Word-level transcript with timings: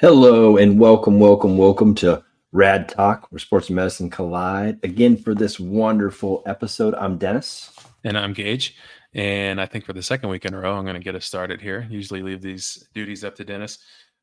Hello 0.00 0.58
and 0.58 0.78
welcome, 0.78 1.18
welcome, 1.18 1.56
welcome 1.56 1.94
to 1.94 2.22
Rad 2.52 2.86
Talk, 2.86 3.28
where 3.30 3.38
sports 3.38 3.68
and 3.68 3.76
medicine 3.76 4.10
collide. 4.10 4.78
Again, 4.82 5.16
for 5.16 5.34
this 5.34 5.58
wonderful 5.58 6.42
episode, 6.44 6.94
I'm 6.96 7.16
Dennis. 7.16 7.72
And 8.04 8.18
I'm 8.18 8.34
Gage. 8.34 8.76
And 9.14 9.58
I 9.58 9.64
think 9.64 9.86
for 9.86 9.94
the 9.94 10.02
second 10.02 10.28
week 10.28 10.44
in 10.44 10.52
a 10.52 10.60
row, 10.60 10.76
I'm 10.76 10.84
going 10.84 10.96
to 10.96 11.02
get 11.02 11.14
us 11.14 11.24
started 11.24 11.62
here. 11.62 11.88
Usually 11.90 12.22
leave 12.22 12.42
these 12.42 12.86
duties 12.92 13.24
up 13.24 13.36
to 13.36 13.44
Dennis. 13.44 13.78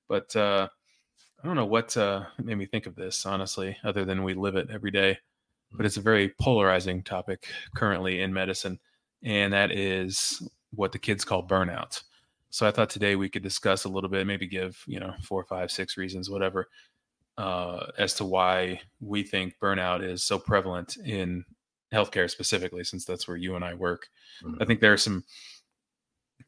But 0.08 0.36
uh, 0.36 0.68
I 1.44 1.48
don't 1.48 1.56
know 1.56 1.66
what 1.66 1.98
uh, 1.98 2.26
made 2.38 2.60
me 2.60 2.68
think 2.68 2.86
of 2.86 2.96
this, 2.96 3.26
honestly, 3.26 3.76
other 3.84 4.06
than 4.06 4.24
we 4.24 4.36
live 4.36 4.56
it 4.56 4.70
every 4.72 4.92
day. 4.92 5.18
But 5.72 5.88
it's 5.88 5.98
a 5.98 6.02
very 6.02 6.36
polarizing 6.40 7.02
topic 7.02 7.48
currently 7.76 8.22
in 8.22 8.32
medicine. 8.32 8.80
And 9.24 9.52
that 9.54 9.72
is 9.72 10.48
what 10.70 10.92
the 10.92 11.00
kids 11.00 11.26
call 11.26 11.48
burnout. 11.48 12.04
So 12.54 12.68
I 12.68 12.72
thought 12.72 12.92
today 12.92 13.16
we 13.16 13.30
could 13.30 13.42
discuss 13.42 13.86
a 13.86 13.90
little 13.90 14.12
bit, 14.12 14.28
maybe 14.28 14.46
give, 14.46 14.80
you 14.86 15.00
know, 15.00 15.16
four, 15.24 15.44
five, 15.44 15.72
six 15.72 15.98
reasons, 15.98 16.30
whatever, 16.30 16.70
uh, 17.36 17.88
as 17.98 18.14
to 18.16 18.26
why 18.26 18.80
we 19.02 19.24
think 19.24 19.56
burnout 19.60 20.08
is 20.08 20.22
so 20.22 20.38
prevalent 20.38 20.98
in 20.98 21.46
healthcare 21.92 22.30
specifically, 22.30 22.84
since 22.84 23.06
that's 23.06 23.28
where 23.28 23.38
you 23.38 23.56
and 23.56 23.66
I 23.66 23.74
work. 23.74 24.08
Mm-hmm. 24.44 24.62
I 24.62 24.66
think 24.66 24.82
there 24.82 24.94
are 24.94 24.98
some, 24.98 25.24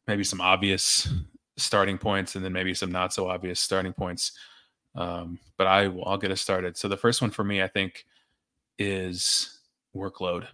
maybe 0.05 0.23
some 0.23 0.41
obvious 0.41 1.11
starting 1.57 1.97
points 1.97 2.35
and 2.35 2.45
then 2.45 2.53
maybe 2.53 2.75
some 2.75 2.91
not 2.91 3.11
so 3.11 3.27
obvious 3.27 3.59
starting 3.59 3.91
points. 3.91 4.33
Um, 4.93 5.39
but 5.57 5.65
I 5.65 5.87
will, 5.87 6.05
I'll 6.05 6.19
get 6.19 6.29
us 6.29 6.39
started. 6.39 6.77
So 6.77 6.87
the 6.87 6.95
first 6.95 7.19
one 7.19 7.31
for 7.31 7.43
me, 7.43 7.63
I 7.63 7.67
think, 7.67 8.05
is 8.77 9.57
workload. 9.95 10.45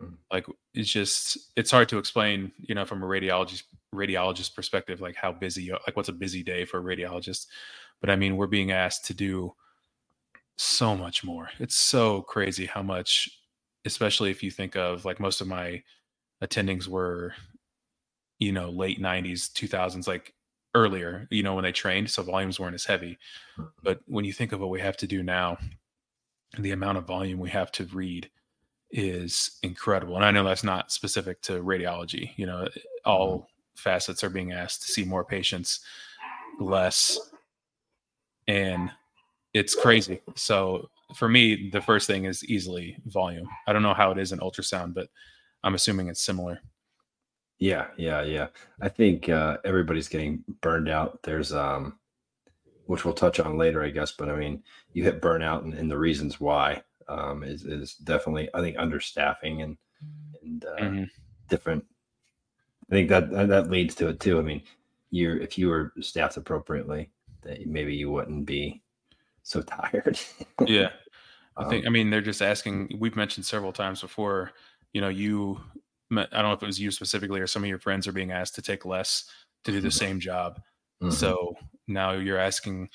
Mm. 0.00 0.14
Like 0.32 0.46
it's 0.74 0.88
just 0.88 1.38
it's 1.56 1.72
hard 1.72 1.88
to 1.88 1.98
explain, 1.98 2.52
you 2.60 2.76
know, 2.76 2.84
from 2.84 3.02
a 3.02 3.06
radiologist 3.06 3.64
radiologist 3.94 4.54
perspective, 4.54 5.00
like 5.00 5.16
how 5.16 5.32
busy, 5.32 5.70
like 5.70 5.96
what's 5.96 6.08
a 6.08 6.12
busy 6.14 6.42
day 6.42 6.64
for 6.64 6.78
a 6.78 6.82
radiologist. 6.82 7.46
But 8.00 8.10
I 8.10 8.16
mean, 8.16 8.36
we're 8.36 8.46
being 8.46 8.72
asked 8.72 9.04
to 9.06 9.14
do 9.14 9.54
so 10.56 10.96
much 10.96 11.24
more. 11.24 11.50
It's 11.58 11.78
so 11.78 12.22
crazy 12.22 12.66
how 12.66 12.82
much, 12.82 13.28
especially 13.84 14.30
if 14.30 14.42
you 14.42 14.50
think 14.50 14.76
of 14.76 15.04
like 15.04 15.20
most 15.20 15.40
of 15.40 15.46
my 15.46 15.82
attendings 16.42 16.88
were, 16.88 17.34
you 18.38 18.52
know, 18.52 18.70
late 18.70 19.00
90s, 19.00 19.52
2000s, 19.52 20.06
like 20.06 20.34
earlier, 20.74 21.28
you 21.30 21.42
know, 21.42 21.54
when 21.54 21.64
they 21.64 21.72
trained. 21.72 22.10
So 22.10 22.22
volumes 22.22 22.58
weren't 22.58 22.74
as 22.74 22.84
heavy. 22.84 23.18
But 23.82 24.00
when 24.06 24.24
you 24.24 24.32
think 24.32 24.52
of 24.52 24.60
what 24.60 24.70
we 24.70 24.80
have 24.80 24.96
to 24.98 25.06
do 25.06 25.22
now, 25.22 25.58
the 26.58 26.72
amount 26.72 26.98
of 26.98 27.06
volume 27.06 27.38
we 27.38 27.50
have 27.50 27.72
to 27.72 27.84
read 27.86 28.30
is 28.90 29.58
incredible. 29.62 30.16
And 30.16 30.24
I 30.24 30.30
know 30.30 30.44
that's 30.44 30.64
not 30.64 30.92
specific 30.92 31.40
to 31.42 31.62
radiology. 31.62 32.32
You 32.36 32.46
know, 32.46 32.68
all 33.04 33.38
mm-hmm. 33.38 33.51
Facets 33.76 34.22
are 34.24 34.30
being 34.30 34.52
asked 34.52 34.82
to 34.82 34.92
see 34.92 35.04
more 35.04 35.24
patients, 35.24 35.80
less, 36.58 37.18
and 38.46 38.90
it's 39.54 39.74
crazy. 39.74 40.20
So 40.34 40.88
for 41.14 41.28
me, 41.28 41.70
the 41.70 41.80
first 41.80 42.06
thing 42.06 42.24
is 42.24 42.44
easily 42.44 42.96
volume. 43.06 43.48
I 43.66 43.72
don't 43.72 43.82
know 43.82 43.94
how 43.94 44.10
it 44.10 44.18
is 44.18 44.32
in 44.32 44.38
ultrasound, 44.38 44.94
but 44.94 45.08
I'm 45.62 45.74
assuming 45.74 46.08
it's 46.08 46.22
similar. 46.22 46.60
Yeah, 47.58 47.88
yeah, 47.96 48.22
yeah. 48.22 48.48
I 48.80 48.88
think 48.88 49.28
uh, 49.28 49.58
everybody's 49.64 50.08
getting 50.08 50.42
burned 50.62 50.88
out. 50.88 51.22
There's 51.22 51.52
um, 51.52 51.98
which 52.86 53.04
we'll 53.04 53.14
touch 53.14 53.38
on 53.40 53.56
later, 53.56 53.84
I 53.84 53.90
guess. 53.90 54.12
But 54.12 54.28
I 54.28 54.36
mean, 54.36 54.62
you 54.92 55.04
hit 55.04 55.22
burnout 55.22 55.62
and, 55.62 55.74
and 55.74 55.90
the 55.90 55.98
reasons 55.98 56.40
why 56.40 56.82
um, 57.08 57.44
is 57.44 57.64
is 57.64 57.94
definitely 57.94 58.48
I 58.54 58.60
think 58.60 58.76
understaffing 58.76 59.62
and 59.62 59.76
and 60.42 60.64
uh, 60.64 60.80
mm-hmm. 60.80 61.04
different. 61.48 61.84
I 62.92 62.94
think 62.94 63.08
that 63.08 63.30
that 63.48 63.70
leads 63.70 63.94
to 63.96 64.08
it 64.08 64.20
too. 64.20 64.38
I 64.38 64.42
mean, 64.42 64.62
you 65.10 65.34
if 65.36 65.56
you 65.56 65.68
were 65.68 65.92
staffed 66.00 66.36
appropriately, 66.36 67.10
that 67.42 67.66
maybe 67.66 67.94
you 67.94 68.10
wouldn't 68.10 68.44
be 68.44 68.82
so 69.42 69.62
tired. 69.62 70.18
yeah, 70.66 70.90
I 71.56 71.68
think. 71.68 71.86
Um, 71.86 71.90
I 71.90 71.90
mean, 71.90 72.10
they're 72.10 72.20
just 72.20 72.42
asking. 72.42 72.96
We've 73.00 73.16
mentioned 73.16 73.46
several 73.46 73.72
times 73.72 74.00
before. 74.00 74.52
You 74.92 75.00
know, 75.00 75.08
you. 75.08 75.60
I 76.14 76.26
don't 76.30 76.42
know 76.42 76.52
if 76.52 76.62
it 76.62 76.66
was 76.66 76.78
you 76.78 76.90
specifically 76.90 77.40
or 77.40 77.46
some 77.46 77.62
of 77.62 77.70
your 77.70 77.78
friends 77.78 78.06
are 78.06 78.12
being 78.12 78.32
asked 78.32 78.54
to 78.56 78.62
take 78.62 78.84
less 78.84 79.24
to 79.64 79.72
do 79.72 79.80
the 79.80 79.88
mm-hmm. 79.88 79.96
same 79.96 80.20
job. 80.20 80.60
Mm-hmm. 81.02 81.10
So 81.10 81.56
now 81.88 82.12
you're 82.12 82.36
asking 82.36 82.90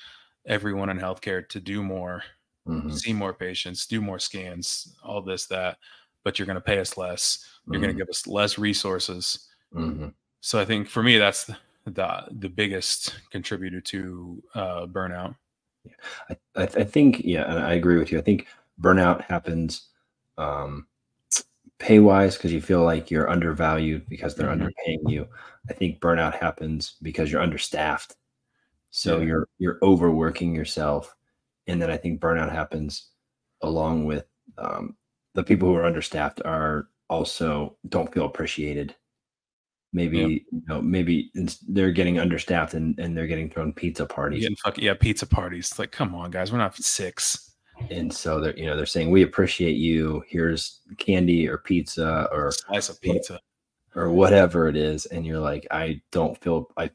everyone 0.46 0.88
in 0.88 1.00
healthcare 1.00 1.46
to 1.48 1.58
do 1.58 1.82
more 1.82 2.22
mm-hmm. 2.68 2.90
see 2.90 3.12
more 3.12 3.32
patients, 3.32 3.86
do 3.86 4.00
more 4.00 4.18
scans, 4.18 4.96
all 5.02 5.22
this, 5.22 5.46
that, 5.46 5.78
but 6.24 6.38
you're 6.38 6.46
going 6.46 6.56
to 6.56 6.60
pay 6.60 6.78
us 6.78 6.96
less. 6.96 7.44
You're 7.66 7.74
mm-hmm. 7.74 7.82
going 7.82 7.96
to 7.96 8.02
give 8.02 8.10
us 8.10 8.26
less 8.26 8.58
resources. 8.58 9.47
Mm-hmm. 9.74 10.08
So 10.40 10.60
I 10.60 10.64
think 10.64 10.88
for 10.88 11.02
me, 11.02 11.18
that's 11.18 11.44
the, 11.44 11.56
the, 11.86 12.24
the 12.30 12.48
biggest 12.48 13.14
contributor 13.30 13.80
to 13.80 14.42
uh, 14.54 14.86
burnout. 14.86 15.36
I, 16.30 16.36
I, 16.56 16.62
I, 16.62 16.84
think, 16.84 17.22
yeah, 17.24 17.44
I 17.44 17.74
agree 17.74 17.98
with 17.98 18.12
you. 18.12 18.18
I 18.18 18.22
think 18.22 18.46
burnout 18.80 19.24
happens 19.24 19.88
um, 20.36 20.86
pay 21.78 21.98
wise 21.98 22.36
because 22.36 22.52
you 22.52 22.60
feel 22.60 22.82
like 22.82 23.10
you're 23.10 23.30
undervalued 23.30 24.08
because 24.08 24.34
they're 24.34 24.48
mm-hmm. 24.48 24.66
underpaying 24.66 25.10
you. 25.10 25.26
I 25.70 25.72
think 25.72 26.00
burnout 26.00 26.38
happens 26.38 26.96
because 27.02 27.30
you're 27.30 27.42
understaffed. 27.42 28.16
So 28.90 29.18
yeah. 29.18 29.26
you're 29.26 29.48
you're 29.58 29.78
overworking 29.82 30.54
yourself 30.54 31.14
and 31.68 31.80
then 31.80 31.90
I 31.90 31.96
think 31.96 32.20
burnout 32.20 32.50
happens 32.50 33.10
along 33.62 34.06
with 34.06 34.24
um, 34.56 34.96
the 35.34 35.44
people 35.44 35.68
who 35.68 35.74
are 35.76 35.84
understaffed 35.84 36.40
are 36.44 36.88
also 37.08 37.76
don't 37.88 38.12
feel 38.12 38.24
appreciated. 38.24 38.96
Maybe 39.92 40.18
yep. 40.18 40.28
you 40.28 40.62
know, 40.68 40.82
maybe 40.82 41.30
they're 41.68 41.92
getting 41.92 42.18
understaffed 42.18 42.74
and, 42.74 42.98
and 42.98 43.16
they're 43.16 43.26
getting 43.26 43.48
thrown 43.48 43.72
pizza 43.72 44.04
parties. 44.04 44.42
Getting 44.42 44.56
fuck, 44.56 44.78
yeah, 44.78 44.94
pizza 44.94 45.26
parties. 45.26 45.78
Like, 45.78 45.92
come 45.92 46.14
on, 46.14 46.30
guys, 46.30 46.52
we're 46.52 46.58
not 46.58 46.76
six. 46.76 47.54
And 47.90 48.12
so 48.12 48.40
they're 48.40 48.58
you 48.58 48.66
know 48.66 48.76
they're 48.76 48.86
saying 48.86 49.10
we 49.10 49.22
appreciate 49.22 49.76
you. 49.76 50.24
Here's 50.28 50.80
candy 50.98 51.48
or 51.48 51.58
pizza 51.58 52.28
or 52.32 52.50
slice 52.50 52.88
of 52.88 53.00
pizza 53.00 53.40
or 53.94 54.10
whatever 54.10 54.68
it 54.68 54.76
is, 54.76 55.06
and 55.06 55.24
you're 55.24 55.38
like, 55.38 55.66
I 55.70 56.02
don't 56.10 56.36
feel 56.36 56.70
I, 56.76 56.90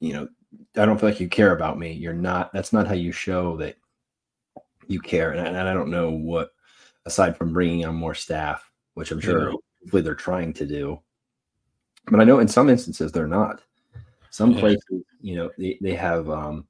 you 0.00 0.14
know, 0.14 0.28
I 0.76 0.86
don't 0.86 0.98
feel 0.98 1.10
like 1.10 1.20
you 1.20 1.28
care 1.28 1.54
about 1.54 1.78
me. 1.78 1.92
You're 1.92 2.12
not. 2.14 2.52
That's 2.52 2.72
not 2.72 2.86
how 2.86 2.94
you 2.94 3.12
show 3.12 3.56
that 3.58 3.76
you 4.88 5.00
care. 5.00 5.32
And, 5.32 5.46
and 5.46 5.68
I 5.68 5.74
don't 5.74 5.90
know 5.90 6.10
what, 6.10 6.50
aside 7.06 7.36
from 7.36 7.52
bringing 7.52 7.84
on 7.84 7.94
more 7.94 8.14
staff, 8.14 8.70
which 8.94 9.10
I'm 9.10 9.20
sure 9.20 9.50
yeah. 9.50 9.54
hopefully 9.82 10.02
they're 10.02 10.14
trying 10.14 10.52
to 10.54 10.66
do. 10.66 11.00
But 12.06 12.20
I 12.20 12.24
know 12.24 12.40
in 12.40 12.48
some 12.48 12.68
instances 12.68 13.12
they're 13.12 13.26
not. 13.26 13.62
Some 14.30 14.52
yeah. 14.52 14.60
places, 14.60 15.02
you 15.20 15.36
know, 15.36 15.50
they, 15.58 15.78
they 15.80 15.94
have 15.94 16.28
um, 16.30 16.66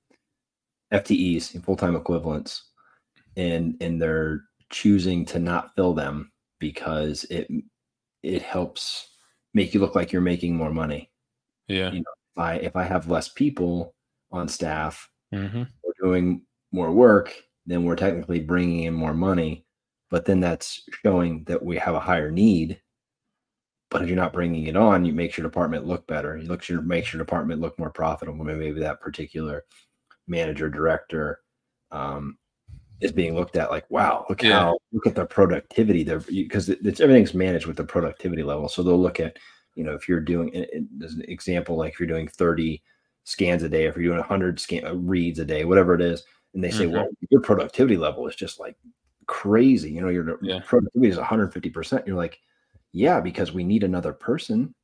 FTEs, 0.93 1.63
full 1.65 1.77
time 1.77 1.97
equivalents, 1.97 2.71
and 3.37 3.77
and 3.81 4.01
they're 4.01 4.43
choosing 4.71 5.25
to 5.27 5.39
not 5.39 5.75
fill 5.75 5.95
them 5.95 6.33
because 6.59 7.25
it 7.25 7.49
it 8.23 8.43
helps 8.43 9.09
make 9.55 9.75
you 9.75 9.81
look 9.81 9.95
like 9.95 10.13
you're 10.13 10.23
making 10.23 10.57
more 10.57 10.73
money. 10.73 11.11
Yeah. 11.69 11.93
You 11.93 12.01
know, 12.01 12.13
if 12.35 12.39
I 12.39 12.55
if 12.55 12.77
I 12.77 12.85
have 12.85 13.09
less 13.09 13.29
people 13.29 13.95
on 14.31 14.49
staff, 14.49 15.09
mm-hmm. 15.33 15.63
we're 15.85 16.09
doing 16.09 16.43
more 16.73 16.91
work, 16.91 17.35
then 17.67 17.85
we're 17.85 17.97
technically 17.97 18.41
bringing 18.41 18.85
in 18.85 18.95
more 18.95 19.15
money, 19.15 19.65
but 20.11 20.25
then 20.25 20.41
that's 20.41 20.83
showing 21.03 21.45
that 21.45 21.63
we 21.63 21.77
have 21.77 21.95
a 21.95 22.01
higher 22.01 22.31
need. 22.31 22.81
But 23.93 24.01
if 24.01 24.09
you're 24.09 24.17
not 24.17 24.33
bringing 24.33 24.69
it 24.69 24.77
on, 24.77 25.05
you 25.05 25.13
make 25.13 25.37
your 25.37 25.47
department 25.47 25.87
look 25.87 26.07
better. 26.07 26.39
You 26.39 26.49
look 26.49 26.67
your 26.67 26.81
makes 26.81 27.13
your 27.13 27.23
department 27.23 27.61
look 27.61 27.79
more 27.79 27.91
profitable. 27.91 28.43
Maybe 28.43 28.81
that 28.81 29.03
particular 29.03 29.65
manager 30.27 30.71
director 30.71 31.41
um, 31.91 32.39
is 33.03 33.13
being 33.13 33.35
looked 33.35 33.57
at 33.57 33.71
like, 33.71 33.85
wow, 33.91 34.25
look 34.31 34.43
yeah. 34.43 34.61
how 34.61 34.79
look 34.93 35.07
at 35.07 35.15
the 35.15 35.27
productivity 35.27 36.05
there 36.05 36.21
because 36.21 36.71
it's 36.71 37.01
everything's 37.01 37.35
managed 37.35 37.67
with 37.67 37.77
the 37.77 37.85
productivity 37.85 38.43
level. 38.43 38.67
So 38.67 38.83
they'll 38.83 39.01
look 39.01 39.21
at 39.21 39.37
you 39.75 39.85
know 39.85 39.93
if 39.93 40.09
you're 40.09 40.21
doing 40.21 40.57
as 41.05 41.13
an 41.13 41.25
example 41.29 41.77
like 41.77 41.93
if 41.93 42.01
you're 42.01 42.09
doing 42.09 42.29
30 42.29 42.83
scans 43.25 43.63
a 43.63 43.69
day, 43.69 43.85
if 43.85 43.95
you're 43.95 44.07
doing 44.07 44.19
100 44.19 44.59
scan 44.59 44.87
uh, 44.87 44.95
reads 44.95 45.39
a 45.39 45.45
day, 45.45 45.67
whatever 45.67 45.95
it 45.95 46.01
is, 46.01 46.25
and 46.55 46.65
they 46.65 46.71
say, 46.71 46.85
mm-hmm. 46.85 46.95
well, 46.95 47.09
your 47.29 47.43
productivity 47.43 47.99
level 47.99 48.27
is 48.27 48.37
just 48.37 48.59
like 48.59 48.75
crazy. 49.27 49.91
You 49.91 50.01
know, 50.01 50.09
your 50.09 50.39
yeah. 50.41 50.61
productivity 50.65 51.11
is 51.11 51.19
150%. 51.19 52.07
You're 52.07 52.17
like, 52.17 52.41
yeah, 52.93 53.21
because 53.21 53.53
we 53.53 53.65
need 53.65 53.85
another 53.85 54.13
person. 54.13 54.75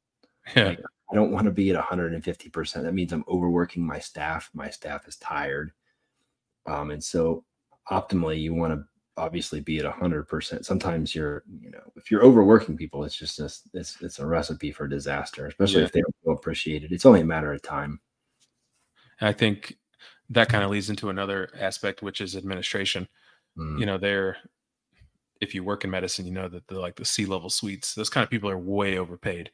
Yeah. 0.56 0.68
Like, 0.68 0.80
I 1.10 1.14
don't 1.14 1.32
want 1.32 1.46
to 1.46 1.50
be 1.50 1.70
at 1.70 1.82
150%. 1.82 2.82
That 2.82 2.94
means 2.94 3.12
I'm 3.12 3.24
overworking 3.28 3.86
my 3.86 3.98
staff. 3.98 4.50
My 4.52 4.68
staff 4.70 5.08
is 5.08 5.16
tired. 5.16 5.72
Um, 6.66 6.90
and 6.90 7.02
so 7.02 7.44
optimally, 7.90 8.40
you 8.40 8.54
want 8.54 8.74
to 8.74 8.84
obviously 9.16 9.60
be 9.60 9.78
at 9.78 9.90
100%. 9.90 10.64
Sometimes 10.64 11.14
you're, 11.14 11.44
you 11.60 11.70
know, 11.70 11.80
if 11.96 12.10
you're 12.10 12.24
overworking 12.24 12.76
people, 12.76 13.04
it's 13.04 13.16
just 13.16 13.40
a, 13.40 13.52
it's, 13.74 14.00
it's 14.00 14.18
a 14.18 14.26
recipe 14.26 14.70
for 14.70 14.86
disaster, 14.86 15.46
especially 15.46 15.80
yeah. 15.80 15.86
if 15.86 15.92
they 15.92 16.00
don't 16.00 16.16
feel 16.24 16.34
appreciated. 16.34 16.92
It's 16.92 17.06
only 17.06 17.22
a 17.22 17.26
matter 17.26 17.52
of 17.52 17.62
time. 17.62 18.00
I 19.20 19.32
think 19.32 19.76
that 20.30 20.48
kind 20.48 20.62
of 20.62 20.70
leads 20.70 20.90
into 20.90 21.08
another 21.08 21.48
aspect, 21.58 22.02
which 22.02 22.20
is 22.20 22.36
administration. 22.36 23.08
Mm. 23.56 23.80
You 23.80 23.86
know, 23.86 23.98
they're 23.98 24.36
if 25.40 25.54
you 25.54 25.62
work 25.64 25.84
in 25.84 25.90
medicine, 25.90 26.26
you 26.26 26.32
know 26.32 26.48
that 26.48 26.66
the 26.66 26.78
like 26.78 26.96
the 26.96 27.04
C 27.04 27.24
level 27.26 27.50
suites, 27.50 27.94
those 27.94 28.10
kind 28.10 28.24
of 28.24 28.30
people 28.30 28.50
are 28.50 28.58
way 28.58 28.98
overpaid 28.98 29.50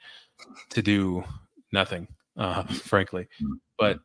to 0.71 0.83
do 0.83 1.25
nothing, 1.73 2.09
uh, 2.37 2.63
frankly. 2.85 3.29
Mm. 3.43 3.59
But 3.79 4.01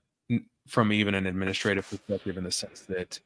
from 0.68 0.94
even 0.94 1.16
an 1.16 1.26
administrative 1.26 1.90
perspective 1.90 2.38
in 2.38 2.44
the 2.44 2.52
sense 2.52 2.82
that 2.82 3.20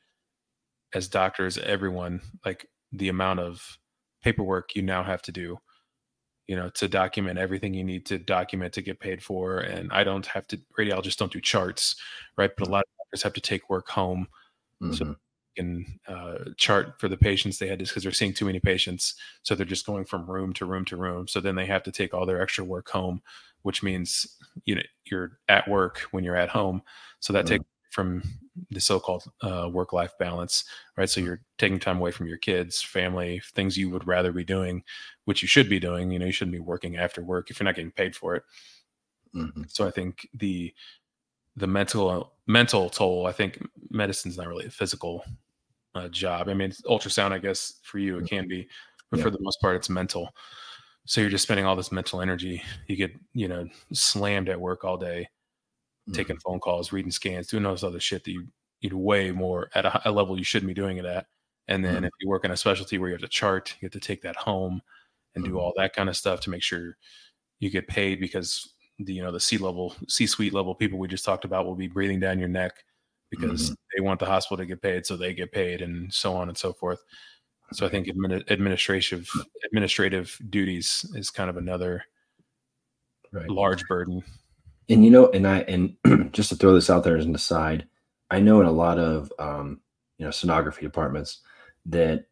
as 0.94 1.08
doctors 1.08 1.58
everyone 1.58 2.22
like 2.46 2.68
the 2.94 3.10
amount 3.10 3.40
of 3.40 3.78
paperwork 4.24 4.76
you 4.76 4.82
now 4.82 5.04
have 5.04 5.22
to 5.22 5.32
do 5.32 5.58
you 6.48 6.56
know 6.56 6.70
to 6.70 6.88
document 6.88 7.38
everything 7.38 7.74
you 7.74 7.84
need 7.84 8.06
to 8.06 8.18
document 8.18 8.72
to 8.74 8.82
get 8.82 9.00
paid 9.00 9.22
for 9.22 9.60
and 9.60 9.92
i 9.92 10.04
don't 10.04 10.26
have 10.26 10.48
to 10.48 10.58
radiologists 10.80 11.18
don't 11.18 11.34
do 11.34 11.42
charts 11.42 11.96
right 12.38 12.52
but 12.58 12.68
a 12.68 12.72
lot 12.72 12.80
of 12.86 12.90
doctors 13.06 13.24
have 13.24 13.34
to 13.34 13.42
take 13.42 13.70
work 13.70 13.90
home 13.90 14.28
Mhm. 14.82 14.96
so 14.98 15.16
can 15.56 15.86
uh, 16.08 16.40
chart 16.58 17.00
for 17.00 17.08
the 17.08 17.18
patients 17.18 17.58
they 17.60 17.68
had 17.68 17.80
just 17.80 17.92
because 17.92 18.04
they're 18.04 18.12
seeing 18.12 18.34
too 18.34 18.46
many 18.46 18.60
patients 18.60 19.16
so 19.44 19.56
they're 19.56 19.66
just 19.66 19.86
going 19.86 20.06
from 20.06 20.30
room 20.30 20.54
to 20.54 20.66
room 20.66 20.86
to 20.86 20.98
room. 20.98 21.28
So 21.28 21.40
then 21.40 21.56
they 21.56 21.66
have 21.66 21.84
to 21.84 21.92
take 21.92 22.14
all 22.14 22.26
their 22.26 22.42
extra 22.42 22.64
work 22.64 22.90
home 22.90 23.22
which 23.64 23.82
means 23.84 24.28
you 24.66 24.76
know 24.76 24.82
you're 25.06 25.40
at 25.48 25.68
work 25.70 26.00
when 26.12 26.24
you're 26.24 26.36
at 26.36 26.50
home. 26.50 26.82
So 27.20 27.34
that 27.34 27.46
Mhm. 27.46 27.48
takes 27.48 27.66
from 27.92 28.24
the 28.72 28.80
so-called 28.82 29.24
uh, 29.42 29.70
work-life 29.72 30.14
balance 30.20 30.64
right? 30.98 31.10
So 31.10 31.22
you're 31.22 31.42
taking 31.58 31.80
time 31.80 31.98
away 31.98 32.12
from 32.12 32.28
your 32.28 32.38
kids 32.38 32.82
family 32.82 33.42
things 33.56 33.78
you 33.78 33.90
would 33.90 34.08
rather 34.08 34.32
be 34.32 34.44
doing 34.44 34.84
which 35.26 35.42
you 35.42 35.48
should 35.48 35.70
be 35.70 35.80
doing 35.80 36.12
you 36.12 36.20
know 36.20 36.26
you 36.26 36.32
shouldn't 36.32 36.54
be 36.56 36.60
working 36.60 36.98
after 36.98 37.24
work 37.24 37.50
if 37.50 37.60
you're 37.60 37.66
not 37.66 37.76
getting 37.76 37.92
paid 37.92 38.16
for 38.16 38.36
it. 38.36 38.44
Mhm. 39.34 39.66
so 39.68 39.88
i 39.88 39.92
think 39.92 40.28
the 40.34 40.74
the 41.56 41.68
mental 41.68 42.34
mental 42.48 42.90
toll 42.90 43.26
i 43.28 43.32
think 43.32 43.62
medicine's 43.90 44.38
not 44.38 44.48
really 44.48 44.66
a 44.66 44.70
physical 44.72 45.24
uh, 45.96 46.08
job 46.10 46.50
i 46.50 46.54
mean 46.54 46.70
it's 46.70 46.82
ultrasound 46.84 47.32
i 47.32 47.38
guess 47.38 47.80
for 47.84 48.00
you 48.00 48.18
it 48.18 48.28
can 48.28 48.48
be 48.48 48.68
but 49.12 49.18
Yeah. 49.18 49.24
for 49.26 49.30
the 49.32 49.40
most 49.42 49.62
part 49.62 49.76
it's 49.76 49.90
mental 49.90 50.30
so 51.06 51.22
you're 51.22 51.30
just 51.30 51.44
spending 51.44 51.66
all 51.66 51.76
this 51.76 51.92
mental 51.92 52.22
energy 52.22 52.62
you 52.88 52.96
get 52.96 53.12
you 53.34 53.48
know 53.48 53.68
slammed 53.94 54.50
at 54.50 54.60
work 54.60 54.84
all 54.84 54.98
day 54.98 55.28
taking 56.14 56.38
phone 56.40 56.60
calls 56.60 56.92
reading 56.92 57.12
scans 57.12 57.48
doing 57.48 57.66
all 57.66 57.72
this 57.74 57.84
other 57.84 58.00
shit 58.00 58.24
that 58.26 58.32
you 58.32 58.48
you 58.82 58.90
do 58.90 58.98
way 58.98 59.32
more 59.32 59.70
at 59.76 59.86
a, 59.86 60.10
a 60.10 60.12
level 60.12 60.38
you 60.38 60.44
shouldn't 60.44 60.68
be 60.68 60.74
doing 60.74 60.98
it 60.98 61.06
at 61.06 61.28
and 61.70 61.86
then 61.86 62.04
Mhm. 62.04 62.08
if 62.08 62.12
you 62.20 62.28
work 62.28 62.44
in 62.44 62.52
a 62.52 62.58
specialty 62.58 62.98
where 62.98 63.10
you 63.10 63.14
have 63.14 63.22
to 63.22 63.28
chart 63.30 63.76
you 63.80 63.86
have 63.86 63.94
to 63.94 64.00
take 64.00 64.22
that 64.24 64.36
home 64.36 64.82
and 65.36 65.46
do 65.46 65.52
Mhm. 65.52 65.60
all 65.60 65.74
that 65.78 65.94
kind 65.96 66.10
of 66.10 66.18
stuff 66.18 66.42
to 66.42 66.50
make 66.50 66.62
sure 66.64 66.98
you 67.60 67.70
get 67.70 67.88
paid 67.88 68.20
because 68.20 68.73
the 69.00 69.14
you 69.14 69.24
know 69.24 69.32
the 69.32 69.40
C 69.40 69.58
level 69.58 69.96
C 70.08 70.28
suite 70.28 70.54
level 70.54 70.76
people 70.76 71.00
we 71.00 71.08
just 71.08 71.26
talked 71.26 71.46
about 71.46 71.66
will 71.66 71.76
be 71.76 71.88
breathing 71.88 72.20
down 72.20 72.40
your 72.40 72.50
neck 72.50 72.84
because 73.30 73.76
they 73.96 74.02
want 74.02 74.20
the 74.20 74.26
hospital 74.26 74.58
to 74.58 74.66
get 74.66 74.82
paid 74.82 75.06
so 75.06 75.18
they 75.18 75.34
get 75.34 75.52
paid 75.52 75.82
and 75.82 76.14
so 76.14 76.36
on 76.36 76.50
and 76.50 76.58
so 76.58 76.72
forth. 76.72 77.04
So 77.72 77.86
i 77.86 77.90
think 77.90 78.08
admini- 78.08 78.50
administrative 78.52 79.28
administrative 79.66 80.38
duties 80.50 81.10
is 81.16 81.32
kind 81.32 81.50
of 81.50 81.58
another 81.58 82.04
right. 83.32 83.50
large 83.50 83.84
burden. 83.86 84.24
And 84.90 85.04
you 85.04 85.10
know 85.10 85.32
and 85.32 85.48
i 85.48 85.60
and 85.62 85.96
just 86.34 86.50
to 86.50 86.56
throw 86.56 86.76
this 86.76 86.90
out 86.90 87.04
there 87.04 87.18
as 87.18 87.26
an 87.26 87.34
aside 87.34 87.88
i 88.30 88.40
know 88.40 88.60
in 88.62 88.68
a 88.68 88.72
lot 88.72 89.00
of 89.00 89.32
um 89.40 89.80
you 90.18 90.26
know 90.26 90.30
sonography 90.30 90.82
departments 90.82 91.40
that 91.86 92.26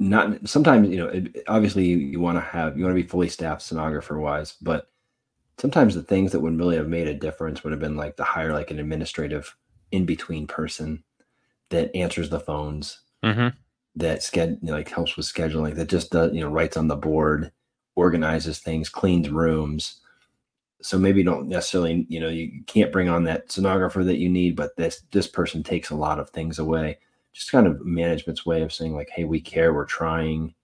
not 0.00 0.46
sometimes 0.46 0.88
you 0.88 0.96
know 0.96 1.08
it, 1.08 1.44
obviously 1.46 1.84
you, 1.84 1.96
you 1.96 2.20
want 2.20 2.36
to 2.36 2.42
have 2.42 2.76
you 2.76 2.84
want 2.84 2.94
to 2.94 3.02
be 3.02 3.08
fully 3.08 3.28
staffed 3.28 3.62
sonographer 3.62 4.20
wise 4.20 4.56
but 4.60 4.90
sometimes 5.58 5.94
the 5.94 6.02
things 6.02 6.32
that 6.32 6.40
would 6.40 6.58
really 6.58 6.76
have 6.76 6.88
made 6.88 7.08
a 7.08 7.14
difference 7.14 7.62
would 7.62 7.72
have 7.72 7.80
been 7.80 7.96
like 7.96 8.16
to 8.16 8.24
hire 8.24 8.52
like 8.52 8.70
an 8.70 8.78
administrative 8.78 9.56
in 9.92 10.04
between 10.04 10.46
person 10.46 11.02
that 11.70 11.94
answers 11.94 12.30
the 12.30 12.40
phones 12.40 13.00
mm-hmm. 13.22 13.48
that 13.96 14.20
sched 14.20 14.58
like 14.62 14.88
helps 14.88 15.16
with 15.16 15.26
scheduling 15.26 15.74
that 15.74 15.88
just 15.88 16.10
does 16.10 16.32
you 16.32 16.40
know 16.40 16.50
writes 16.50 16.76
on 16.76 16.88
the 16.88 16.96
board 16.96 17.52
organizes 17.94 18.58
things 18.58 18.88
cleans 18.88 19.30
rooms. 19.30 20.00
So 20.82 20.98
maybe 20.98 21.20
you 21.20 21.24
don't 21.24 21.48
necessarily 21.48 22.06
you 22.08 22.20
know 22.20 22.28
you 22.28 22.62
can't 22.66 22.92
bring 22.92 23.08
on 23.08 23.24
that 23.24 23.48
sonographer 23.48 24.04
that 24.04 24.18
you 24.18 24.28
need 24.28 24.56
but 24.56 24.76
this 24.76 25.02
this 25.12 25.28
person 25.28 25.62
takes 25.62 25.90
a 25.90 25.96
lot 25.96 26.18
of 26.18 26.30
things 26.30 26.58
away. 26.58 26.98
Just 27.32 27.50
kind 27.50 27.66
of 27.66 27.84
management's 27.84 28.46
way 28.46 28.62
of 28.62 28.72
saying 28.72 28.94
like 28.94 29.10
hey 29.10 29.24
we 29.24 29.40
care. 29.40 29.72
We're 29.72 29.86
trying 29.86 30.54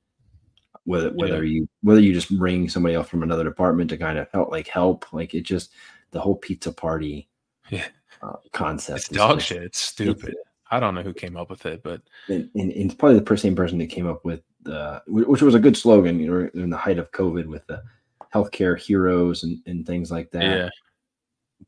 whether 0.85 1.11
whether 1.11 1.45
you 1.45 1.69
whether 1.83 2.01
you 2.01 2.13
just 2.13 2.37
bring 2.39 2.69
somebody 2.69 2.95
else 2.95 3.09
from 3.09 3.23
another 3.23 3.45
department 3.45 3.91
to 3.91 3.97
kind 3.97 4.19
of 4.19 4.27
help 4.33 4.51
like 4.51 4.67
help 4.69 5.13
like 5.13 5.35
it 5.35 5.43
just 5.43 5.73
the 6.11 6.21
whole 6.21 6.37
pizza 6.37 6.73
party 6.73 7.29
Yeah. 7.71 7.87
uh, 8.23 8.37
concept 8.53 8.99
it's 9.01 9.09
dog 9.09 9.39
just- 9.39 9.49
shit 9.49 9.63
it's 9.63 9.79
stupid. 9.79 10.35
I 10.73 10.79
don't 10.79 10.95
know 10.95 11.03
who 11.03 11.13
came 11.13 11.37
up 11.37 11.51
with 11.51 11.67
it 11.67 11.83
but 11.83 12.01
and, 12.29 12.49
and, 12.55 12.71
and 12.73 12.87
it's 12.91 12.95
probably 12.95 13.19
the 13.19 13.37
same 13.37 13.57
person 13.57 13.79
that 13.79 13.87
came 13.89 14.07
up 14.07 14.25
with 14.25 14.43
the 14.63 15.03
which 15.07 15.43
was 15.43 15.55
a 15.55 15.61
good 15.61 15.77
slogan 15.77 16.21
you 16.21 16.31
know 16.31 16.51
in 16.55 16.71
the 16.71 16.77
height 16.77 16.99
of 16.99 17.11
covid 17.13 17.47
with 17.47 17.67
the 17.67 17.83
healthcare 18.33 18.79
heroes 18.79 19.43
and, 19.43 19.59
and 19.67 19.85
things 19.85 20.11
like 20.13 20.31
that. 20.31 20.43
Yeah. 20.45 20.69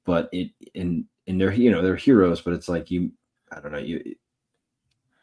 But 0.04 0.28
it 0.32 0.50
and 0.76 1.04
and 1.26 1.40
they're 1.40 1.52
you 1.52 1.70
know 1.70 1.82
they're 1.82 1.96
heroes 1.96 2.40
but 2.40 2.52
it's 2.54 2.68
like 2.68 2.90
you 2.90 3.10
i 3.50 3.60
don't 3.60 3.72
know 3.72 3.78
you 3.78 4.14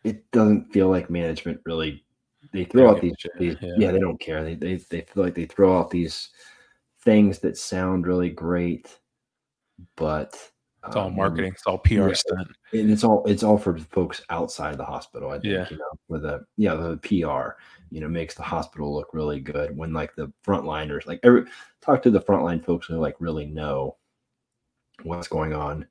it 0.03 0.29
doesn't 0.31 0.71
feel 0.73 0.89
like 0.89 1.09
management 1.09 1.59
really 1.65 2.03
they 2.51 2.63
throw 2.65 2.89
out 2.89 3.01
these, 3.01 3.13
shit, 3.19 3.31
these 3.37 3.55
yeah. 3.61 3.73
yeah. 3.77 3.91
they 3.91 3.99
don't 3.99 4.19
care 4.19 4.43
they, 4.43 4.55
they 4.55 4.75
they 4.89 5.01
feel 5.01 5.23
like 5.23 5.35
they 5.35 5.45
throw 5.45 5.77
out 5.77 5.89
these 5.89 6.29
things 7.03 7.39
that 7.39 7.57
sound 7.57 8.05
really 8.07 8.29
great 8.29 8.99
but 9.95 10.37
it's 10.87 10.95
all 10.95 11.07
um, 11.07 11.15
marketing 11.15 11.51
it's 11.53 11.65
all 11.65 11.77
pr 11.77 11.93
yeah. 11.93 12.13
stunt 12.13 12.47
and 12.73 12.89
it's 12.91 13.03
all 13.03 13.23
it's 13.25 13.43
all 13.43 13.57
for 13.57 13.77
folks 13.77 14.21
outside 14.29 14.77
the 14.77 14.85
hospital. 14.85 15.29
I 15.29 15.33
think 15.39 15.45
Yeah. 15.45 15.67
you 15.69 15.77
know 15.77 15.91
with 16.07 16.25
a 16.25 16.45
yeah 16.57 16.75
the 16.75 16.97
PR 16.97 17.57
you 17.91 17.99
know 18.01 18.07
makes 18.07 18.35
the 18.35 18.43
hospital 18.43 18.93
look 18.93 19.09
really 19.13 19.39
good 19.39 19.75
when 19.75 19.91
like 19.93 20.15
the 20.15 20.31
frontliners 20.45 21.05
like 21.07 21.19
every 21.23 21.45
talk 21.81 22.01
to 22.03 22.11
the 22.11 22.21
frontline 22.21 22.63
folks 22.63 22.87
who 22.87 22.97
like 22.97 23.15
really 23.19 23.45
know 23.45 23.97
what's 25.03 25.27
going 25.27 25.53
on 25.53 25.87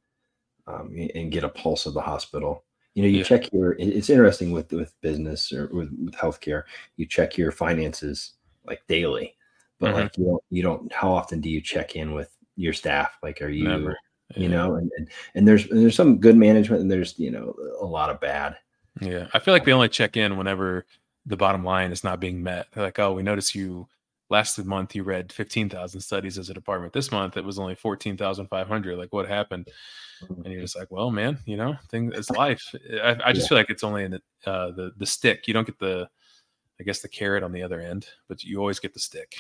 um, 0.67 0.93
and- 0.97 1.11
and 1.15 1.33
get 1.33 1.45
a 1.45 1.49
pulse 1.49 1.87
of 1.87 1.95
the 1.95 2.01
hospital. 2.01 2.65
You 2.95 3.03
know, 3.03 3.09
you 3.09 3.19
Yeah. 3.19 3.25
check 3.25 3.53
your. 3.53 3.77
It's 3.79 4.11
interesting 4.11 4.51
with 4.53 4.73
with 4.73 4.95
business 5.01 5.53
or 5.53 5.69
with 5.73 5.91
with 6.05 6.15
healthcare. 6.15 6.65
You 6.97 7.07
check 7.07 7.37
your 7.37 7.53
finances 7.53 8.33
like 8.67 8.83
daily, 8.89 9.37
but 9.79 9.91
Mhm. 9.91 9.95
like 9.95 10.19
you 10.19 10.25
don't 10.25 10.43
you 10.51 10.63
don't. 10.63 10.93
How 10.93 11.13
often 11.13 11.41
do 11.41 11.49
you 11.49 11.61
check 11.61 11.97
in 11.97 12.13
with 12.13 12.37
your 12.57 12.73
staff? 12.73 13.17
Like, 13.23 13.41
are 13.41 13.49
you 13.49 13.65
Never. 13.69 13.99
you 14.37 14.49
Yeah. 14.49 14.57
know 14.57 14.75
and, 14.77 14.91
and 14.99 15.09
and 15.35 15.49
there's 15.49 15.67
and 15.71 15.81
there's 15.81 15.95
some 15.97 16.19
good 16.19 16.37
management 16.37 16.83
and 16.83 16.91
there's 16.91 17.19
you 17.19 17.31
know 17.31 17.55
a 17.81 17.85
lot 17.87 18.11
of 18.11 18.21
bad 18.21 18.57
Yeah, 19.01 19.29
I 19.33 19.39
feel 19.39 19.55
like 19.55 19.65
they 19.65 19.73
only 19.73 19.89
check 19.89 20.17
in 20.17 20.37
whenever 20.37 20.85
the 21.25 21.37
bottom 21.37 21.65
line 21.65 21.93
is 21.93 22.05
not 22.05 22.21
being 22.21 22.43
met. 22.43 22.67
They're 22.73 22.85
like, 22.85 22.99
"Oh, 22.99 23.13
we 23.15 23.23
notice 23.23 23.55
you 23.55 23.89
last 24.31 24.59
month 24.65 24.95
you 24.95 25.05
read 25.05 25.33
fifteen 25.33 25.69
thousand 25.69 26.01
studies 26.03 26.39
as 26.39 26.51
a 26.51 26.55
department. 26.55 26.93
This 26.93 27.13
month 27.13 27.37
it 27.37 27.45
was 27.45 27.59
only 27.59 27.75
fourteen 27.75 28.17
thousand 28.17 28.49
five 28.49 28.69
hundred. 28.69 28.99
Like, 28.99 29.13
what 29.13 29.29
happened?" 29.29 29.69
And 30.45 30.53
you're 30.53 30.63
just 30.63 30.77
like, 30.77 30.91
"Well, 30.91 31.11
man, 31.11 31.39
you 31.47 31.57
know, 31.57 31.77
thing 31.91 32.13
it's 32.15 32.31
life." 32.31 32.75
I, 33.03 33.19
I 33.27 33.33
just 33.33 33.47
Yeah. 33.47 33.49
feel 33.49 33.59
like 33.59 33.71
it's 33.71 33.85
only 33.85 34.05
in 34.05 34.13
the 34.13 34.23
uh, 34.51 34.73
the 34.73 34.93
the 34.97 35.07
stick. 35.07 35.49
You 35.49 35.55
don't 35.55 35.67
get 35.67 35.79
the, 35.81 36.09
I 36.81 36.85
guess, 36.85 37.01
the 37.03 37.09
carrot 37.09 37.45
on 37.45 37.53
the 37.53 37.63
other 37.65 37.81
end, 37.81 38.09
but 38.29 38.45
you 38.45 38.59
always 38.61 38.81
get 38.81 38.95
the 38.95 39.01
stick. 39.01 39.37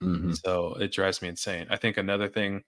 Mhm. 0.00 0.36
So 0.42 0.74
it 0.74 0.92
drives 0.92 1.22
me 1.22 1.28
insane. 1.28 1.66
I 1.70 1.76
think 1.76 1.96
another 1.96 2.28
thing 2.28 2.64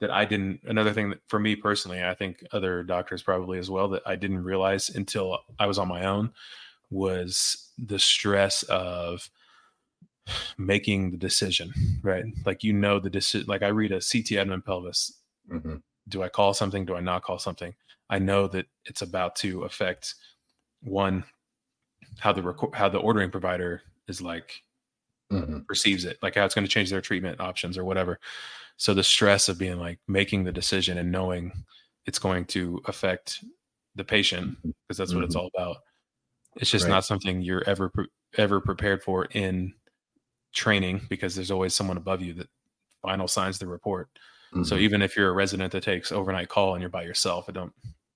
that 0.00 0.10
I 0.10 0.24
didn't, 0.24 0.62
another 0.64 0.92
thing 0.92 1.10
that 1.10 1.20
for 1.28 1.38
me 1.40 1.56
personally, 1.56 2.04
I 2.04 2.14
think 2.14 2.44
other 2.52 2.82
doctors 2.82 3.22
probably 3.22 3.58
as 3.58 3.70
well, 3.70 3.88
that 3.90 4.02
I 4.06 4.16
didn't 4.16 4.44
realize 4.44 4.90
until 4.90 5.40
I 5.58 5.66
was 5.66 5.78
on 5.78 5.88
my 5.88 6.06
own 6.06 6.32
was 6.90 7.72
the 7.78 7.98
stress 7.98 8.64
of 8.64 9.30
making 10.58 11.10
the 11.10 11.16
decision, 11.16 11.72
right? 12.02 12.24
Like, 12.44 12.64
you 12.64 12.72
know, 12.72 12.98
the 12.98 13.10
decision, 13.10 13.46
like 13.48 13.62
I 13.62 13.68
read 13.68 13.92
a 13.92 14.00
CT 14.00 14.32
abdomen 14.38 14.62
pelvis. 14.62 15.12
Mhm. 15.50 15.82
Do 16.08 16.22
I 16.22 16.28
call 16.28 16.54
something? 16.54 16.84
Do 16.84 16.96
I 16.96 17.00
not 17.00 17.22
call 17.22 17.38
something? 17.38 17.74
I 18.10 18.18
know 18.18 18.46
that 18.48 18.66
it's 18.84 19.02
about 19.02 19.36
to 19.36 19.64
affect 19.64 20.14
one, 20.82 21.24
how 22.18 22.32
the 22.32 22.70
how 22.74 22.88
the 22.88 22.98
ordering 22.98 23.30
provider 23.30 23.82
is 24.08 24.20
like 24.22 24.62
Mhm. 25.32 25.66
perceives 25.66 26.04
it, 26.04 26.18
like 26.22 26.36
how 26.36 26.44
it's 26.44 26.54
going 26.54 26.64
to 26.64 26.70
change 26.70 26.90
their 26.90 27.00
treatment 27.00 27.40
options 27.40 27.76
or 27.76 27.84
whatever. 27.84 28.20
So 28.76 28.94
the 28.94 29.02
stress 29.02 29.48
of 29.48 29.58
being 29.58 29.78
like 29.78 29.98
making 30.06 30.44
the 30.44 30.52
decision 30.52 30.98
and 30.98 31.10
knowing 31.10 31.52
it's 32.06 32.18
going 32.20 32.44
to 32.46 32.80
affect 32.84 33.42
the 33.96 34.04
patient 34.04 34.56
because 34.62 34.98
that's 34.98 35.14
what 35.14 35.24
it's 35.24 35.34
Mhm. 35.34 35.40
all 35.40 35.50
about. 35.54 35.78
It's 36.56 36.70
just 36.70 36.84
Right. 36.84 36.90
not 36.92 37.04
something 37.04 37.42
you're 37.42 37.64
ever 37.68 37.88
pre- 37.88 38.08
ever 38.34 38.60
prepared 38.60 39.02
for 39.02 39.24
in 39.26 39.74
training 40.56 41.02
because 41.08 41.34
there's 41.34 41.50
always 41.52 41.74
someone 41.74 41.98
above 41.98 42.22
you 42.22 42.32
that 42.34 42.48
final 43.02 43.28
signs 43.28 43.58
the 43.58 43.66
report. 43.66 44.08
So 44.64 44.74
Mhm. 44.76 44.80
even 44.80 45.02
if 45.02 45.16
you're 45.16 45.28
a 45.28 45.32
resident 45.34 45.70
that 45.72 45.82
takes 45.82 46.10
overnight 46.10 46.48
call 46.48 46.74
and 46.74 46.80
you're 46.80 46.88
by 46.88 47.02
yourself, 47.02 47.44
I 47.48 47.52
don't. 47.52 47.72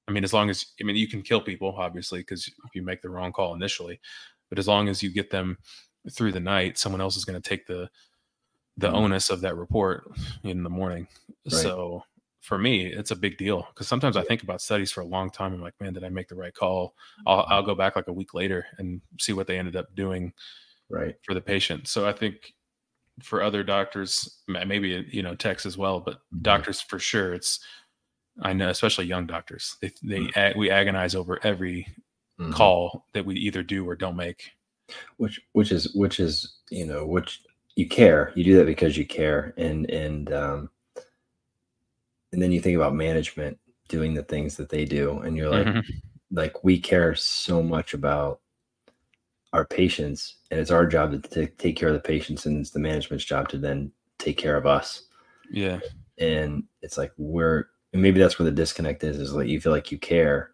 I 0.09 0.13
mean, 0.13 0.25
as 0.25 0.33
long 0.33 0.49
as 0.49 0.65
I 0.81 0.85
mean, 0.85 0.97
you 0.97 1.07
can 1.07 1.23
kill 1.23 1.41
people 1.41 1.75
obviously 1.77 2.21
because 2.21 2.49
if 2.49 2.75
you 2.75 2.83
make 2.83 3.03
the 3.03 3.11
wrong 3.11 3.31
call 3.31 3.55
initially, 3.55 4.01
but 4.49 4.59
as 4.59 4.67
long 4.67 4.89
as 4.89 5.03
you 5.03 5.11
get 5.13 5.31
them 5.31 5.59
through 6.11 6.33
the 6.33 6.41
night, 6.41 6.79
someone 6.79 7.01
else 7.03 7.17
is 7.17 7.25
going 7.27 7.41
to 7.41 7.49
take 7.49 7.67
the 7.67 7.91
the 8.79 8.89
Mhm. 8.89 8.95
onus 8.95 9.29
of 9.31 9.43
that 9.43 9.57
report 9.57 10.11
in 10.45 10.63
the 10.63 10.71
morning. 10.71 11.07
Right. 11.45 11.53
So 11.63 12.05
for 12.41 12.57
me, 12.57 12.87
it's 12.87 13.11
a 13.11 13.17
big 13.17 13.37
deal 13.37 13.67
because 13.69 13.87
sometimes 13.87 14.17
I 14.17 14.23
think 14.25 14.43
about 14.43 14.63
studies 14.63 14.91
for 14.91 15.03
a 15.03 15.05
long 15.17 15.31
time. 15.31 15.53
I'm 15.53 15.61
like, 15.61 15.79
man, 15.81 15.93
did 15.93 16.05
I 16.05 16.09
make 16.09 16.29
the 16.29 16.37
right 16.37 16.55
call? 16.55 16.95
I'll, 17.27 17.45
I'll 17.51 17.63
go 17.63 17.75
back 17.75 17.97
like 17.97 18.09
a 18.09 18.13
week 18.13 18.33
later 18.33 18.65
and 18.79 19.03
see 19.19 19.35
what 19.35 19.47
they 19.47 19.59
ended 19.59 19.77
up 19.77 19.95
doing 19.95 20.33
right 20.91 21.15
for 21.25 21.35
the 21.35 21.41
patient. 21.41 21.89
So 21.89 22.07
I 22.09 22.13
think 22.13 22.53
for 23.23 23.43
other 23.43 23.63
doctors, 23.63 24.43
maybe 24.49 25.07
you 25.11 25.23
know 25.23 25.35
techs 25.35 25.67
as 25.67 25.77
well, 25.79 26.01
but 26.01 26.15
Mhm. 26.35 26.43
doctors 26.43 26.81
for 26.81 26.99
sure, 26.99 27.35
it's 27.35 27.61
I 28.43 28.53
know, 28.53 28.69
especially 28.71 29.07
young 29.07 29.27
doctors. 29.27 29.77
They 29.83 29.93
they 30.03 30.31
ag- 30.37 30.57
we 30.57 30.71
agonize 30.71 31.15
over 31.15 31.39
every 31.45 31.87
Mhm. 32.41 32.53
call 32.53 33.07
that 33.13 33.25
we 33.27 33.35
either 33.37 33.63
do 33.63 33.89
or 33.89 33.97
don't 33.97 34.17
make. 34.17 34.53
which 35.19 35.41
which 35.53 35.71
is 35.73 35.95
which 35.95 36.19
is 36.19 36.59
you 36.71 36.85
know 36.87 37.07
which 37.07 37.43
you 37.77 37.87
care 37.89 38.33
you 38.35 38.43
do 38.43 38.57
that 38.57 38.67
because 38.67 38.97
you 38.97 39.07
care 39.07 39.55
and 39.57 39.89
and 39.91 40.33
um 40.33 40.69
and 42.33 42.43
then 42.43 42.51
you 42.53 42.61
think 42.61 42.77
about 42.77 42.95
management 42.95 43.59
doing 43.89 44.15
the 44.15 44.23
things 44.25 44.57
that 44.57 44.69
they 44.69 44.85
do 44.85 45.19
and 45.21 45.37
you're 45.37 45.49
like 45.51 45.67
Mhm. 45.67 45.85
like 46.33 46.65
we 46.65 46.79
care 46.81 47.15
so 47.15 47.63
much 47.63 47.95
about 47.95 48.41
our 49.53 49.65
patients 49.65 50.37
and 50.51 50.61
it's 50.61 50.71
our 50.71 50.87
job 50.87 51.11
to, 51.11 51.29
to 51.31 51.47
take 51.47 51.77
care 51.77 51.89
of 51.89 51.95
the 51.95 52.01
patients 52.01 52.47
and 52.47 52.61
it's 52.61 52.71
the 52.71 52.79
management's 52.79 53.25
job 53.25 53.49
to 53.49 53.59
then 53.59 53.91
take 54.19 54.37
care 54.37 54.57
of 54.57 54.67
us 54.67 55.05
Yeah, 55.51 55.81
and 56.19 56.65
it's 56.83 56.97
like 56.99 57.13
we're 57.19 57.67
and 57.93 58.01
maybe 58.01 58.21
that's 58.21 58.39
where 58.39 58.45
the 58.45 58.55
disconnect 58.55 59.03
is 59.03 59.19
is 59.19 59.33
like 59.35 59.49
you 59.49 59.61
feel 59.61 59.73
like 59.73 59.91
you 59.91 59.99
care 59.99 60.53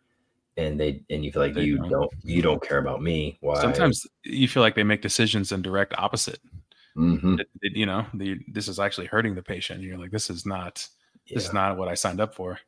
and 0.56 0.80
they 0.80 1.02
and 1.10 1.22
you 1.24 1.30
feel 1.30 1.42
like 1.42 1.52
They 1.54 1.64
you 1.64 1.76
don't. 1.76 1.90
don't. 1.90 2.12
you 2.22 2.40
don't 2.40 2.62
care 2.62 2.78
about 2.78 3.02
me 3.02 3.36
why 3.40 3.60
sometimes 3.60 4.06
you 4.24 4.48
feel 4.48 4.62
like 4.62 4.74
they 4.74 4.84
make 4.84 5.02
decisions 5.02 5.52
in 5.52 5.60
direct 5.60 5.92
opposite. 5.98 6.40
Mhm. 6.96 7.36
That- 7.36 7.48
that, 7.60 7.72
you 7.76 7.84
know, 7.84 8.06
the, 8.14 8.40
this 8.48 8.68
is 8.68 8.78
actually 8.78 9.08
hurting 9.08 9.34
the 9.34 9.42
patient. 9.42 9.82
You're 9.82 9.98
like, 9.98 10.10
this 10.12 10.30
is 10.30 10.46
not 10.46 10.88
this 11.30 11.44
is 11.44 11.52
not 11.52 11.76
what 11.76 11.88
I 11.88 11.94
signed 11.94 12.20
up 12.22 12.34
for. 12.34 12.58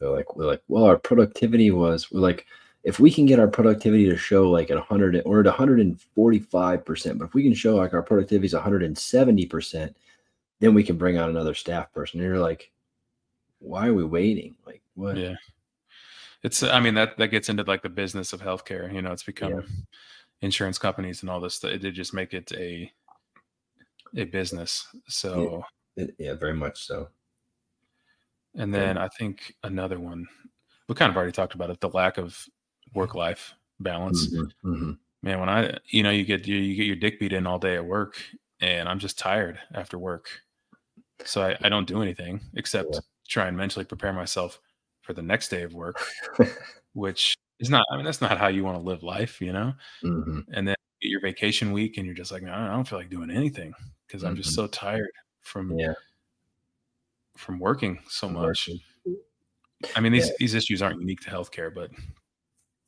They're 0.00 0.10
like, 0.10 0.34
we're 0.34 0.46
like, 0.46 0.62
well, 0.66 0.84
our 0.84 0.96
productivity 0.98 1.70
was, 1.70 2.10
we're 2.10 2.18
like, 2.20 2.46
if 2.84 3.00
we 3.00 3.10
can 3.10 3.24
get 3.24 3.38
our 3.40 3.48
productivity 3.48 4.08
to 4.10 4.16
show 4.16 4.50
like 4.50 4.70
at 4.70 4.76
100 4.76 5.22
or 5.24 5.40
at 5.40 5.46
145%, 5.46 7.18
but 7.18 7.24
if 7.24 7.34
we 7.34 7.42
can 7.42 7.54
show 7.54 7.76
like 7.76 7.94
our 7.94 8.02
productivity 8.02 8.46
is 8.46 8.52
170%, 8.54 9.94
then 10.60 10.74
we 10.74 10.84
can 10.84 10.96
bring 10.98 11.18
on 11.18 11.30
another 11.30 11.54
staff 11.54 11.92
person. 11.92 12.20
And 12.20 12.28
you're 12.28 12.38
like, 12.38 12.70
why 13.58 13.88
are 13.88 13.94
we 13.94 14.04
waiting? 14.04 14.54
Like, 14.66 14.82
what? 14.94 15.16
Yeah. 15.16 15.34
It's 16.42 16.62
I 16.62 16.78
mean 16.78 16.92
that 16.94 17.16
that 17.16 17.28
gets 17.28 17.48
into 17.48 17.62
like 17.62 17.82
the 17.82 17.88
business 17.88 18.34
of 18.34 18.42
healthcare. 18.42 18.92
You 18.92 19.00
know, 19.00 19.12
it's 19.12 19.22
become 19.22 19.50
Yeah. 19.50 19.60
insurance 20.42 20.78
companies 20.78 21.22
and 21.22 21.30
all 21.30 21.40
this. 21.40 21.58
They 21.58 21.78
they 21.78 21.90
just 21.90 22.12
make 22.12 22.34
it 22.34 22.52
a 22.52 22.92
a 24.14 24.24
business. 24.24 24.86
So 25.08 25.64
It- 25.96 26.14
yeah, 26.18 26.34
very 26.34 26.52
much 26.52 26.84
so. 26.84 27.08
and 28.54 28.74
then 28.74 28.98
I 28.98 29.08
think 29.08 29.54
another 29.62 29.98
one 29.98 30.28
we 30.86 30.94
kind 30.94 31.08
of 31.10 31.16
already 31.16 31.32
talked 31.32 31.54
about 31.54 31.70
it, 31.70 31.80
the 31.80 31.88
lack 31.88 32.18
of 32.18 32.46
work 32.94 33.14
life 33.14 33.54
balance. 33.80 34.28
Mhm, 34.28 34.50
mhm. 34.64 34.98
Man, 35.22 35.40
when 35.40 35.48
I 35.48 35.78
you 35.86 36.02
know, 36.02 36.10
you 36.10 36.24
get 36.24 36.46
you, 36.46 36.56
you 36.56 36.76
get 36.76 36.86
your 36.86 36.96
dick 36.96 37.20
beat 37.20 37.32
in 37.32 37.46
all 37.46 37.58
day 37.58 37.76
at 37.76 37.84
work 37.84 38.22
and 38.60 38.88
I'm 38.88 38.98
just 38.98 39.18
tired 39.18 39.58
after 39.74 39.98
work. 39.98 40.28
So 41.24 41.42
I, 41.42 41.56
I 41.62 41.68
don't 41.70 41.86
do 41.88 42.02
anything 42.02 42.40
except 42.54 42.94
Yeah. 42.94 43.00
try 43.28 43.48
and 43.48 43.56
mentally 43.56 43.84
prepare 43.84 44.12
myself 44.12 44.60
for 45.02 45.12
the 45.14 45.22
next 45.22 45.48
day 45.48 45.62
of 45.62 45.74
work. 45.74 45.98
which 46.94 47.36
is 47.60 47.70
not 47.70 47.84
i 47.90 47.96
mean 47.96 48.04
that's 48.04 48.20
not 48.20 48.38
how 48.38 48.48
you 48.48 48.64
want 48.64 48.76
to 48.76 48.82
live 48.82 49.02
life 49.02 49.40
you 49.40 49.52
know 49.52 49.72
Mhm. 50.04 50.44
and 50.54 50.68
then 50.68 50.74
you 51.00 51.08
get 51.08 51.10
your 51.10 51.20
vacation 51.20 51.72
week 51.72 51.96
and 51.98 52.06
you're 52.06 52.14
just 52.14 52.32
like 52.32 52.42
"No, 52.42 52.52
i 52.52 52.68
don't 52.68 52.88
feel 52.88 52.98
like 52.98 53.10
doing 53.10 53.30
anything 53.30 53.74
because 54.06 54.24
i'm 54.24 54.36
just 54.36 54.50
Mhm. 54.50 54.54
so 54.54 54.66
tired 54.68 55.10
from 55.40 55.76
Yeah. 55.78 55.94
from 57.36 57.58
working 57.58 58.00
so 58.08 58.28
much 58.28 58.68
i 59.96 60.00
mean 60.00 60.12
these 60.12 60.28
Yeah. 60.28 60.34
these 60.38 60.54
issues 60.54 60.82
aren't 60.82 61.00
unique 61.00 61.20
to 61.20 61.30
healthcare 61.30 61.72
but 61.74 61.90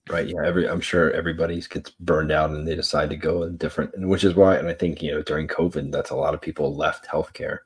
Right. 0.09 0.29
Yeah. 0.29 0.37
Every 0.45 0.69
I'm 0.69 0.81
sure 0.81 1.11
everybody 1.11 1.61
gets 1.61 1.91
burned 1.91 2.31
out 2.31 2.51
and 2.51 2.67
they 2.67 2.77
decide 2.77 3.11
to 3.11 3.17
go 3.17 3.43
a 3.43 3.51
different, 3.51 3.93
and 3.95 4.09
which 4.09 4.23
is 4.23 4.35
why, 4.37 4.57
and 4.57 4.69
I 4.69 4.75
think 4.75 5.03
you 5.03 5.11
know 5.13 5.23
during 5.23 5.49
COVID, 5.49 5.91
that's 5.91 6.11
a 6.11 6.17
lot 6.17 6.33
of 6.35 6.41
people 6.41 6.75
left 6.77 7.07
healthcare 7.07 7.59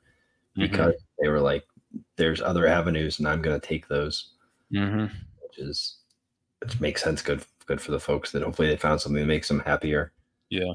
Mm-hmm. 0.57 0.63
because 0.63 0.95
they 1.21 1.29
were 1.29 1.39
like, 1.39 1.63
"There's 2.17 2.41
other 2.41 2.67
avenues, 2.67 3.19
and 3.19 3.27
I'm 3.27 3.41
going 3.41 3.57
to 3.59 3.65
take 3.65 3.87
those," 3.87 4.33
Mhm. 4.73 5.09
which 5.41 5.59
is 5.59 5.99
which 6.61 6.79
makes 6.81 7.03
sense. 7.03 7.21
Good, 7.21 7.45
good 7.67 7.79
for 7.79 7.91
the 7.91 7.99
folks 8.01 8.31
that 8.31 8.41
hopefully 8.43 8.67
they 8.67 8.75
found 8.77 8.99
something 9.01 9.21
that 9.21 9.27
makes 9.27 9.47
them 9.47 9.59
happier. 9.61 10.11
Yeah. 10.49 10.73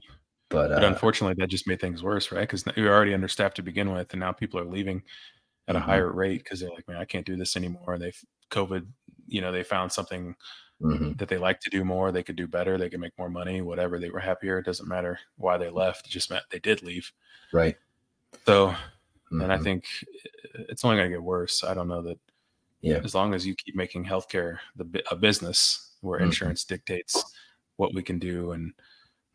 But, 0.49 0.69
but 0.69 0.85
uh, 0.85 0.87
unfortunately 0.87 1.35
that 1.39 1.51
just 1.51 1.67
made 1.67 1.81
things 1.81 2.03
worse 2.05 2.31
right 2.33 2.43
because 2.49 2.65
you're 2.77 2.95
already 2.95 3.13
understaffed 3.13 3.57
to 3.57 3.63
begin 3.63 3.91
with 3.93 4.13
and 4.13 4.21
now 4.21 4.31
people 4.33 4.61
are 4.61 4.65
leaving 4.65 5.03
at 5.69 5.75
a 5.77 5.81
Mhm. 5.81 5.83
higher 5.83 6.13
rate 6.13 6.45
because 6.45 6.61
they're 6.61 6.71
like 6.71 6.87
man 6.87 6.99
i 6.99 7.05
can't 7.05 7.27
do 7.27 7.35
this 7.37 7.57
anymore 7.57 7.95
And 7.95 8.03
they've 8.03 8.25
covid 8.53 8.87
you 9.27 9.41
know 9.41 9.51
they 9.51 9.65
found 9.65 9.91
something 9.91 10.37
mhm, 10.81 11.17
that 11.19 11.29
they 11.29 11.39
like 11.39 11.61
to 11.61 11.71
do 11.71 11.85
more 11.85 12.13
they 12.13 12.23
could 12.23 12.37
do 12.37 12.47
better 12.49 12.79
they 12.79 12.91
could 12.91 13.01
make 13.01 13.17
more 13.19 13.31
money 13.31 13.63
whatever 13.63 13.99
they 13.99 14.11
were 14.11 14.21
happier 14.21 14.59
it 14.59 14.67
doesn't 14.67 14.89
matter 14.89 15.19
why 15.37 15.57
they 15.59 15.71
left 15.71 16.07
it 16.07 16.11
just 16.11 16.31
meant 16.31 16.45
they 16.51 16.59
did 16.61 16.83
leave 16.83 17.13
right. 17.53 17.77
So, 18.47 18.75
and 19.39 19.53
I 19.53 19.59
mhm, 19.59 19.59
think 19.59 19.85
it's 20.55 20.85
only 20.85 20.97
going 20.97 21.11
to 21.11 21.17
get 21.17 21.23
worse. 21.23 21.65
I 21.65 21.75
don't 21.75 21.89
know 21.89 22.03
that 22.03 22.19
Yeah. 22.81 23.03
as 23.05 23.15
long 23.15 23.35
as 23.35 23.47
you 23.47 23.55
keep 23.57 23.77
making 23.77 24.05
healthcare 24.07 24.59
the 24.77 25.05
a 25.11 25.17
business 25.17 25.97
where 26.03 26.19
Mhm. 26.19 26.21
insurance 26.21 26.65
dictates 26.65 27.27
what 27.77 27.95
we 27.95 28.03
can 28.03 28.19
do, 28.19 28.53
and 28.53 28.73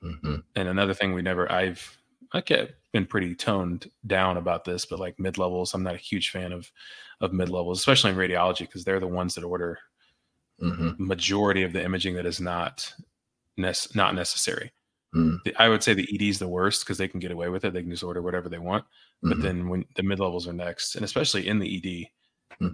mhm, 0.01 0.41
and 0.55 0.67
another 0.67 0.93
thing 0.93 1.13
we 1.13 1.21
never 1.21 1.51
I've 1.51 1.97
I 2.33 2.41
kept 2.41 2.73
been 2.93 3.05
pretty 3.05 3.35
toned 3.35 3.89
down 4.07 4.37
about 4.37 4.65
this, 4.65 4.85
but 4.85 4.99
like 4.99 5.19
mid 5.19 5.37
levels, 5.37 5.73
I'm 5.73 5.83
not 5.83 5.95
a 5.95 5.97
huge 5.97 6.29
fan 6.31 6.51
of 6.51 6.71
of 7.21 7.33
mid 7.33 7.49
levels, 7.49 7.79
especially 7.79 8.11
in 8.11 8.17
radiology, 8.17 8.59
because 8.59 8.83
they're 8.83 8.99
the 8.99 9.07
ones 9.07 9.35
that 9.35 9.43
order 9.43 9.79
mhm, 10.61 10.97
majority 10.97 11.63
of 11.63 11.73
the 11.73 11.83
imaging 11.83 12.15
that 12.15 12.25
is 12.25 12.39
not 12.41 12.93
nec- 13.57 13.95
not 13.95 14.15
necessary. 14.15 14.71
mhm, 15.13 15.37
The- 15.45 15.55
I 15.61 15.69
would 15.69 15.83
say 15.83 15.93
the 15.93 16.07
ED 16.13 16.29
is 16.29 16.39
the 16.39 16.47
worst 16.47 16.83
because 16.83 16.97
they 16.97 17.07
can 17.07 17.19
get 17.19 17.31
away 17.31 17.49
with 17.49 17.65
it; 17.65 17.73
they 17.73 17.81
can 17.81 17.91
just 17.91 18.03
order 18.03 18.21
whatever 18.21 18.49
they 18.49 18.59
want. 18.59 18.85
But 19.27 19.39
mhm, 19.39 19.41
then 19.41 19.69
when 19.69 19.85
the 19.95 20.03
mid 20.03 20.19
levels 20.19 20.47
are 20.47 20.53
next, 20.53 20.95
and 20.95 21.05
especially 21.05 21.47
in 21.47 21.59
the 21.59 21.67
ED, 21.77 22.11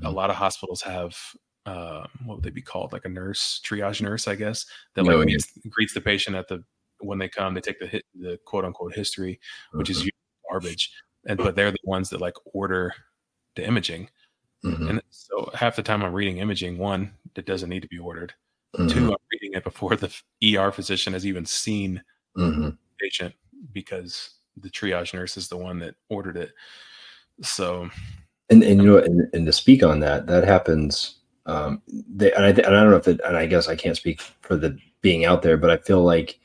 a 0.03 0.11
mhm. 0.11 0.11
lot 0.11 0.29
of 0.29 0.35
hospitals 0.37 0.81
have 0.83 1.17
uh, 1.65 2.07
what 2.25 2.35
would 2.37 2.43
they 2.43 2.49
be 2.51 2.61
called? 2.61 2.93
Like 2.93 3.05
a 3.05 3.09
nurse 3.09 3.61
triage 3.65 4.01
nurse 4.01 4.27
i 4.27 4.35
guess 4.35 4.65
that 4.95 5.05
Oh, 5.05 5.05
like 5.05 5.27
meets, 5.27 5.47
greets 5.69 5.93
the 5.93 6.01
patient 6.01 6.35
at 6.35 6.47
the 6.47 6.63
when 6.99 7.19
they 7.19 7.29
come 7.29 7.53
they 7.53 7.61
take 7.61 7.79
the 7.79 7.87
hit 7.87 8.05
the 8.15 8.39
quote 8.45 8.65
unquote 8.65 8.93
history 8.95 9.39
which 9.75 9.89
is 9.89 9.97
Mhm, 9.97 10.05
usually 10.05 10.13
garbage 10.49 10.91
and 11.27 11.39
but 11.41 11.55
they're 11.55 11.71
the 11.71 11.77
ones 11.83 12.09
that 12.09 12.21
like 12.21 12.35
order 12.53 12.93
the 13.55 13.65
imaging. 13.67 14.09
Mhm, 14.63 14.89
and 14.89 15.01
so 15.09 15.49
half 15.53 15.75
the 15.75 15.83
time 15.83 16.03
i'm 16.03 16.13
reading 16.13 16.37
imaging 16.39 16.77
one 16.77 17.13
that 17.37 17.45
doesn't 17.45 17.69
need 17.69 17.81
to 17.81 17.87
be 17.87 17.99
ordered 17.99 18.33
mhm, 18.75 18.91
two 18.91 19.05
i'm 19.11 19.17
reading 19.31 19.53
it 19.53 19.63
before 19.63 19.95
the 19.95 20.11
er 20.57 20.71
physician 20.73 21.13
has 21.13 21.25
even 21.25 21.45
seen 21.45 22.03
mhm. 22.37 22.71
the 22.71 22.77
patient 22.99 23.33
because 23.71 24.31
the 24.57 24.69
triage 24.69 25.13
nurse 25.13 25.37
is 25.37 25.47
the 25.47 25.55
one 25.55 25.79
that 25.79 25.95
ordered 26.09 26.35
it 26.35 26.51
so 27.41 27.89
And 28.49 28.63
and 28.63 28.81
you 28.81 28.87
know, 28.87 28.97
and, 28.97 29.27
and 29.33 29.45
to 29.45 29.51
speak 29.51 29.83
on 29.83 29.99
that, 29.99 30.25
that 30.27 30.43
happens. 30.45 31.15
Um, 31.45 31.81
they, 31.87 32.31
and 32.33 32.45
I 32.45 32.49
and 32.49 32.59
I 32.75 32.81
don't 32.81 32.91
know 32.91 32.95
if 32.97 33.07
it, 33.07 33.19
and 33.25 33.35
I 33.37 33.45
guess 33.45 33.67
I 33.67 33.75
can't 33.75 33.97
speak 33.97 34.21
for 34.21 34.55
the 34.55 34.77
being 35.01 35.25
out 35.25 35.41
there, 35.41 35.57
but 35.57 35.69
I 35.69 35.77
feel 35.77 36.01
like 36.03 36.39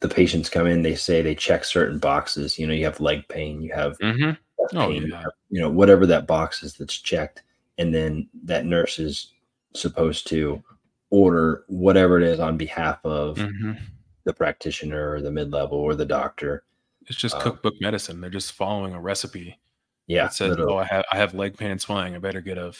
the 0.00 0.08
patients 0.08 0.48
come 0.48 0.66
in, 0.68 0.82
they 0.82 0.94
say 0.94 1.22
they 1.22 1.34
check 1.34 1.64
certain 1.64 1.98
boxes. 1.98 2.58
You 2.58 2.66
know, 2.66 2.72
you 2.72 2.84
have 2.84 3.00
leg 3.00 3.26
pain, 3.28 3.60
you 3.62 3.72
have 3.74 3.98
mhm. 3.98 4.36
chest 4.58 4.74
Oh, 4.74 4.88
pain, 4.88 5.02
you 5.02 5.08
yeah. 5.10 5.22
have, 5.22 5.32
you 5.50 5.60
know, 5.60 5.68
whatever 5.70 6.06
that 6.06 6.26
box 6.26 6.62
is 6.62 6.74
that's 6.74 6.98
checked, 7.00 7.42
and 7.78 7.92
then 7.94 8.28
that 8.44 8.64
nurse 8.64 8.98
is 9.00 9.32
supposed 9.74 10.26
to 10.28 10.62
order 11.10 11.64
whatever 11.68 12.16
it 12.18 12.22
is 12.22 12.40
on 12.40 12.56
behalf 12.56 13.04
of 13.04 13.36
Mhm. 13.36 13.78
the 14.24 14.32
practitioner 14.32 15.10
or 15.12 15.20
the 15.20 15.30
mid 15.30 15.50
level 15.52 15.78
or 15.78 15.94
the 15.94 16.04
doctor. 16.06 16.64
It's 17.06 17.18
just 17.18 17.34
Um, 17.36 17.42
cookbook 17.42 17.74
medicine. 17.80 18.20
They're 18.20 18.30
just 18.30 18.52
following 18.52 18.94
a 18.94 19.00
recipe. 19.00 19.58
Yeah, 20.06 20.26
it 20.26 20.32
says, 20.32 20.50
literally, 20.50 20.74
"Oh, 20.74 20.78
I 20.78 20.84
have 20.84 21.04
I 21.12 21.16
have 21.16 21.34
leg 21.34 21.56
pain 21.56 21.70
and 21.70 21.80
swelling. 21.80 22.14
I 22.14 22.18
better 22.18 22.40
get 22.40 22.58
a 22.58 22.72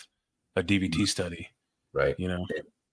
a 0.57 0.63
DVT 0.63 1.07
study." 1.07 1.49
right. 1.93 2.15
You 2.19 2.29
know, 2.29 2.47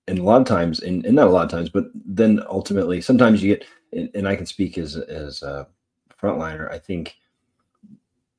and 0.07 0.17
a 0.19 0.23
lot 0.23 0.41
of 0.41 0.47
times 0.47 0.79
and, 0.79 1.05
and 1.05 1.15
not 1.15 1.27
a 1.27 1.31
lot 1.31 1.43
of 1.45 1.51
times 1.51 1.69
but 1.69 1.85
then 1.93 2.41
ultimately 2.49 2.99
sometimes 3.01 3.43
you 3.43 3.55
get 3.55 3.65
and, 3.93 4.09
and 4.15 4.27
i 4.27 4.35
can 4.37 4.45
speak 4.45 4.77
as 4.77 4.95
as 4.95 5.43
a 5.43 5.67
frontliner 6.19 6.71
i 6.71 6.79
think 6.79 7.17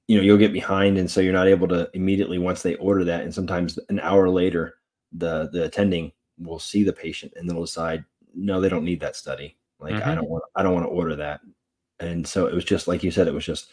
you 0.07 0.17
know 0.17 0.23
you'll 0.23 0.39
get 0.39 0.53
behind 0.53 0.97
and 0.99 1.11
so 1.11 1.21
you're 1.21 1.33
not 1.33 1.47
able 1.47 1.69
to 1.69 1.89
immediately 1.95 2.39
once 2.39 2.63
they 2.63 2.75
order 2.77 3.05
that 3.05 3.23
and 3.23 3.33
sometimes 3.35 3.79
an 3.91 4.01
hour 4.01 4.29
later 4.31 4.77
the 5.13 5.49
the 5.53 5.65
attending 5.65 6.13
will 6.39 6.59
see 6.59 6.83
the 6.85 6.93
patient 6.93 7.33
and 7.37 7.49
they'll 7.49 7.61
decide 7.63 8.05
no 8.35 8.61
they 8.61 8.69
don't 8.69 8.85
need 8.85 9.01
that 9.01 9.17
study. 9.17 9.57
Like 9.81 10.01
i 10.03 10.13
Mhm. 10.13 10.17
don't 10.17 10.29
want 10.31 10.45
i 10.57 10.63
don't 10.63 10.75
want 10.75 10.85
to 10.87 10.91
order 10.91 11.17
that. 11.17 11.41
And 12.01 12.27
so 12.27 12.47
it 12.47 12.55
was 12.55 12.65
just 12.65 12.87
like 12.89 13.03
you 13.03 13.11
said 13.11 13.27
it 13.29 13.35
was 13.35 13.45
just 13.47 13.71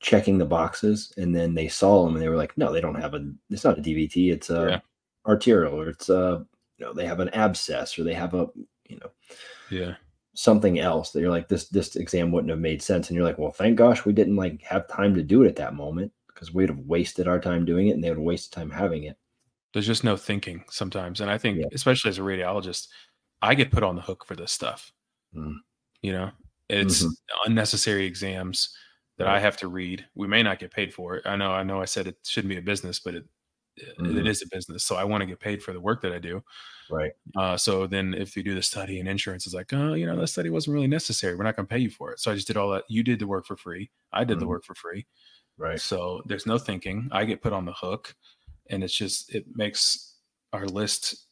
checking 0.00 0.38
the 0.38 0.44
boxes 0.46 1.12
and 1.16 1.34
then 1.34 1.54
they 1.54 1.68
saw 1.68 2.04
them 2.04 2.14
and 2.14 2.22
they 2.22 2.28
were 2.28 2.36
like 2.36 2.56
no 2.56 2.72
they 2.72 2.80
don't 2.80 2.94
have 3.00 3.14
a 3.14 3.30
it's 3.50 3.64
not 3.64 3.78
a 3.78 3.82
dvt 3.82 4.32
it's 4.32 4.48
a 4.50 4.70
Yeah. 4.70 4.80
arterial 5.26 5.74
or 5.74 5.88
it's 5.88 6.08
a 6.08 6.46
you 6.78 6.86
know 6.86 6.92
they 6.92 7.04
have 7.04 7.18
an 7.20 7.28
abscess 7.30 7.98
or 7.98 8.04
they 8.04 8.14
have 8.14 8.32
a 8.34 8.46
you 8.88 8.96
know 8.98 9.10
yeah, 9.70 9.96
something 10.34 10.78
else 10.78 11.10
that 11.10 11.20
you're 11.20 11.30
like 11.30 11.48
this 11.48 11.68
this 11.68 11.96
exam 11.96 12.30
wouldn't 12.32 12.50
have 12.50 12.60
made 12.60 12.80
sense. 12.80 13.08
And 13.08 13.16
you're 13.16 13.26
like 13.26 13.38
well 13.38 13.50
thank 13.52 13.76
gosh 13.76 14.04
we 14.04 14.12
didn't 14.12 14.36
like 14.36 14.62
have 14.62 14.86
time 14.88 15.14
to 15.14 15.22
do 15.22 15.42
it 15.42 15.48
at 15.48 15.56
that 15.56 15.74
moment 15.74 16.12
because 16.28 16.54
we'd 16.54 16.68
have 16.70 16.78
wasted 16.78 17.26
our 17.28 17.40
time 17.40 17.64
doing 17.64 17.88
it 17.88 17.92
and 17.92 18.02
they 18.04 18.08
would 18.10 18.18
have 18.18 18.24
wasted 18.24 18.52
time 18.52 18.70
having 18.70 19.04
it 19.04 19.16
there's 19.72 19.86
just 19.86 20.04
no 20.04 20.16
thinking 20.16 20.64
sometimes, 20.70 21.20
and 21.20 21.30
I 21.30 21.38
think, 21.38 21.58
Yeah. 21.58 21.66
especially 21.72 22.08
as 22.10 22.18
a 22.18 22.22
radiologist, 22.22 22.88
I 23.42 23.54
get 23.54 23.70
put 23.70 23.82
on 23.82 23.96
the 23.96 24.02
hook 24.02 24.24
for 24.24 24.34
this 24.36 24.52
stuff. 24.52 24.92
Mm. 25.34 25.56
You 26.02 26.12
know, 26.12 26.30
it's 26.68 27.02
Mhm. 27.04 27.12
unnecessary 27.46 28.04
exams 28.06 28.76
that 29.18 29.26
I 29.28 29.40
have 29.40 29.56
to 29.58 29.68
read. 29.68 30.06
We 30.14 30.28
may 30.28 30.42
not 30.42 30.58
get 30.58 30.70
paid 30.72 30.94
for 30.94 31.16
it. 31.16 31.26
I 31.26 31.36
know. 31.36 31.50
I 31.52 31.62
know. 31.64 31.80
I 31.80 31.86
said 31.86 32.06
it 32.06 32.18
shouldn't 32.24 32.50
be 32.50 32.56
a 32.58 32.62
business, 32.62 33.00
but 33.00 33.14
it 33.14 33.24
Mhm. 33.98 34.16
it 34.18 34.26
is 34.26 34.42
a 34.42 34.46
business. 34.50 34.84
So 34.84 34.96
I 34.96 35.04
want 35.04 35.20
to 35.22 35.26
get 35.26 35.38
paid 35.40 35.62
for 35.62 35.72
the 35.72 35.80
work 35.80 36.02
that 36.02 36.12
I 36.12 36.18
do. 36.18 36.42
Right. 36.90 37.12
Uh, 37.36 37.56
so 37.56 37.86
then 37.86 38.12
if 38.14 38.36
you 38.36 38.42
do 38.42 38.54
the 38.54 38.62
study 38.62 38.98
and 38.98 39.08
insurance 39.08 39.46
is 39.46 39.54
like, 39.54 39.72
oh, 39.72 39.94
you 39.94 40.04
know, 40.06 40.16
that 40.16 40.26
study 40.28 40.50
wasn't 40.50 40.74
really 40.74 40.88
necessary. 40.88 41.36
We're 41.36 41.44
not 41.44 41.54
going 41.56 41.66
to 41.66 41.72
pay 41.72 41.78
you 41.78 41.90
for 41.90 42.10
it. 42.12 42.18
So 42.20 42.32
I 42.32 42.34
just 42.34 42.46
did 42.48 42.56
all 42.56 42.70
that. 42.70 42.84
You 42.88 43.02
did 43.04 43.18
the 43.20 43.26
work 43.28 43.46
for 43.46 43.56
free. 43.56 43.90
I 44.12 44.24
did 44.24 44.40
the 44.40 44.46
Mhm. 44.46 44.48
work 44.48 44.64
for 44.64 44.74
free. 44.74 45.06
Right. 45.58 45.80
So 45.80 46.22
there's 46.26 46.46
no 46.46 46.58
thinking. 46.58 47.08
I 47.12 47.24
get 47.24 47.40
put 47.42 47.52
on 47.52 47.66
the 47.66 47.72
hook, 47.72 48.16
and 48.70 48.82
it's 48.84 48.94
just 48.94 49.34
it 49.34 49.44
makes 49.54 50.16
our 50.52 50.66
list. 50.66 51.26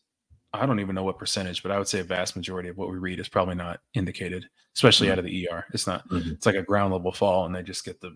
I 0.52 0.64
don't 0.66 0.80
even 0.80 0.94
know 0.94 1.02
what 1.04 1.18
percentage, 1.18 1.62
but 1.62 1.72
I 1.72 1.78
would 1.78 1.88
say 1.88 2.00
a 2.00 2.04
vast 2.04 2.36
majority 2.36 2.68
of 2.68 2.76
what 2.78 2.90
we 2.90 2.96
read 2.98 3.20
is 3.20 3.28
probably 3.28 3.56
not 3.56 3.80
indicated, 3.94 4.48
especially 4.74 5.08
Mhm. 5.08 5.12
out 5.12 5.18
of 5.18 5.24
the 5.26 5.48
ER. 5.48 5.66
It's 5.74 5.86
not. 5.86 6.08
Mhm. 6.08 6.32
It's 6.32 6.46
like 6.46 6.54
a 6.54 6.62
ground 6.62 6.92
level 6.92 7.12
fall, 7.12 7.44
and 7.46 7.54
they 7.54 7.62
just 7.62 7.84
get 7.84 8.00
the, 8.00 8.14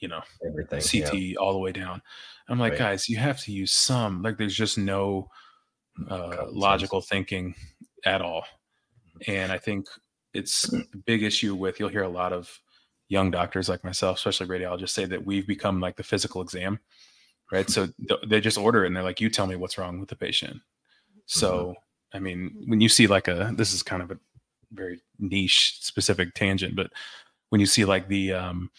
you 0.00 0.08
know, 0.08 0.22
Everything. 0.44 0.80
CT 0.80 1.18
yeah. 1.32 1.36
all 1.38 1.52
the 1.52 1.58
way 1.60 1.72
down. 1.72 2.02
I'm 2.48 2.58
like, 2.58 2.72
Right. 2.72 2.78
guys, 2.78 3.08
you 3.08 3.18
have 3.18 3.40
to 3.42 3.52
use 3.52 3.72
some. 3.72 4.22
Like, 4.22 4.36
there's 4.38 4.56
just 4.56 4.78
no 4.78 5.28
uh, 6.08 6.18
Common 6.18 6.36
sense. 6.38 6.50
logical 6.52 7.00
thinking 7.00 7.54
at 8.04 8.20
all. 8.20 8.44
And 9.26 9.50
I 9.50 9.58
think 9.58 9.86
it's 10.34 10.70
a 10.72 10.82
big 11.06 11.22
issue 11.22 11.54
with 11.54 11.80
you'll 11.80 11.88
hear 11.88 12.02
a 12.02 12.08
lot 12.08 12.32
of 12.34 12.60
young 13.08 13.30
doctors 13.30 13.68
like 13.68 13.82
myself, 13.84 14.18
especially 14.18 14.46
radiologists, 14.46 14.90
say 14.90 15.06
that 15.06 15.24
we've 15.24 15.46
become 15.46 15.80
like 15.80 15.96
the 15.96 16.02
physical 16.02 16.42
exam, 16.42 16.78
right? 17.52 17.68
So 17.70 17.88
th- 18.08 18.20
they 18.26 18.40
just 18.40 18.58
order 18.58 18.84
it 18.84 18.88
and 18.88 18.96
they're 18.96 19.02
like, 19.02 19.20
you 19.20 19.30
tell 19.30 19.46
me 19.46 19.56
what's 19.56 19.78
wrong 19.78 20.00
with 20.00 20.08
the 20.08 20.16
patient. 20.16 20.60
So, 21.26 21.74
I 22.12 22.18
mean, 22.18 22.64
when 22.66 22.80
you 22.80 22.88
see 22.88 23.06
like 23.06 23.28
a, 23.28 23.52
this 23.56 23.72
is 23.72 23.82
kind 23.82 24.02
of 24.02 24.10
a 24.10 24.18
very 24.72 25.00
niche 25.18 25.78
specific 25.80 26.34
tangent, 26.34 26.76
but 26.76 26.90
when 27.50 27.60
you 27.60 27.66
see 27.66 27.84
like 27.84 28.08
the, 28.08 28.32
um, 28.32 28.70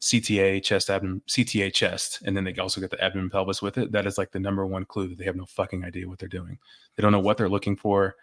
CTA 0.00 0.60
chest 0.64 0.90
abdomen 0.90 1.22
CTA 1.28 1.72
chest, 1.72 2.22
and 2.26 2.36
then 2.36 2.42
they 2.42 2.52
also 2.56 2.80
get 2.80 2.90
the 2.90 3.02
abdomen 3.02 3.30
pelvis 3.30 3.62
with 3.62 3.78
it. 3.78 3.92
That 3.92 4.04
is 4.04 4.18
like 4.18 4.32
the 4.32 4.40
number 4.40 4.66
one 4.66 4.84
clue 4.84 5.06
that 5.06 5.16
they 5.16 5.24
have 5.24 5.36
no 5.36 5.46
fucking 5.46 5.84
idea 5.84 6.08
what 6.08 6.18
they're 6.18 6.28
doing. 6.28 6.58
They 6.96 7.02
don't 7.02 7.12
know 7.12 7.20
what 7.20 7.36
they're 7.36 7.48
looking 7.48 7.76
for. 7.76 8.16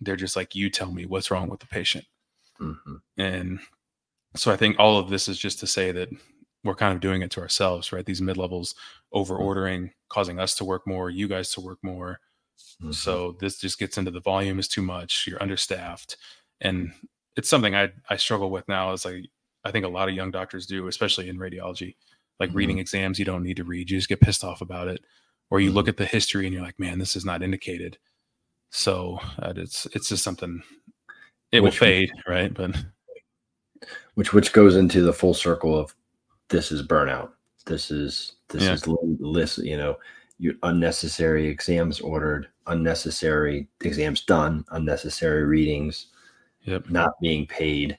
They're 0.00 0.14
just 0.14 0.36
like, 0.36 0.54
you 0.54 0.70
tell 0.70 0.92
me 0.92 1.06
what's 1.06 1.32
wrong 1.32 1.48
with 1.48 1.58
the 1.58 1.66
patient. 1.66 2.04
Mhm. 2.60 3.00
And 3.16 3.58
so 4.36 4.52
I 4.52 4.56
think 4.56 4.78
all 4.78 4.96
of 4.96 5.10
this 5.10 5.26
is 5.26 5.38
just 5.38 5.58
to 5.58 5.66
say 5.66 5.90
that 5.90 6.08
we're 6.64 6.74
kind 6.74 6.94
of 6.94 7.00
doing 7.00 7.22
it 7.22 7.30
to 7.32 7.40
ourselves, 7.40 7.92
right? 7.92 8.04
These 8.04 8.20
mid 8.22 8.36
levels 8.36 8.74
over 9.12 9.36
ordering, 9.36 9.92
causing 10.08 10.38
us 10.40 10.54
to 10.56 10.64
work 10.64 10.86
more, 10.86 11.10
you 11.10 11.28
guys 11.28 11.52
to 11.52 11.60
work 11.60 11.78
more. 11.82 12.20
Mhm. 12.82 12.94
So 12.94 13.36
this 13.40 13.58
just 13.60 13.78
gets 13.78 13.98
into 13.98 14.10
the 14.10 14.20
volume 14.20 14.58
is 14.58 14.68
too 14.68 14.82
much. 14.82 15.26
You're 15.26 15.42
understaffed, 15.42 16.16
and 16.60 16.92
it's 17.36 17.48
something 17.48 17.74
I 17.76 17.92
I 18.08 18.16
struggle 18.16 18.50
with 18.50 18.66
now. 18.68 18.92
Is 18.92 19.04
like 19.04 19.26
I 19.64 19.70
think 19.70 19.84
a 19.84 19.88
lot 19.88 20.08
of 20.08 20.14
young 20.14 20.30
doctors 20.32 20.66
do, 20.66 20.88
especially 20.88 21.28
in 21.28 21.38
radiology, 21.38 21.94
like 22.40 22.50
Mhm. 22.50 22.54
reading 22.54 22.78
exams 22.78 23.18
you 23.18 23.24
don't 23.24 23.42
need 23.44 23.56
to 23.58 23.64
read. 23.64 23.90
You 23.90 23.96
just 23.98 24.08
get 24.08 24.20
pissed 24.20 24.44
off 24.44 24.60
about 24.60 24.88
it, 24.88 25.04
or 25.50 25.60
you 25.60 25.70
look 25.72 25.88
at 25.88 25.96
the 25.96 26.06
history 26.06 26.46
and 26.46 26.54
you're 26.54 26.64
like, 26.64 26.78
man, 26.80 26.98
this 26.98 27.14
is 27.16 27.24
not 27.24 27.42
indicated. 27.42 27.98
So 28.70 29.18
uh, 29.40 29.52
it's 29.56 29.86
it's 29.94 30.08
just 30.08 30.24
something. 30.24 30.62
It 31.52 31.60
will 31.60 31.70
fade, 31.70 32.12
right? 32.28 32.52
But 32.52 32.76
which 34.14 34.32
which 34.32 34.52
goes 34.52 34.76
into 34.76 35.02
the 35.02 35.12
full 35.12 35.34
circle 35.34 35.78
of 35.78 35.94
this 36.48 36.72
is 36.72 36.86
burnout. 36.86 37.30
This 37.66 37.90
is 37.90 38.36
this 38.48 38.62
Yeah. 38.64 38.72
is 38.74 38.86
list. 38.86 39.58
You 39.58 39.76
know, 39.76 39.98
you 40.38 40.56
unnecessary 40.62 41.46
exams 41.46 42.00
ordered, 42.00 42.48
unnecessary 42.66 43.68
exams 43.80 44.22
done, 44.22 44.64
unnecessary 44.70 45.44
readings 45.44 46.06
yep, 46.62 46.88
not 46.90 47.18
being 47.20 47.46
paid 47.46 47.98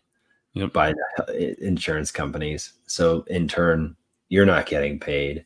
Yep. 0.54 0.74
by 0.74 0.94
the 1.28 1.56
insurance 1.64 2.12
companies. 2.12 2.74
So 2.88 3.24
in 3.28 3.48
turn, 3.48 3.96
you're 4.30 4.46
not 4.46 4.66
getting 4.66 5.00
paid 5.00 5.46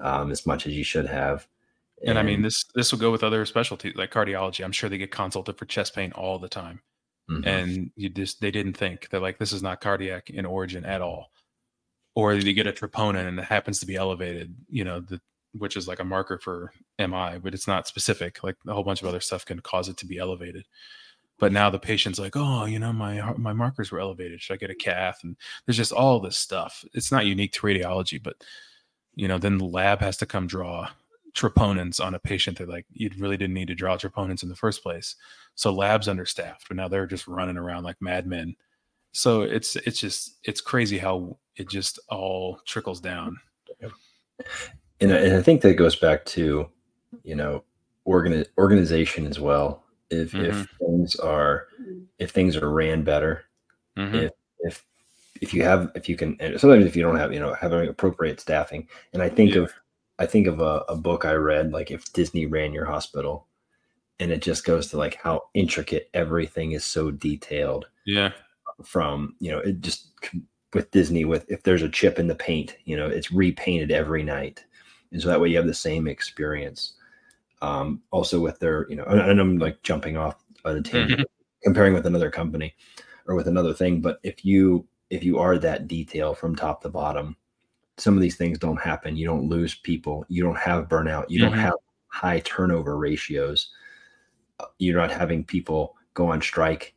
um, 0.00 0.30
as 0.32 0.44
much 0.46 0.66
as 0.66 0.74
you 0.76 0.84
should 0.84 1.06
have. 1.06 1.46
and 2.06 2.18
I 2.18 2.22
mean 2.22 2.42
this 2.42 2.64
this 2.74 2.90
will 2.92 2.98
go 2.98 3.10
with 3.12 3.22
other 3.22 3.46
specialties 3.46 3.94
like 3.94 4.10
cardiology. 4.10 4.64
I'm 4.64 4.72
sure 4.72 4.90
they 4.90 4.98
get 4.98 5.10
consulted 5.12 5.56
for 5.56 5.64
chest 5.64 5.94
pain 5.94 6.12
all 6.12 6.38
the 6.38 6.48
time. 6.48 6.80
Mhm. 7.30 7.46
and 7.46 7.90
you 7.96 8.10
just 8.10 8.42
they 8.42 8.50
didn't 8.50 8.74
think 8.76 9.08
they're 9.08 9.18
like 9.20 9.38
this 9.38 9.52
is 9.52 9.62
not 9.62 9.80
cardiac 9.80 10.28
in 10.28 10.44
origin 10.44 10.84
at 10.84 11.00
all 11.00 11.30
or 12.14 12.34
you 12.34 12.52
get 12.52 12.66
a 12.66 12.72
troponin 12.72 13.26
and 13.26 13.38
it 13.38 13.44
happens 13.44 13.80
to 13.80 13.86
be 13.86 13.96
elevated 13.96 14.54
you 14.68 14.84
know 14.84 15.00
the 15.00 15.20
which 15.56 15.76
is 15.76 15.86
like 15.86 16.00
a 16.00 16.04
marker 16.04 16.38
for 16.38 16.72
mi 16.98 17.38
but 17.42 17.54
it's 17.54 17.68
not 17.68 17.86
specific 17.86 18.42
like 18.42 18.56
a 18.66 18.72
whole 18.72 18.82
bunch 18.82 19.02
of 19.02 19.08
other 19.08 19.20
stuff 19.20 19.44
can 19.44 19.60
cause 19.60 19.88
it 19.88 19.96
to 19.96 20.06
be 20.06 20.18
elevated. 20.18 20.66
But 21.38 21.52
now 21.52 21.68
the 21.68 21.78
patient's 21.78 22.18
like 22.18 22.36
oh 22.36 22.64
you 22.64 22.78
know 22.78 22.92
my 22.92 23.32
my 23.36 23.52
markers 23.52 23.90
were 23.90 24.00
elevated. 24.00 24.40
Should 24.40 24.54
i 24.54 24.56
get 24.56 24.70
a 24.70 24.74
cath? 24.74 25.20
And 25.22 25.36
there's 25.64 25.76
just 25.76 25.92
all 25.92 26.20
this 26.20 26.38
stuff. 26.38 26.84
It's 26.92 27.12
not 27.12 27.26
unique 27.26 27.52
to 27.52 27.60
radiology 27.60 28.22
but 28.22 28.36
you 29.14 29.28
know 29.28 29.38
then 29.38 29.58
the 29.58 29.64
lab 29.64 30.00
has 30.00 30.16
to 30.18 30.26
come 30.26 30.46
draw 30.46 30.88
troponins 31.34 32.04
on 32.04 32.14
a 32.14 32.18
patient. 32.18 32.58
That 32.58 32.68
like 32.68 32.86
you 32.92 33.10
really 33.18 33.36
didn't 33.36 33.54
need 33.54 33.68
to 33.68 33.74
draw 33.74 33.96
troponins 33.96 34.42
in 34.42 34.48
the 34.48 34.56
first 34.56 34.82
place. 34.82 35.16
So 35.54 35.72
labs 35.72 36.08
understaffed 36.08 36.66
but 36.68 36.76
now 36.76 36.88
they're 36.88 37.06
just 37.06 37.28
running 37.28 37.56
around 37.56 37.84
like 37.84 38.00
madmen. 38.00 38.56
So 39.12 39.42
it's 39.42 39.76
it's 39.76 40.00
just 40.00 40.38
it's 40.44 40.60
crazy 40.60 40.98
how 40.98 41.38
it 41.56 41.68
just 41.68 41.98
all 42.08 42.60
trickles 42.66 43.00
down 43.00 43.36
and, 45.00 45.12
I- 45.12 45.16
and 45.16 45.36
I 45.36 45.42
think 45.42 45.60
that 45.62 45.74
goes 45.74 45.96
back 45.96 46.24
to, 46.26 46.68
you 47.22 47.34
know, 47.34 47.64
organi- 48.06 48.46
organization 48.58 49.26
as 49.26 49.38
well. 49.40 49.82
If 50.10 50.34
if 50.34 50.68
things 50.78 51.16
are 51.16 51.66
if 52.18 52.30
things 52.30 52.56
are 52.56 52.70
ran 52.70 53.02
better, 53.02 53.44
Mhm. 53.96 54.24
if 54.24 54.30
if 54.60 54.86
if 55.40 55.54
you 55.54 55.62
have 55.62 55.90
if 55.94 56.08
you 56.08 56.16
can 56.16 56.36
sometimes 56.58 56.84
if 56.86 56.94
you 56.94 57.02
don't 57.02 57.16
have 57.16 57.32
you 57.32 57.40
know 57.40 57.54
having 57.54 57.88
appropriate 57.88 58.38
staffing 58.40 58.88
and 59.12 59.22
i 59.22 59.28
think 59.28 59.54
Yeah. 59.54 59.62
of 59.62 59.72
i 60.18 60.26
think 60.26 60.46
of 60.46 60.60
a, 60.60 60.84
a 60.88 60.96
book 60.96 61.24
i 61.24 61.32
read 61.32 61.72
like 61.72 61.90
if 61.90 62.12
disney 62.12 62.46
ran 62.46 62.72
your 62.72 62.84
hospital 62.84 63.46
and 64.20 64.30
it 64.30 64.42
just 64.42 64.64
goes 64.64 64.88
to 64.90 64.96
like 64.96 65.16
how 65.16 65.42
intricate 65.54 66.08
everything 66.14 66.72
is 66.72 66.84
so 66.84 67.10
detailed 67.10 67.86
yeah 68.06 68.30
from 68.84 69.34
you 69.40 69.50
know 69.50 69.58
it 69.58 69.80
just 69.80 70.10
with 70.74 70.90
disney 70.90 71.24
with 71.24 71.44
if 71.48 71.62
there's 71.62 71.82
a 71.82 71.88
chip 71.88 72.18
in 72.18 72.26
the 72.26 72.34
paint 72.34 72.76
you 72.84 72.96
know 72.96 73.06
it's 73.08 73.30
repainted 73.32 73.90
every 73.90 74.22
night. 74.22 74.64
And 75.12 75.22
so 75.22 75.28
that 75.28 75.40
way 75.40 75.48
you 75.48 75.56
have 75.56 75.66
the 75.66 75.74
same 75.74 76.08
experience 76.08 76.94
um 77.62 78.02
also 78.10 78.40
with 78.40 78.58
their 78.58 78.86
you 78.90 78.96
know 78.96 79.04
and, 79.04 79.40
i'm 79.40 79.58
like 79.58 79.82
jumping 79.82 80.16
off 80.16 80.44
on 80.64 80.76
a 80.76 80.82
tangent 80.82 81.28
comparing 81.62 81.94
with 81.94 82.06
another 82.06 82.30
company 82.30 82.74
or 83.26 83.34
with 83.36 83.48
another 83.48 83.72
thing 83.72 84.00
but 84.00 84.18
if 84.22 84.44
you 84.44 84.86
if 85.10 85.22
you 85.22 85.38
are 85.38 85.56
that 85.56 85.86
detail 85.86 86.34
from 86.34 86.56
top 86.56 86.82
to 86.82 86.88
bottom 86.88 87.36
some 87.96 88.14
of 88.16 88.20
these 88.20 88.36
things 88.36 88.58
don't 88.58 88.80
happen. 88.80 89.16
You 89.16 89.26
don't 89.26 89.48
lose 89.48 89.76
people. 89.76 90.24
You 90.28 90.42
don't 90.42 90.58
have 90.58 90.88
burnout. 90.88 91.30
You 91.30 91.38
Mhm. 91.38 91.42
don't 91.42 91.58
have 91.58 91.74
high 92.08 92.40
turnover 92.40 92.96
ratios. 92.96 93.70
Uh, 94.58 94.66
you're 94.78 94.98
not 94.98 95.10
having 95.10 95.44
people 95.44 95.96
go 96.14 96.26
on 96.28 96.40
strike 96.40 96.93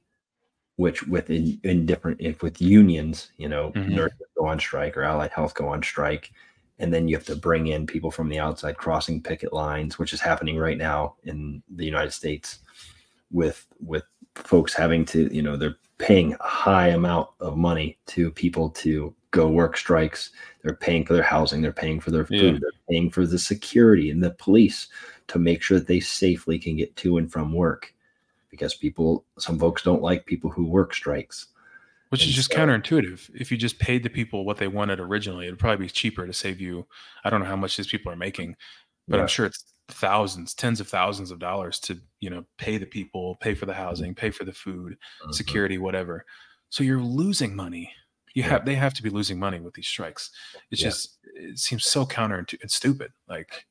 which 0.77 1.03
within 1.07 1.59
in 1.63 1.85
different 1.85 2.19
if 2.21 2.41
with 2.41 2.61
unions 2.61 3.31
you 3.37 3.49
know 3.49 3.71
Mhm. 3.75 3.89
nurses 3.89 4.27
go 4.37 4.45
on 4.45 4.59
strike 4.59 4.95
or 4.95 5.03
allied 5.03 5.31
health 5.31 5.53
go 5.53 5.67
on 5.67 5.83
strike 5.83 6.31
and 6.79 6.93
then 6.93 7.07
you 7.07 7.15
have 7.15 7.25
to 7.25 7.35
bring 7.35 7.67
in 7.67 7.85
people 7.87 8.11
from 8.11 8.29
the 8.29 8.39
outside 8.39 8.77
crossing 8.77 9.21
picket 9.21 9.51
lines 9.51 9.97
which 9.99 10.13
is 10.13 10.21
happening 10.21 10.57
right 10.57 10.77
now 10.77 11.15
in 11.23 11.61
the 11.75 11.85
united 11.85 12.11
states 12.11 12.59
with 13.31 13.65
with 13.79 14.03
folks 14.35 14.73
having 14.73 15.03
to 15.03 15.33
you 15.35 15.41
know 15.41 15.57
they're 15.57 15.77
paying 15.97 16.35
a 16.39 16.43
high 16.47 16.89
amount 16.89 17.27
of 17.39 17.57
money 17.57 17.97
to 18.05 18.29
people 18.31 18.69
to 18.69 19.13
go 19.31 19.49
work 19.49 19.75
strikes 19.75 20.29
they're 20.63 20.75
paying 20.75 21.03
for 21.03 21.13
their 21.15 21.23
housing 21.23 21.59
they're 21.61 21.71
paying 21.73 21.99
for 21.99 22.11
their 22.11 22.25
food 22.27 22.53
Yeah. 22.53 22.59
they're 22.61 22.81
paying 22.87 23.09
for 23.09 23.25
the 23.25 23.39
security 23.39 24.11
and 24.11 24.23
the 24.23 24.31
police 24.31 24.87
to 25.27 25.39
make 25.39 25.63
sure 25.63 25.79
that 25.79 25.87
they 25.87 25.99
safely 25.99 26.59
can 26.59 26.77
get 26.77 26.95
to 26.97 27.17
and 27.17 27.31
from 27.31 27.51
work 27.51 27.93
because 28.49 28.75
people 28.75 29.25
some 29.37 29.59
folks 29.59 29.83
don't 29.83 30.01
like 30.01 30.25
people 30.25 30.49
who 30.49 30.65
work 30.65 30.93
strikes 30.93 31.47
which 32.09 32.25
is 32.25 32.33
just 32.33 32.51
so- 32.51 32.57
counterintuitive 32.57 33.29
if 33.35 33.51
you 33.51 33.57
just 33.57 33.79
paid 33.79 34.03
the 34.03 34.09
people 34.09 34.45
what 34.45 34.57
they 34.57 34.67
wanted 34.67 34.99
originally 34.99 35.45
it'd 35.47 35.59
probably 35.59 35.85
be 35.85 35.89
cheaper 35.91 36.25
to 36.25 36.33
save 36.33 36.59
you 36.61 36.85
i 37.23 37.29
don't 37.29 37.39
know 37.41 37.45
how 37.47 37.55
much 37.55 37.75
these 37.77 37.87
people 37.87 38.11
are 38.11 38.15
making 38.15 38.55
but 39.07 39.17
Yeah. 39.17 39.21
i'm 39.23 39.27
sure 39.27 39.45
it's 39.45 39.63
thousands 39.89 40.53
tens 40.53 40.79
of 40.81 40.87
thousands 40.87 41.31
of 41.31 41.39
dollars 41.39 41.79
to 41.81 41.97
you 42.19 42.29
know 42.29 42.45
pay 42.57 42.77
the 42.77 42.85
people 42.85 43.35
pay 43.41 43.53
for 43.53 43.65
the 43.65 43.73
housing 43.73 44.13
pay 44.15 44.31
for 44.31 44.43
the 44.45 44.53
food 44.53 44.97
Mhm. 45.25 45.33
security 45.33 45.77
whatever 45.77 46.25
so 46.69 46.83
you're 46.83 47.01
losing 47.01 47.55
money 47.55 47.93
you 48.33 48.43
Yeah. 48.43 48.49
have 48.49 48.65
they 48.65 48.75
have 48.75 48.93
to 48.95 49.03
be 49.03 49.09
losing 49.09 49.39
money 49.39 49.59
with 49.59 49.73
these 49.73 49.87
strikes 49.87 50.31
it's 50.71 50.81
Yeah. 50.81 50.89
just 50.89 51.17
it 51.35 51.57
seems 51.59 51.85
so 51.85 52.05
counterintuitive 52.05 52.61
and 52.61 52.71
stupid 52.71 53.11
like 53.29 53.65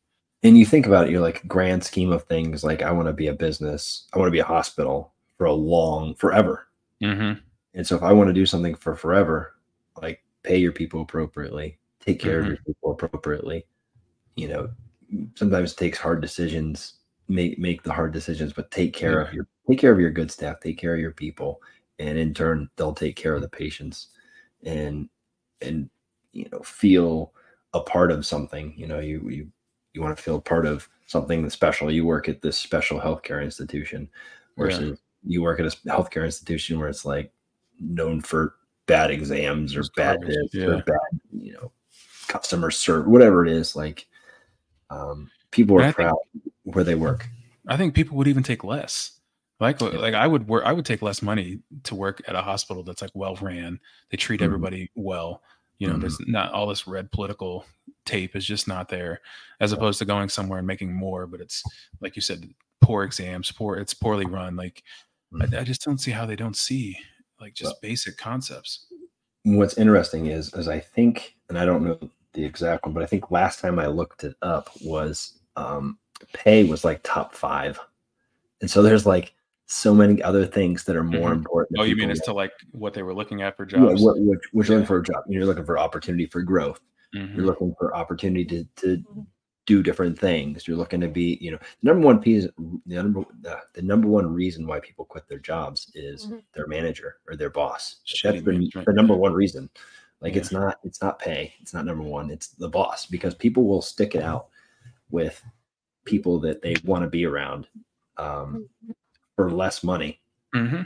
and 0.46 0.58
you 0.58 0.64
think 0.66 0.86
about 0.86 1.06
it 1.06 1.10
you're 1.10 1.20
like 1.20 1.46
grand 1.48 1.82
scheme 1.82 2.12
of 2.12 2.22
things 2.24 2.64
like 2.64 2.82
i 2.82 2.90
want 2.90 3.06
to 3.08 3.12
be 3.12 3.26
a 3.28 3.32
business 3.34 4.06
i 4.14 4.18
want 4.18 4.26
to 4.28 4.32
be 4.32 4.38
a 4.38 4.44
hospital 4.44 5.12
for 5.36 5.46
a 5.46 5.52
long 5.52 6.14
forever. 6.14 6.68
Mhm, 7.02 7.40
and 7.74 7.86
so 7.86 7.96
if 7.96 8.02
i 8.02 8.12
want 8.12 8.28
to 8.28 8.34
do 8.34 8.46
something 8.46 8.74
for 8.74 8.96
forever 8.96 9.54
like 10.00 10.22
pay 10.42 10.56
your 10.56 10.72
people 10.72 11.02
appropriately 11.02 11.78
take 12.00 12.20
care 12.20 12.40
of 12.40 12.46
your 12.46 12.56
people 12.58 12.92
appropriately. 12.92 13.66
You 14.36 14.48
know 14.48 14.70
sometimes 15.34 15.72
it 15.72 15.78
takes 15.78 15.98
hard 15.98 16.20
decisions 16.20 16.94
make 17.28 17.58
make 17.58 17.82
the 17.82 17.92
hard 17.92 18.12
decisions 18.12 18.52
but 18.52 18.70
take 18.70 18.92
care 18.92 19.20
of 19.20 19.32
your 19.32 19.46
take 19.68 19.78
care 19.78 19.92
of 19.92 20.00
your 20.00 20.10
good 20.10 20.30
staff 20.30 20.60
take 20.60 20.78
care 20.78 20.94
of 20.94 21.00
your 21.00 21.12
people 21.12 21.60
and 21.98 22.18
in 22.18 22.32
turn 22.34 22.68
they'll 22.76 22.94
take 22.94 23.16
care 23.16 23.34
of 23.34 23.42
the 23.42 23.48
patients 23.48 24.08
and 24.64 25.08
and 25.62 25.88
you 26.32 26.48
know 26.52 26.60
feel 26.60 27.32
a 27.74 27.80
part 27.80 28.10
of 28.10 28.26
something. 28.26 28.74
You 28.76 28.86
know 28.86 29.00
you 29.00 29.28
you 29.28 29.52
you 29.96 30.02
want 30.02 30.16
to 30.16 30.22
feel 30.22 30.40
part 30.40 30.66
of 30.66 30.88
something 31.06 31.48
special. 31.48 31.90
You 31.90 32.04
work 32.04 32.28
at 32.28 32.42
this 32.42 32.58
special 32.58 33.00
healthcare 33.00 33.42
institution 33.42 34.08
versus 34.58 35.00
yeah. 35.24 35.32
you 35.32 35.42
work 35.42 35.58
at 35.58 35.66
a 35.66 35.70
healthcare 35.88 36.26
institution 36.26 36.78
where 36.78 36.88
it's 36.88 37.06
like 37.06 37.32
known 37.80 38.20
for 38.20 38.54
bad 38.84 39.10
exams 39.10 39.74
or 39.74 39.82
bad 39.96 40.20
this 40.20 40.36
yeah. 40.52 40.66
or 40.66 40.82
bad, 40.82 41.20
you 41.32 41.54
know, 41.54 41.72
customer 42.28 42.70
service, 42.70 43.08
whatever 43.08 43.46
it 43.46 43.50
is. 43.50 43.74
Like 43.74 44.06
um, 44.90 45.30
people 45.50 45.80
are 45.80 45.92
proud 45.94 46.14
think, 46.32 46.52
where 46.64 46.84
they 46.84 46.94
work. 46.94 47.26
I 47.66 47.78
think 47.78 47.94
people 47.94 48.18
would 48.18 48.28
even 48.28 48.42
take 48.42 48.62
less. 48.62 49.12
Like, 49.58 49.80
yeah. 49.80 49.88
like 49.88 50.12
I 50.12 50.26
would 50.26 50.46
work, 50.46 50.64
I 50.66 50.74
would 50.74 50.84
take 50.84 51.00
less 51.00 51.22
money 51.22 51.60
to 51.84 51.94
work 51.94 52.20
at 52.28 52.34
a 52.34 52.42
hospital 52.42 52.82
that's 52.82 53.00
like 53.00 53.12
well 53.14 53.36
ran. 53.36 53.80
They 54.10 54.18
treat 54.18 54.40
mm-hmm. 54.40 54.44
everybody 54.44 54.90
well. 54.94 55.42
You 55.78 55.88
know, 55.88 55.94
mm-hmm. 55.94 56.00
there's 56.02 56.20
not 56.26 56.52
all 56.52 56.66
this 56.66 56.86
red 56.86 57.10
political 57.12 57.64
tape 58.04 58.34
is 58.34 58.46
just 58.46 58.66
not 58.66 58.88
there, 58.88 59.20
as 59.60 59.72
yeah. 59.72 59.76
opposed 59.76 59.98
to 59.98 60.04
going 60.04 60.28
somewhere 60.28 60.58
and 60.58 60.66
making 60.66 60.92
more. 60.92 61.26
But 61.26 61.40
it's 61.40 61.62
like 62.00 62.16
you 62.16 62.22
said, 62.22 62.48
poor 62.80 63.04
exams, 63.04 63.52
poor. 63.52 63.76
It's 63.76 63.94
poorly 63.94 64.26
run. 64.26 64.56
Like, 64.56 64.82
mm-hmm. 65.32 65.54
I, 65.54 65.60
I, 65.60 65.64
just 65.64 65.82
don't 65.84 65.98
see 65.98 66.12
how 66.12 66.24
they 66.26 66.36
don't 66.36 66.56
see 66.56 66.98
like 67.40 67.54
just 67.54 67.72
well, 67.72 67.78
basic 67.82 68.16
concepts. 68.16 68.86
What's 69.44 69.78
interesting 69.78 70.26
is, 70.26 70.52
is 70.54 70.68
I 70.68 70.80
think, 70.80 71.36
and 71.48 71.58
I 71.58 71.64
don't 71.64 71.84
know 71.84 71.98
the 72.32 72.44
exact 72.44 72.84
one, 72.84 72.94
but 72.94 73.02
I 73.02 73.06
think 73.06 73.30
last 73.30 73.60
time 73.60 73.78
I 73.78 73.86
looked 73.86 74.24
it 74.24 74.34
up 74.42 74.70
was 74.82 75.40
um, 75.56 75.98
pay 76.32 76.64
was 76.64 76.84
like 76.84 77.00
top 77.02 77.34
five, 77.34 77.78
and 78.60 78.70
so 78.70 78.82
there's 78.82 79.06
like 79.06 79.34
so 79.66 79.92
many 79.92 80.22
other 80.22 80.46
things 80.46 80.84
that 80.84 80.94
are 80.94 81.04
more 81.04 81.30
mm-hmm. 81.30 81.38
important. 81.38 81.80
Oh, 81.80 81.84
you 81.84 81.96
mean 81.96 82.10
as 82.10 82.20
to 82.20 82.32
like 82.32 82.52
what 82.70 82.94
they 82.94 83.02
were 83.02 83.14
looking 83.14 83.42
at 83.42 83.56
for 83.56 83.66
jobs? 83.66 84.00
Yeah, 84.00 84.06
what, 84.06 84.18
what, 84.18 84.38
what 84.52 84.68
you're 84.68 84.76
looking 84.76 84.86
for 84.86 84.98
a 84.98 85.02
job. 85.02 85.24
You're 85.28 85.44
looking 85.44 85.64
for 85.64 85.78
opportunity 85.78 86.26
for 86.26 86.42
growth. 86.42 86.80
Mm-hmm. 87.14 87.36
You're 87.36 87.46
looking 87.46 87.74
for 87.78 87.94
opportunity 87.94 88.44
to 88.44 88.64
to 88.76 88.86
mm-hmm. 88.98 89.20
do 89.66 89.82
different 89.82 90.16
things. 90.16 90.68
You're 90.68 90.76
looking 90.76 91.00
to 91.00 91.08
be, 91.08 91.36
you 91.40 91.50
know, 91.50 91.58
the 91.58 91.88
number 91.90 92.06
one 92.06 92.20
piece, 92.20 92.46
the 92.86 92.94
number 92.94 93.24
the, 93.40 93.58
the 93.74 93.82
number 93.82 94.06
one 94.06 94.32
reason 94.32 94.68
why 94.68 94.78
people 94.78 95.04
quit 95.04 95.28
their 95.28 95.40
jobs 95.40 95.90
is 95.96 96.26
mm-hmm. 96.26 96.38
their 96.54 96.68
manager 96.68 97.16
or 97.28 97.34
their 97.34 97.50
boss. 97.50 97.96
That's 98.22 98.42
the, 98.42 98.70
the 98.86 98.92
number 98.92 99.16
one 99.16 99.32
reason. 99.32 99.68
Like 100.20 100.34
yeah. 100.34 100.40
it's 100.40 100.52
not 100.52 100.78
it's 100.84 101.02
not 101.02 101.18
pay. 101.18 101.54
It's 101.60 101.74
not 101.74 101.86
number 101.86 102.04
one. 102.04 102.30
It's 102.30 102.48
the 102.48 102.68
boss 102.68 103.06
because 103.06 103.34
people 103.34 103.64
will 103.64 103.82
stick 103.82 104.14
it 104.14 104.22
out 104.22 104.46
with 105.10 105.42
people 106.04 106.38
that 106.38 106.62
they 106.62 106.76
want 106.84 107.02
to 107.02 107.10
be 107.10 107.26
around. 107.26 107.66
Um, 108.16 108.68
mm-hmm 108.84 108.92
for 109.36 109.50
less 109.50 109.84
money 109.84 110.20
mm-hmm. 110.54 110.82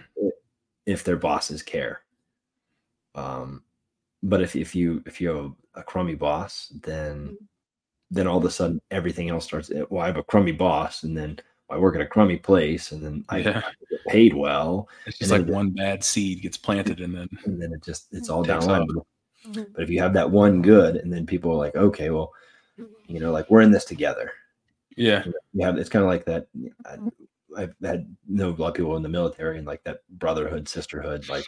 if 0.84 1.04
their 1.04 1.16
bosses 1.16 1.62
care. 1.62 2.02
Um, 3.14 3.62
but 4.22 4.42
if, 4.42 4.54
if 4.54 4.74
you 4.74 5.02
if 5.06 5.20
you 5.20 5.28
have 5.28 5.52
a 5.74 5.82
crummy 5.82 6.14
boss, 6.14 6.72
then 6.82 7.38
then 8.10 8.26
all 8.26 8.38
of 8.38 8.44
a 8.44 8.50
sudden 8.50 8.80
everything 8.90 9.30
else 9.30 9.44
starts. 9.44 9.70
Eh, 9.70 9.84
well, 9.88 10.02
I 10.02 10.06
have 10.06 10.16
a 10.16 10.22
crummy 10.22 10.52
boss, 10.52 11.04
and 11.04 11.16
then 11.16 11.38
I 11.70 11.78
work 11.78 11.94
at 11.94 12.00
a 12.00 12.06
crummy 12.06 12.36
place, 12.36 12.92
and 12.92 13.02
then 13.02 13.24
I 13.28 13.38
yeah. 13.38 13.62
get 13.90 14.04
paid 14.08 14.34
well. 14.34 14.88
It's 15.06 15.18
just 15.18 15.30
like 15.30 15.46
one 15.46 15.70
bad 15.70 16.04
seed 16.04 16.42
gets 16.42 16.56
planted, 16.56 17.00
and 17.00 17.14
then 17.14 17.28
and 17.44 17.60
then 17.60 17.72
it 17.72 17.82
just 17.82 18.08
it's 18.12 18.28
all 18.28 18.42
down 18.42 18.62
mm-hmm. 18.62 19.62
But 19.72 19.82
if 19.82 19.88
you 19.88 20.00
have 20.00 20.12
that 20.14 20.30
one 20.30 20.60
good, 20.60 20.96
and 20.96 21.12
then 21.12 21.24
people 21.24 21.50
are 21.52 21.56
like, 21.56 21.76
okay, 21.76 22.10
well, 22.10 22.32
mm-hmm. 22.78 22.92
you 23.06 23.20
know, 23.20 23.32
like 23.32 23.48
we're 23.50 23.62
in 23.62 23.70
this 23.70 23.84
together. 23.84 24.32
Yeah, 24.96 25.24
yeah. 25.54 25.74
It's 25.76 25.88
kind 25.88 26.02
of 26.02 26.08
like 26.08 26.26
that. 26.26 26.48
I've 27.56 27.74
had 27.82 28.14
know 28.28 28.50
a 28.50 28.56
lot 28.56 28.68
of 28.68 28.74
people 28.74 28.96
in 28.96 29.02
the 29.02 29.08
military 29.08 29.58
and 29.58 29.66
like 29.66 29.82
that 29.84 30.00
brotherhood, 30.10 30.68
sisterhood. 30.68 31.28
Like 31.28 31.44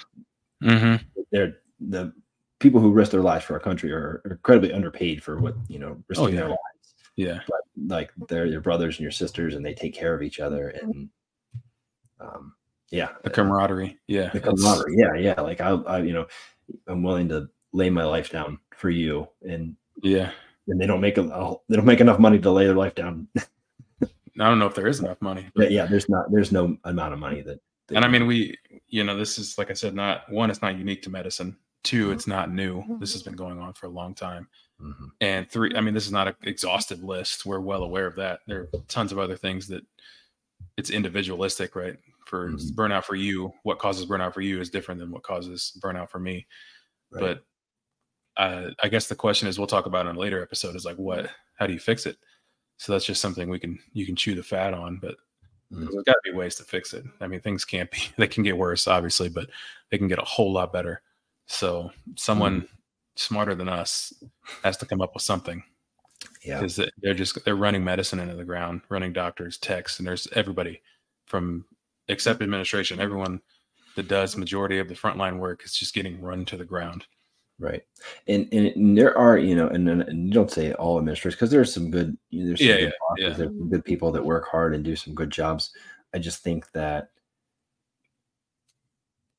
mm-hmm. 0.63 1.05
they're 1.31 1.59
the 1.81 2.13
people 2.59 2.81
who 2.81 2.93
risk 2.93 3.11
their 3.11 3.23
lives 3.23 3.45
for 3.45 3.55
our 3.55 3.61
country 3.61 3.93
are 3.93 4.23
incredibly 4.25 4.73
underpaid 4.73 5.23
for 5.23 5.41
what 5.41 5.55
you 5.69 5.79
know 5.79 6.03
risking 6.09 6.27
oh, 6.27 6.29
yeah. 6.31 6.37
their 6.37 6.49
lives. 6.49 6.95
Yeah, 7.17 7.41
but 7.47 7.61
like 7.89 8.11
they're 8.29 8.47
your 8.47 8.61
brothers 8.61 8.97
and 8.97 9.03
your 9.03 9.11
sisters, 9.11 9.55
and 9.55 9.65
they 9.65 9.75
take 9.75 9.95
care 9.95 10.15
of 10.15 10.23
each 10.23 10.41
other, 10.41 10.69
and 10.69 11.09
um, 12.21 12.55
yeah, 12.91 13.09
the 13.23 13.31
camaraderie. 13.31 13.99
Yeah, 14.07 14.31
the 14.31 14.41
camaraderie. 14.41 14.95
Yeah, 14.97 15.15
yeah. 15.15 15.41
Like 15.41 15.61
I, 15.61 15.71
I, 15.71 15.99
you 15.99 16.13
know, 16.13 16.27
I'm 16.87 17.03
willing 17.03 17.29
to 17.29 17.49
lay 17.73 17.91
my 17.91 18.05
life 18.05 18.31
down 18.31 18.59
for 18.77 18.91
you, 18.91 19.29
and 19.43 19.77
yeah, 20.03 20.31
and 20.69 20.81
they 20.81 20.87
don't 20.87 21.01
make 21.01 21.19
a, 21.19 21.57
they 21.69 21.77
don't 21.77 21.87
make 21.87 22.01
enough 22.01 22.19
money 22.19 22.39
to 22.39 22.51
lay 22.51 22.67
their 22.67 22.77
life 22.77 22.95
down 22.95 23.29
I 24.41 24.49
don't 24.49 24.59
know 24.59 24.67
if 24.67 24.75
there 24.75 24.87
is 24.87 25.01
enough 25.01 25.21
money. 25.21 25.51
But 25.55 25.71
yeah, 25.71 25.87
there's 25.87 26.09
not. 26.09 26.31
There's 26.31 26.53
no 26.53 26.77
amount 26.85 27.13
of 27.13 27.19
money 27.19 27.43
that. 27.43 27.59
that 27.89 27.97
and 27.97 28.05
I 28.05 28.09
mean, 28.09 28.27
we, 28.27 28.57
you 28.89 29.05
know, 29.05 29.17
this 29.17 29.39
is 29.39 29.59
like 29.59 29.71
I 29.71 29.75
said, 29.75 29.95
not 29.95 30.31
one. 30.31 30.51
It's 30.51 30.63
not 30.63 30.79
unique 30.79 31.03
to 31.03 31.11
medicine. 31.11 31.57
2 31.85 32.05
mm-hmm. 32.05 32.13
it's 32.13 32.27
not 32.27 32.53
new. 32.53 32.85
This 33.01 33.13
has 33.13 33.23
been 33.23 33.35
going 33.35 33.59
on 33.59 33.73
for 33.75 33.87
a 33.87 33.91
long 33.91 34.15
time. 34.15 34.49
Mm-hmm. 34.81 35.07
And 35.21 35.51
three, 35.51 35.73
I 35.77 35.81
mean, 35.81 35.95
this 35.95 36.07
is 36.07 36.13
not 36.13 36.29
an 36.29 36.35
exhaustive 36.43 37.03
list. 37.03 37.47
We're 37.47 37.61
well 37.61 37.83
aware 37.83 38.07
of 38.07 38.17
that. 38.17 38.41
There 38.47 38.63
are 38.63 38.69
tons 38.89 39.13
of 39.13 39.19
other 39.19 39.37
things 39.37 39.69
that 39.69 39.85
it's 40.77 40.91
individualistic, 40.91 41.77
right? 41.77 41.97
For 42.27 42.51
mm-hmm. 42.51 42.81
burnout 42.81 43.05
for 43.05 43.15
you, 43.15 43.53
what 43.63 43.79
causes 43.79 44.07
burnout 44.07 44.35
for 44.35 44.41
you 44.41 44.61
is 44.61 44.71
different 44.71 45.01
than 45.01 45.11
what 45.11 45.23
causes 45.23 45.79
burnout 45.83 46.09
for 46.09 46.19
me. 46.19 46.47
Right. 47.11 47.39
But 48.37 48.43
uh, 48.43 48.71
I 48.83 48.89
guess 48.89 49.09
the 49.09 49.15
question 49.15 49.49
is, 49.49 49.59
we'll 49.59 49.67
talk 49.67 49.87
about 49.87 50.07
in 50.07 50.17
a 50.17 50.19
later 50.19 50.43
episode. 50.43 50.75
Is 50.75 50.85
like, 50.85 50.97
what? 50.97 51.31
How 51.59 51.67
do 51.67 51.73
you 51.73 51.79
fix 51.79 52.07
it? 52.07 52.17
So 52.79 52.93
that's 52.93 53.05
just 53.05 53.21
something 53.21 53.49
we 53.49 53.59
can 53.59 53.79
you 53.93 54.07
can 54.07 54.17
chew 54.17 54.35
the 54.35 54.43
fat 54.43 54.75
on, 54.75 54.99
but 55.01 55.17
mm. 55.73 55.81
there's 55.81 56.05
got 56.05 56.13
to 56.13 56.33
be 56.33 56.37
ways 56.37 56.57
to 56.57 56.65
fix 56.65 56.95
it. 56.95 57.05
I 57.21 57.27
mean, 57.27 57.41
things 57.41 57.65
can't 57.65 57.91
be 57.91 57.99
they 58.17 58.29
can 58.29 58.43
get 58.43 58.57
worse, 58.57 58.87
obviously, 58.89 59.29
but 59.29 59.49
they 59.91 59.99
can 59.99 60.09
get 60.09 60.19
a 60.19 60.25
whole 60.25 60.53
lot 60.53 60.73
better. 60.73 61.03
So 61.47 61.91
someone 62.17 62.63
mm. 62.63 62.69
smarter 63.17 63.55
than 63.55 63.69
us 63.69 64.13
has 64.65 64.77
to 64.79 64.87
come 64.87 65.01
up 65.01 65.15
with 65.15 65.23
something. 65.23 65.63
Yeah, 66.45 66.61
because 66.61 66.81
they're 67.03 67.15
just 67.15 67.45
they're 67.45 67.57
running 67.57 67.85
medicine 67.85 68.21
into 68.21 68.35
the 68.35 68.45
ground, 68.45 68.83
running 68.89 69.13
doctors, 69.13 69.59
techs, 69.59 69.99
and 69.99 70.07
there's 70.07 70.29
everybody 70.35 70.81
from 71.27 71.65
except 72.09 72.43
administration, 72.43 73.01
everyone 73.01 73.41
that 73.97 74.09
does 74.09 74.37
majority 74.37 74.79
of 74.79 74.89
the 74.89 74.95
frontline 74.95 75.39
work 75.39 75.65
is 75.65 75.73
just 75.73 75.95
getting 75.95 76.21
run 76.21 76.45
to 76.47 76.57
the 76.57 76.65
ground. 76.65 77.07
Right. 77.59 77.83
And, 78.27 78.53
and 78.53 78.99
there 78.99 79.17
are, 79.17 79.39
you 79.39 79.55
know, 79.55 79.69
and, 79.69 79.89
and 79.89 80.27
you 80.29 80.33
don't 80.33 80.51
say 80.51 80.73
all 80.73 80.99
administrators 80.99 81.37
because 81.37 81.51
there's 81.51 81.73
some 81.73 81.91
good, 81.91 82.17
there's 82.33 82.59
some 82.59 82.69
yeah, 82.69 82.77
good 82.77 82.93
yeah, 83.19 83.29
yeah. 83.29 83.35
there's 83.35 83.51
some 83.51 83.71
good 83.71 83.85
people 83.85 84.11
that 84.13 84.25
work 84.25 84.49
hard 84.49 84.75
and 84.75 84.85
do 84.85 84.97
some 84.97 85.15
good 85.15 85.31
jobs. 85.31 85.71
I 86.15 86.19
just 86.19 86.43
think 86.43 86.71
that 86.73 87.11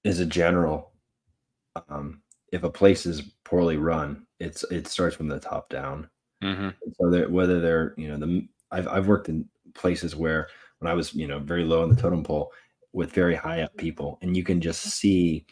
as 0.06 0.20
a 0.20 0.26
general, 0.26 0.92
um, 1.90 2.22
if 2.52 2.64
a 2.64 2.70
place 2.70 3.06
is 3.06 3.22
poorly 3.44 3.78
run, 3.78 4.26
it's 4.40 4.64
it 4.72 4.88
starts 4.88 5.16
from 5.16 5.28
the 5.28 5.40
top 5.40 5.70
down. 5.70 6.08
Mm-hmm. 6.44 6.70
So 7.00 7.10
that 7.10 7.32
whether 7.32 7.60
they're, 7.60 7.94
you 7.98 8.08
know, 8.10 8.18
the 8.18 8.48
I've 8.72 8.88
I've 8.88 9.08
worked 9.08 9.30
in 9.30 9.48
places 9.74 10.16
where 10.16 10.48
when 10.80 10.92
I 10.92 10.94
was, 10.94 11.14
you 11.14 11.28
know, 11.28 11.40
very 11.40 11.64
low 11.64 11.84
in 11.84 11.90
the 11.90 11.96
totem 11.96 12.24
pole 12.24 12.52
with 12.92 13.12
very 13.12 13.36
high 13.36 13.62
up 13.62 13.76
people, 13.78 14.20
and 14.22 14.38
you 14.38 14.44
can 14.44 14.62
just 14.62 14.82
see 14.82 15.46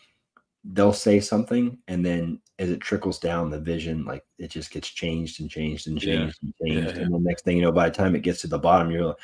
they'll 0.74 0.94
say 0.94 1.20
something 1.20 1.78
and 1.88 2.06
then 2.06 2.40
as 2.60 2.70
it 2.70 2.80
trickles 2.80 3.18
down 3.18 3.50
the 3.50 3.60
vision 3.60 4.06
like 4.06 4.24
it 4.38 4.50
just 4.50 4.72
gets 4.72 4.88
changed 4.88 5.42
and 5.42 5.50
changed 5.50 5.88
and 5.88 6.00
changed 6.00 6.38
yeah. 6.42 6.48
and 6.48 6.86
changed. 6.86 6.98
yeah, 6.98 7.04
and 7.04 7.14
the 7.14 7.20
next 7.20 7.44
thing 7.44 7.58
you 7.58 7.64
know 7.64 7.72
by 7.72 7.90
the 7.90 7.96
time 7.96 8.16
it 8.16 8.22
gets 8.22 8.42
to 8.42 8.48
the 8.48 8.60
bottom 8.60 8.92
you're 8.92 9.08
like, 9.08 9.18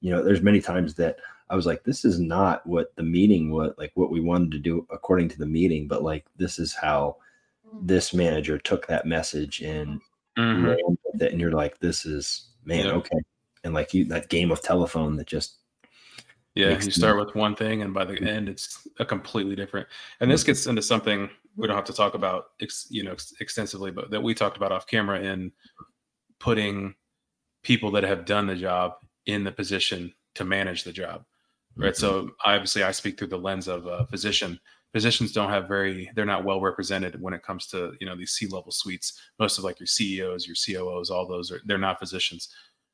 you 0.00 0.10
know 0.10 0.22
there's 0.22 0.40
many 0.40 0.60
times 0.60 0.94
that 0.94 1.18
i 1.50 1.56
was 1.56 1.66
like 1.66 1.84
this 1.84 2.06
is 2.06 2.18
not 2.18 2.66
what 2.66 2.94
the 2.96 3.02
meeting 3.02 3.50
what 3.50 3.78
like 3.78 3.92
what 3.94 4.10
we 4.10 4.20
wanted 4.20 4.50
to 4.50 4.58
do 4.58 4.86
according 4.90 5.28
to 5.28 5.38
the 5.38 5.46
meeting 5.46 5.86
but 5.86 6.02
like 6.02 6.24
this 6.36 6.58
is 6.58 6.72
how 6.72 7.16
this 7.82 8.14
manager 8.14 8.58
took 8.58 8.86
that 8.86 9.06
message 9.06 9.60
and 9.60 10.00
mm-hmm. 10.38 10.66
ran 10.66 10.98
with 11.04 11.22
it. 11.22 11.32
And 11.32 11.40
you're 11.40 11.52
like 11.52 11.78
this 11.78 12.06
is 12.06 12.50
man 12.64 12.86
okay. 12.86 13.18
And 13.64 13.74
like 13.74 13.92
you 13.92 14.04
that 14.06 14.28
game 14.28 14.50
of 14.50 14.62
telephone 14.62 15.16
that 15.16 15.26
just 15.26 15.57
yeah, 16.58 16.70
you 16.70 16.90
start 16.90 17.18
with 17.18 17.34
one 17.34 17.54
thing, 17.54 17.82
and 17.82 17.94
by 17.94 18.04
the 18.04 18.20
end, 18.20 18.48
it's 18.48 18.86
a 18.98 19.04
completely 19.04 19.54
different. 19.54 19.86
And 20.20 20.30
this 20.30 20.42
gets 20.42 20.66
into 20.66 20.82
something 20.82 21.30
we 21.56 21.66
don't 21.66 21.76
have 21.76 21.84
to 21.84 21.92
talk 21.92 22.14
about, 22.14 22.46
you 22.88 23.04
know, 23.04 23.14
extensively, 23.40 23.90
but 23.90 24.10
that 24.10 24.22
we 24.22 24.34
talked 24.34 24.56
about 24.56 24.72
off 24.72 24.86
camera 24.86 25.20
in 25.20 25.52
putting 26.40 26.94
people 27.62 27.90
that 27.92 28.04
have 28.04 28.24
done 28.24 28.46
the 28.46 28.56
job 28.56 28.94
in 29.26 29.44
the 29.44 29.52
position 29.52 30.12
to 30.34 30.44
manage 30.44 30.82
the 30.82 30.92
job, 30.92 31.24
right? 31.76 31.92
Mm-hmm. 31.92 32.00
So 32.00 32.30
obviously, 32.44 32.82
I 32.82 32.90
speak 32.90 33.18
through 33.18 33.28
the 33.28 33.38
lens 33.38 33.68
of 33.68 33.86
a 33.86 34.06
physician. 34.06 34.58
Physicians 34.92 35.32
don't 35.32 35.50
have 35.50 35.68
very; 35.68 36.10
they're 36.16 36.24
not 36.24 36.44
well 36.44 36.60
represented 36.60 37.20
when 37.20 37.34
it 37.34 37.42
comes 37.42 37.66
to 37.68 37.92
you 38.00 38.06
know 38.06 38.16
these 38.16 38.32
C-level 38.32 38.72
suites. 38.72 39.20
Most 39.38 39.58
of 39.58 39.64
like 39.64 39.78
your 39.78 39.86
CEOs, 39.86 40.46
your 40.46 40.56
COOs, 40.56 41.10
all 41.10 41.28
those 41.28 41.52
are 41.52 41.60
they're 41.66 41.78
not 41.78 42.00
physicians. 42.00 42.48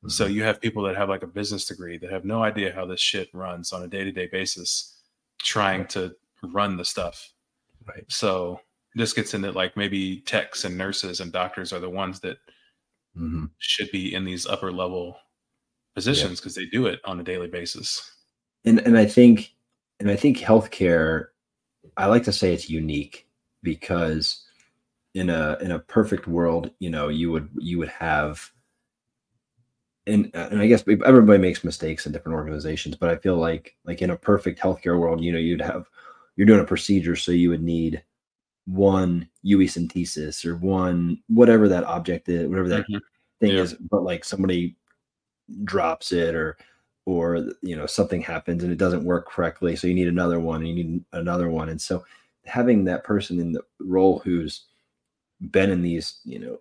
So 0.07 0.25
you 0.25 0.43
have 0.43 0.61
people 0.61 0.83
that 0.83 0.95
have 0.95 1.09
like 1.09 1.23
a 1.23 1.27
business 1.27 1.65
degree 1.65 1.97
that 1.97 2.11
have 2.11 2.25
no 2.25 2.43
idea 2.43 2.73
how 2.73 2.85
this 2.85 2.99
shit 2.99 3.29
runs 3.33 3.73
on 3.73 3.83
a 3.83 3.87
day 3.87 4.03
to 4.03 4.11
day 4.11 4.27
basis, 4.27 4.97
trying 5.39 5.87
to 5.87 6.15
run 6.43 6.77
the 6.77 6.85
stuff. 6.85 7.31
Right. 7.87 8.05
So 8.07 8.59
this 8.95 9.13
gets 9.13 9.33
into 9.33 9.51
like 9.51 9.77
maybe 9.77 10.21
techs 10.21 10.63
and 10.63 10.77
nurses 10.77 11.19
and 11.19 11.31
doctors 11.31 11.73
are 11.73 11.79
the 11.79 11.89
ones 11.89 12.19
that 12.21 12.37
mm-hmm. 13.17 13.45
should 13.57 13.91
be 13.91 14.13
in 14.13 14.25
these 14.25 14.47
upper 14.47 14.71
level 14.71 15.17
positions 15.93 16.39
because 16.39 16.57
yeah. 16.57 16.63
they 16.63 16.69
do 16.69 16.85
it 16.87 16.99
on 17.05 17.19
a 17.19 17.23
daily 17.23 17.47
basis. 17.47 18.11
And 18.63 18.79
and 18.79 18.97
I 18.97 19.05
think 19.05 19.53
and 19.99 20.09
I 20.09 20.15
think 20.15 20.37
healthcare, 20.37 21.27
I 21.97 22.07
like 22.07 22.23
to 22.23 22.33
say 22.33 22.53
it's 22.53 22.69
unique 22.69 23.27
because 23.63 24.43
in 25.13 25.29
a 25.29 25.57
in 25.61 25.71
a 25.71 25.79
perfect 25.79 26.27
world, 26.27 26.71
you 26.79 26.89
know, 26.89 27.07
you 27.07 27.31
would 27.31 27.49
you 27.57 27.77
would 27.79 27.89
have 27.89 28.51
and 30.07 30.29
and 30.33 30.61
I 30.61 30.67
guess 30.67 30.83
everybody 31.05 31.39
makes 31.39 31.63
mistakes 31.63 32.05
in 32.05 32.11
different 32.11 32.35
organizations, 32.35 32.95
but 32.95 33.09
I 33.09 33.15
feel 33.17 33.37
like 33.37 33.75
like 33.85 34.01
in 34.01 34.11
a 34.11 34.17
perfect 34.17 34.59
healthcare 34.59 34.99
world, 34.99 35.23
you 35.23 35.31
know, 35.31 35.39
you'd 35.39 35.61
have 35.61 35.89
you're 36.35 36.47
doing 36.47 36.59
a 36.59 36.65
procedure, 36.65 37.15
so 37.15 37.31
you 37.31 37.49
would 37.49 37.63
need 37.63 38.03
one 38.65 39.27
UE 39.43 39.65
centesis 39.67 40.45
or 40.45 40.57
one 40.57 41.21
whatever 41.27 41.67
that 41.67 41.83
object 41.85 42.29
is, 42.29 42.47
whatever 42.47 42.69
that 42.69 42.83
mm-hmm. 42.83 42.97
thing 43.39 43.51
yeah. 43.51 43.61
is, 43.61 43.73
but 43.73 44.03
like 44.03 44.23
somebody 44.23 44.75
drops 45.63 46.11
it 46.11 46.35
or 46.35 46.57
or 47.05 47.37
you 47.61 47.75
know 47.75 47.85
something 47.85 48.21
happens 48.21 48.63
and 48.63 48.71
it 48.71 48.77
doesn't 48.77 49.03
work 49.03 49.27
correctly, 49.27 49.75
so 49.75 49.87
you 49.87 49.93
need 49.95 50.07
another 50.07 50.39
one, 50.39 50.61
and 50.61 50.67
you 50.67 50.83
need 50.83 51.03
another 51.13 51.49
one, 51.49 51.69
and 51.69 51.81
so 51.81 52.05
having 52.45 52.83
that 52.83 53.03
person 53.03 53.39
in 53.39 53.51
the 53.51 53.61
role 53.79 54.19
who's 54.19 54.65
been 55.51 55.71
in 55.71 55.81
these 55.81 56.19
you 56.25 56.39
know 56.39 56.59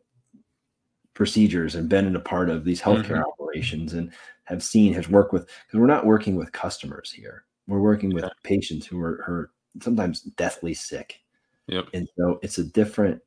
procedures 1.14 1.74
and 1.74 1.88
been 1.88 2.06
in 2.06 2.16
a 2.16 2.20
part 2.20 2.50
of 2.50 2.64
these 2.64 2.80
healthcare 2.80 3.22
mm-hmm. 3.22 3.30
operations 3.40 3.94
and 3.94 4.12
have 4.44 4.62
seen 4.62 4.92
has 4.92 5.08
worked 5.08 5.32
with 5.32 5.46
because 5.46 5.80
we're 5.80 5.86
not 5.86 6.06
working 6.06 6.34
with 6.34 6.52
customers 6.52 7.10
here 7.10 7.44
we're 7.66 7.80
working 7.80 8.12
with 8.12 8.24
patients 8.42 8.86
who 8.86 9.00
are, 9.00 9.22
are 9.26 9.50
sometimes 9.80 10.22
deathly 10.22 10.74
sick 10.74 11.20
yep. 11.66 11.86
and 11.94 12.08
so 12.18 12.38
it's 12.42 12.58
a 12.58 12.64
different 12.64 13.20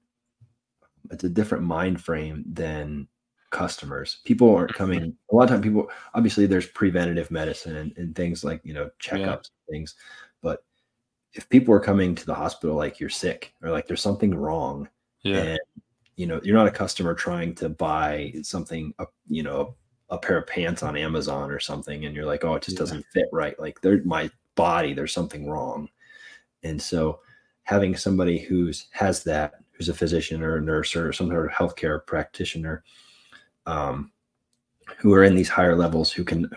it's 1.11 1.23
a 1.23 1.29
different 1.29 1.63
mind 1.63 2.01
frame 2.01 2.43
than 2.51 3.07
customers 3.49 4.19
people 4.25 4.53
aren't 4.53 4.69
mm-hmm. 4.71 4.77
coming 4.77 5.15
a 5.31 5.35
lot 5.35 5.43
of 5.43 5.49
time 5.49 5.61
people 5.61 5.89
obviously 6.13 6.45
there's 6.45 6.67
preventative 6.67 7.31
medicine 7.31 7.77
and, 7.77 7.93
and 7.97 8.15
things 8.15 8.43
like 8.43 8.59
you 8.63 8.73
know 8.73 8.89
checkups 9.01 9.19
yeah. 9.19 9.31
and 9.33 9.71
things 9.71 9.95
but 10.41 10.63
if 11.33 11.47
people 11.49 11.73
are 11.73 11.79
coming 11.79 12.13
to 12.13 12.25
the 12.25 12.35
hospital 12.35 12.75
like 12.75 12.99
you're 12.99 13.09
sick 13.09 13.53
or 13.63 13.71
like 13.71 13.87
there's 13.87 14.01
something 14.01 14.35
wrong 14.35 14.89
yeah. 15.23 15.37
and 15.37 15.59
you 16.17 16.25
know 16.25 16.41
you're 16.43 16.57
not 16.57 16.67
a 16.67 16.71
customer 16.71 17.13
trying 17.13 17.55
to 17.55 17.69
buy 17.69 18.33
something 18.41 18.93
you 19.27 19.43
know 19.43 19.75
a 20.09 20.17
pair 20.17 20.37
of 20.37 20.47
pants 20.47 20.83
on 20.83 20.97
amazon 20.97 21.49
or 21.49 21.59
something 21.59 22.05
and 22.05 22.15
you're 22.15 22.25
like 22.25 22.43
oh 22.43 22.55
it 22.55 22.63
just 22.63 22.75
yeah. 22.75 22.79
doesn't 22.79 23.05
fit 23.13 23.27
right 23.31 23.57
like 23.59 23.79
there's 23.81 24.05
my 24.05 24.29
body 24.55 24.93
there's 24.93 25.13
something 25.13 25.47
wrong 25.47 25.87
and 26.63 26.81
so 26.81 27.19
having 27.63 27.95
somebody 27.95 28.39
who's 28.39 28.87
has 28.91 29.23
that 29.23 29.53
who's 29.71 29.89
a 29.89 29.93
physician 29.93 30.41
or 30.41 30.57
a 30.57 30.61
nurse 30.61 30.95
or 30.95 31.13
some 31.13 31.27
sort 31.27 31.45
of 31.45 31.51
healthcare 31.51 32.03
practitioner 32.05 32.83
um, 33.67 34.11
who 34.97 35.13
are 35.13 35.23
in 35.23 35.35
these 35.35 35.49
higher 35.49 35.75
levels 35.75 36.11
who 36.11 36.23
can 36.23 36.49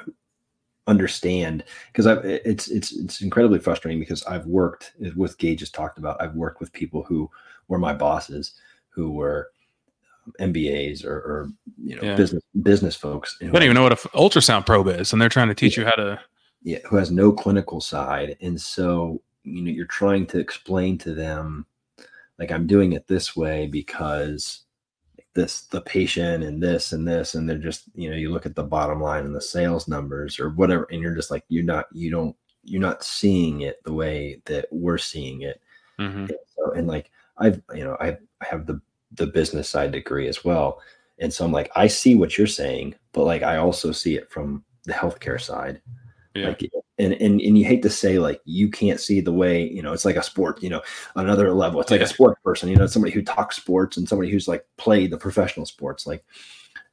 understand 0.87 1.63
because 1.89 2.07
I've 2.07 2.25
it's 2.25 2.69
it's 2.69 2.93
it's 2.93 3.21
incredibly 3.21 3.59
frustrating 3.59 4.01
because 4.01 4.25
I've 4.25 4.47
worked 4.47 4.93
with 5.15 5.37
Gage 5.39 5.61
has 5.61 5.71
talked 5.71 5.99
about 5.99 6.21
I've 6.21 6.35
worked 6.35 6.61
with 6.61 6.73
people 6.73 7.03
who 7.03 7.31
were 7.69 7.79
my 7.79 7.93
bosses 7.93 8.55
who 8.91 9.11
were 9.11 9.51
MBAs 10.39 11.05
or, 11.05 11.15
or 11.15 11.49
you 11.83 11.97
know 11.97 12.03
yeah. 12.03 12.17
business 12.17 12.43
business 12.63 12.97
folks. 12.97 13.37
You 13.41 13.51
don't 13.51 13.63
even 13.63 13.75
know 13.75 13.83
what 13.83 13.93
an 13.93 14.11
ultrasound 14.15 14.67
probe 14.67 14.89
is, 14.89 15.13
and 15.13 15.21
they're 15.21 15.29
trying 15.29 15.49
to 15.49 15.55
teach 15.55 15.77
yeah. 15.77 15.85
you 15.85 15.91
how 15.91 15.97
to. 15.97 16.21
Yeah, 16.63 16.79
who 16.89 16.97
has 16.97 17.11
no 17.11 17.33
clinical 17.33 17.81
side, 17.81 18.37
and 18.41 18.61
so 18.61 19.23
you 19.45 19.63
know 19.63 19.71
you're 19.71 19.87
trying 19.87 20.27
to 20.27 20.39
explain 20.39 20.99
to 20.99 21.15
them, 21.15 21.67
like 22.39 22.51
I'm 22.51 22.67
doing 22.67 22.93
it 22.93 23.07
this 23.07 23.35
way 23.35 23.67
because 23.67 24.65
this 25.35 25.63
the 25.63 25.81
patient 25.81 26.45
and 26.45 26.63
this 26.63 26.93
and 26.93 27.09
this, 27.09 27.35
and 27.35 27.49
they're 27.49 27.57
just 27.57 27.85
you 27.95 28.11
know 28.11 28.17
you 28.17 28.31
look 28.31 28.47
at 28.47 28.55
the 28.55 28.63
bottom 28.63 29.01
line 29.01 29.25
and 29.25 29.35
the 29.35 29.41
sales 29.41 29.89
numbers 29.89 30.39
or 30.39 30.51
whatever, 30.51 30.87
and 30.91 31.01
you're 31.01 31.15
just 31.15 31.31
like 31.31 31.45
you're 31.49 31.65
not 31.65 31.87
you 31.93 32.11
don't 32.11 32.37
you're 32.63 32.81
not 32.81 33.03
seeing 33.03 33.63
it 33.63 33.83
the 33.85 33.93
way 33.93 34.43
that 34.45 34.67
we're 34.71 34.99
seeing 34.99 35.43
it. 35.43 35.61
Mm-hmm. 35.99 36.19
And 36.19 36.39
so 36.57 36.73
and 36.73 36.87
like 36.87 37.11
I've 37.39 37.63
you 37.75 37.85
know 37.85 37.97
I 38.01 38.19
I 38.41 38.47
have 38.47 38.67
the 38.67 38.81
the 39.13 39.27
business 39.27 39.69
side 39.69 39.93
degree 39.93 40.29
as 40.29 40.45
well. 40.45 40.81
And 41.19 41.33
so 41.33 41.45
I'm 41.45 41.53
like, 41.53 41.71
I 41.77 41.87
see 41.89 42.15
what 42.15 42.39
you're 42.39 42.47
saying, 42.47 42.95
but 43.13 43.25
like 43.25 43.43
I 43.43 43.57
also 43.57 43.93
see 43.93 44.15
it 44.17 44.31
from 44.31 44.65
the 44.85 44.93
healthcare 44.93 45.41
side. 45.41 45.81
Yeah. 46.35 46.49
Like, 46.49 46.63
and, 46.99 47.15
and 47.15 47.41
and 47.41 47.59
you 47.59 47.65
hate 47.65 47.83
to 47.83 47.91
say 47.91 48.19
like 48.19 48.41
you 48.45 48.71
can't 48.71 49.01
see 49.01 49.21
the 49.21 49.33
way 49.33 49.67
you 49.67 49.83
know 49.83 49.93
it's 49.93 50.05
like 50.05 50.17
a 50.17 50.23
sport 50.23 50.63
you 50.63 50.69
know 50.69 50.83
on 51.17 51.25
another 51.25 51.53
level 51.53 51.81
it's 51.81 51.91
like 51.91 52.01
yeah. 52.01 52.07
a 52.07 52.09
sport 52.09 52.41
person 52.45 52.69
you 52.69 52.77
know 52.77 52.87
somebody 52.87 53.13
who 53.13 53.23
talks 53.23 53.57
sports 53.57 53.97
and 53.97 54.09
somebody 54.09 54.31
who's 54.31 54.47
like 54.47 54.65
played 54.77 55.11
the 55.11 55.17
professional 55.17 55.67
sports 55.67 56.07
like 56.07 56.23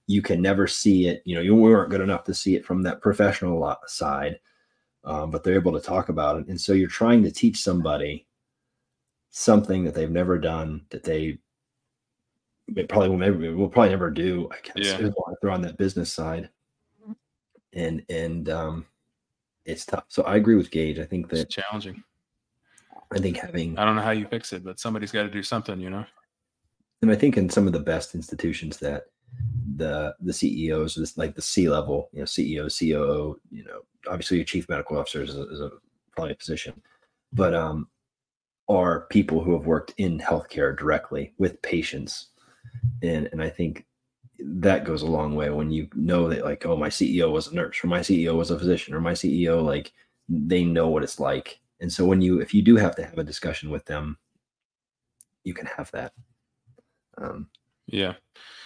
you 0.07 0.21
can 0.21 0.41
never 0.41 0.65
see 0.65 1.07
it 1.07 1.21
you 1.25 1.35
know 1.35 1.41
you 1.41 1.53
weren't 1.53 1.91
good 1.91 2.01
enough 2.01 2.23
to 2.23 2.33
see 2.33 2.55
it 2.55 2.65
from 2.65 2.81
that 2.81 3.01
professional 3.01 3.75
side 3.85 4.39
um, 5.03 5.29
but 5.29 5.43
they're 5.43 5.55
able 5.55 5.73
to 5.73 5.79
talk 5.79 6.09
about 6.09 6.39
it 6.39 6.47
and 6.47 6.59
so 6.59 6.73
you're 6.73 6.87
trying 6.87 7.21
to 7.21 7.31
teach 7.31 7.57
somebody 7.57 8.25
something 9.29 9.83
that 9.83 9.93
they've 9.93 10.09
never 10.09 10.37
done 10.37 10.85
that 10.89 11.03
they 11.03 11.37
probably 12.89 13.09
will 13.09 13.17
maybe 13.17 13.49
we'll 13.49 13.69
probably 13.69 13.91
never 13.91 14.09
do. 14.09 14.49
I 14.51 14.57
guess 14.63 14.99
yeah. 15.01 15.09
they're 15.41 15.51
on 15.51 15.61
that 15.61 15.77
business 15.77 16.11
side, 16.11 16.49
and 17.73 18.03
and 18.09 18.49
um, 18.49 18.85
it's 19.65 19.85
tough. 19.85 20.05
So 20.07 20.23
I 20.23 20.35
agree 20.35 20.55
with 20.55 20.71
Gage. 20.71 20.99
I 20.99 21.05
think 21.05 21.29
that 21.29 21.39
it's 21.39 21.55
challenging. 21.55 22.03
I 23.13 23.19
think 23.19 23.37
having 23.37 23.77
I 23.77 23.85
don't 23.85 23.95
know 23.95 24.01
how 24.01 24.11
you 24.11 24.27
fix 24.27 24.51
it, 24.53 24.63
but 24.63 24.79
somebody's 24.79 25.11
got 25.11 25.23
to 25.23 25.29
do 25.29 25.43
something, 25.43 25.79
you 25.79 25.89
know. 25.89 26.05
And 27.01 27.11
I 27.11 27.15
think 27.15 27.37
in 27.37 27.49
some 27.49 27.67
of 27.67 27.73
the 27.73 27.79
best 27.79 28.15
institutions 28.15 28.77
that 28.77 29.03
the 29.75 30.15
the 30.19 30.33
CEOs, 30.33 30.95
this 30.95 31.17
like 31.17 31.35
the 31.35 31.41
C 31.41 31.69
level, 31.69 32.09
you 32.11 32.19
know, 32.19 32.25
CEO, 32.25 32.67
COO, 32.67 33.39
you 33.49 33.63
know, 33.63 33.81
obviously 34.09 34.37
your 34.37 34.45
chief 34.45 34.67
medical 34.67 34.97
officer 34.97 35.21
is 35.21 35.37
a, 35.37 35.47
is 35.49 35.61
a 35.61 35.71
probably 36.11 36.33
a 36.33 36.35
position, 36.35 36.81
but 37.31 37.53
um, 37.53 37.87
are 38.69 39.07
people 39.09 39.43
who 39.43 39.53
have 39.53 39.65
worked 39.65 39.93
in 39.97 40.19
healthcare 40.19 40.77
directly 40.77 41.33
with 41.37 41.61
patients. 41.61 42.27
And 43.01 43.29
and 43.31 43.41
i 43.41 43.49
think 43.49 43.85
that 44.39 44.85
goes 44.85 45.01
a 45.01 45.07
long 45.07 45.35
way 45.35 45.49
when 45.49 45.71
you 45.71 45.87
know 45.95 46.29
that 46.29 46.45
like 46.45 46.65
oh 46.65 46.77
my 46.77 46.89
ceo 46.89 47.31
was 47.31 47.47
a 47.47 47.55
nurse 47.55 47.83
or 47.83 47.87
my 47.87 47.99
ceo 47.99 48.35
was 48.35 48.51
a 48.51 48.59
physician 48.59 48.93
or 48.93 49.01
my 49.01 49.13
ceo 49.13 49.63
like 49.63 49.91
they 50.29 50.63
know 50.63 50.89
what 50.89 51.03
it's 51.03 51.19
like. 51.19 51.59
And 51.79 51.91
so 51.91 52.05
when 52.05 52.21
you 52.21 52.41
if 52.41 52.53
you 52.53 52.61
do 52.61 52.75
have 52.75 52.95
to 52.97 53.05
have 53.05 53.17
a 53.17 53.23
discussion 53.23 53.69
with 53.69 53.85
them 53.85 54.17
you 55.43 55.53
can 55.53 55.65
have 55.65 55.89
that. 55.91 56.13
Um 57.17 57.47
yeah, 57.87 58.13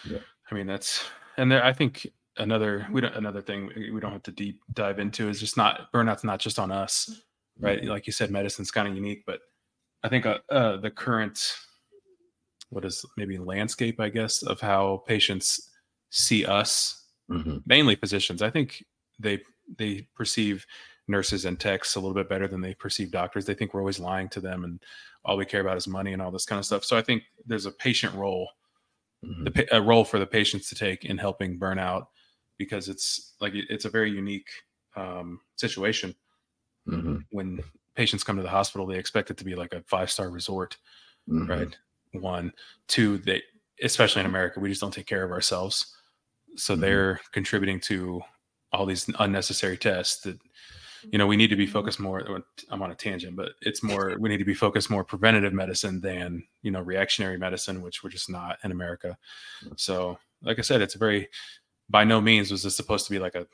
yeah. 0.10 0.20
i 0.50 0.56
mean 0.56 0.66
that's 0.66 1.06
and 1.38 1.52
there 1.52 1.64
i 1.64 1.72
think 1.72 2.08
another 2.38 2.88
we 2.92 3.02
don't 3.02 3.16
another 3.16 3.42
thing 3.42 3.70
we 3.94 4.00
don't 4.00 4.12
have 4.12 4.24
to 4.24 4.32
deep 4.32 4.62
dive 4.74 5.00
into 5.00 5.30
is 5.30 5.40
just 5.40 5.58
not 5.58 5.92
burnout's 5.92 6.24
not 6.24 6.40
just 6.40 6.58
on 6.58 6.72
us 6.72 7.22
right? 7.60 7.82
Mm-hmm. 7.82 7.90
like 7.90 8.08
you 8.08 8.14
said 8.14 8.32
medicine's 8.32 8.72
kind 8.72 8.88
of 8.88 8.96
unique 8.96 9.24
but 9.26 9.42
i 10.04 10.10
think 10.10 10.26
uh, 10.26 10.40
uh, 10.50 10.78
the 10.78 10.92
current 10.92 11.56
what 12.72 12.86
is 12.86 13.06
maybe 13.18 13.38
landscape, 13.38 14.00
I 14.00 14.10
guess, 14.10 14.42
of 14.42 14.60
how 14.60 15.04
patients 15.06 15.70
see 16.10 16.46
us, 16.46 17.06
mm-hmm. 17.30 17.58
mainly 17.66 17.96
physicians. 17.96 18.42
I 18.42 18.50
think 18.50 18.84
they 19.20 19.42
they 19.78 20.08
perceive 20.16 20.66
nurses 21.08 21.46
and 21.46 21.60
techs 21.60 21.96
a 21.96 22.00
little 22.00 22.16
bit 22.16 22.30
better 22.30 22.48
than 22.48 22.62
they 22.62 22.74
perceive 22.74 23.12
doctors. 23.12 23.46
They 23.46 23.54
think 23.54 23.74
we're 23.74 23.82
always 23.82 24.00
lying 24.00 24.30
to 24.30 24.40
them, 24.40 24.64
and 24.64 24.82
all 25.26 25.38
we 25.38 25.46
care 25.46 25.62
about 25.62 25.78
is 25.78 25.88
money 25.88 26.14
and 26.14 26.22
all 26.22 26.32
this 26.32 26.46
kind 26.46 26.60
of 26.60 26.66
stuff. 26.66 26.86
So 26.86 26.98
I 26.98 27.02
think 27.02 27.24
there's 27.46 27.66
a 27.66 27.72
patient 27.72 28.16
role, 28.16 28.50
mm-hmm. 29.24 29.44
the, 29.44 29.76
a 29.76 29.82
role 29.82 30.06
for 30.06 30.18
the 30.18 30.26
patients 30.26 30.70
to 30.70 30.76
take 30.76 31.04
in 31.04 31.18
helping 31.18 31.60
burnout, 31.60 32.08
because 32.58 32.88
it's 32.88 33.34
like 33.42 33.54
it's 33.54 33.86
a 33.86 33.90
very 33.90 34.12
unique 34.12 34.50
um, 34.96 35.42
situation. 35.58 36.16
Mm-hmm. 36.88 37.18
When 37.32 37.60
patients 37.95 38.23
come 38.23 38.38
to 38.38 38.43
the 38.43 38.49
hospital, 38.49 38.88
they 38.88 38.97
expect 38.97 39.32
it 39.32 39.38
to 39.38 39.45
be 39.45 39.56
like 39.56 39.73
a 39.73 39.82
five 39.88 40.12
star 40.12 40.30
resort, 40.30 40.77
mm-hmm. 41.30 41.49
right? 41.49 41.77
one. 42.13 42.54
Two 42.88 43.17
they 43.19 43.41
especially 43.84 44.19
in 44.19 44.27
america 44.27 44.60
we 44.60 44.69
just 44.69 44.82
don't 44.82 44.93
take 44.93 45.08
care 45.08 45.23
of 45.23 45.32
ourselves. 45.32 45.95
So 46.56 46.73
mm-hmm. 46.73 46.82
they're 46.82 47.21
contributing 47.32 47.80
to 47.82 48.21
all 48.73 48.86
these 48.86 49.10
unnecessary 49.19 49.77
tests 49.77 50.21
that 50.23 50.39
you 51.12 51.17
know 51.17 51.25
we 51.25 51.36
need 51.36 51.49
to 51.49 51.56
be 51.56 51.65
focused 51.65 51.99
more 51.99 52.43
i'm 52.69 52.82
on 52.84 52.91
a 52.91 52.95
tangent 52.95 53.36
but 53.36 53.54
it's 53.63 53.82
more 53.82 54.15
we 54.19 54.30
need 54.30 54.38
to 54.38 54.45
be 54.45 54.54
focused 54.54 54.89
more 54.91 55.04
preventative 55.04 55.51
medicine 55.51 55.99
than 55.99 56.43
you 56.62 56.69
know 56.69 56.80
reactionary 56.80 57.39
medicine 57.39 57.82
which 57.82 58.04
we're 58.04 58.10
just 58.10 58.30
not 58.30 58.60
in 58.63 58.71
america. 58.71 59.17
So 59.77 60.19
like 60.43 60.60
i 60.60 60.62
said 60.62 60.82
it's 60.82 60.95
a 60.95 60.99
very 60.99 61.27
by 61.91 62.04
no 62.06 62.21
means 62.21 62.49
was 62.49 62.63
this 62.63 62.75
supposed 62.75 63.06
to 63.06 63.12
be 63.12 63.19
like 63.19 63.36
a, 63.36 63.45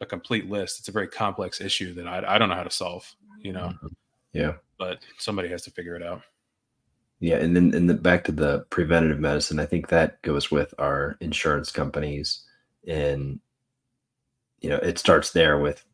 a 0.00 0.06
complete 0.06 0.48
list. 0.48 0.78
It's 0.78 0.88
a 0.88 0.92
very 0.92 1.08
complex 1.08 1.60
issue 1.60 1.92
that 1.94 2.06
I, 2.06 2.34
I 2.34 2.38
don't 2.38 2.48
know 2.48 2.54
how 2.54 2.62
to 2.62 2.70
solve 2.70 3.12
you 3.44 3.52
know? 3.52 3.68
Mm-hmm. 3.68 3.86
yeah. 4.32 4.54
But 4.78 4.98
somebody 5.18 5.48
has 5.50 5.62
to 5.62 5.70
figure 5.70 5.94
it 5.94 6.02
out. 6.02 6.22
Yeah, 7.20 7.36
and 7.36 7.54
then 7.54 7.72
and 7.74 7.88
the, 7.88 7.94
back 7.94 8.24
to 8.24 8.32
the 8.32 8.66
preventative 8.70 9.20
medicine, 9.20 9.60
I 9.60 9.66
think 9.66 9.88
that 9.88 10.20
goes 10.22 10.50
with 10.50 10.74
our 10.78 11.16
insurance 11.20 11.70
companies, 11.70 12.42
and 12.86 13.38
you 14.60 14.68
know 14.68 14.76
it 14.76 14.98
starts 14.98 15.30
there 15.30 15.58
with 15.58 15.84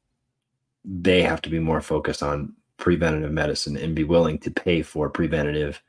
they 0.84 1.22
have 1.22 1.42
to 1.42 1.50
be 1.50 1.58
more 1.58 1.80
focused 1.80 2.22
on 2.22 2.54
preventative 2.78 3.32
medicine 3.32 3.76
and 3.76 3.94
be 3.94 4.04
willing 4.04 4.38
to 4.38 4.50
pay 4.50 4.82
for 4.82 5.10
preventative 5.10 5.82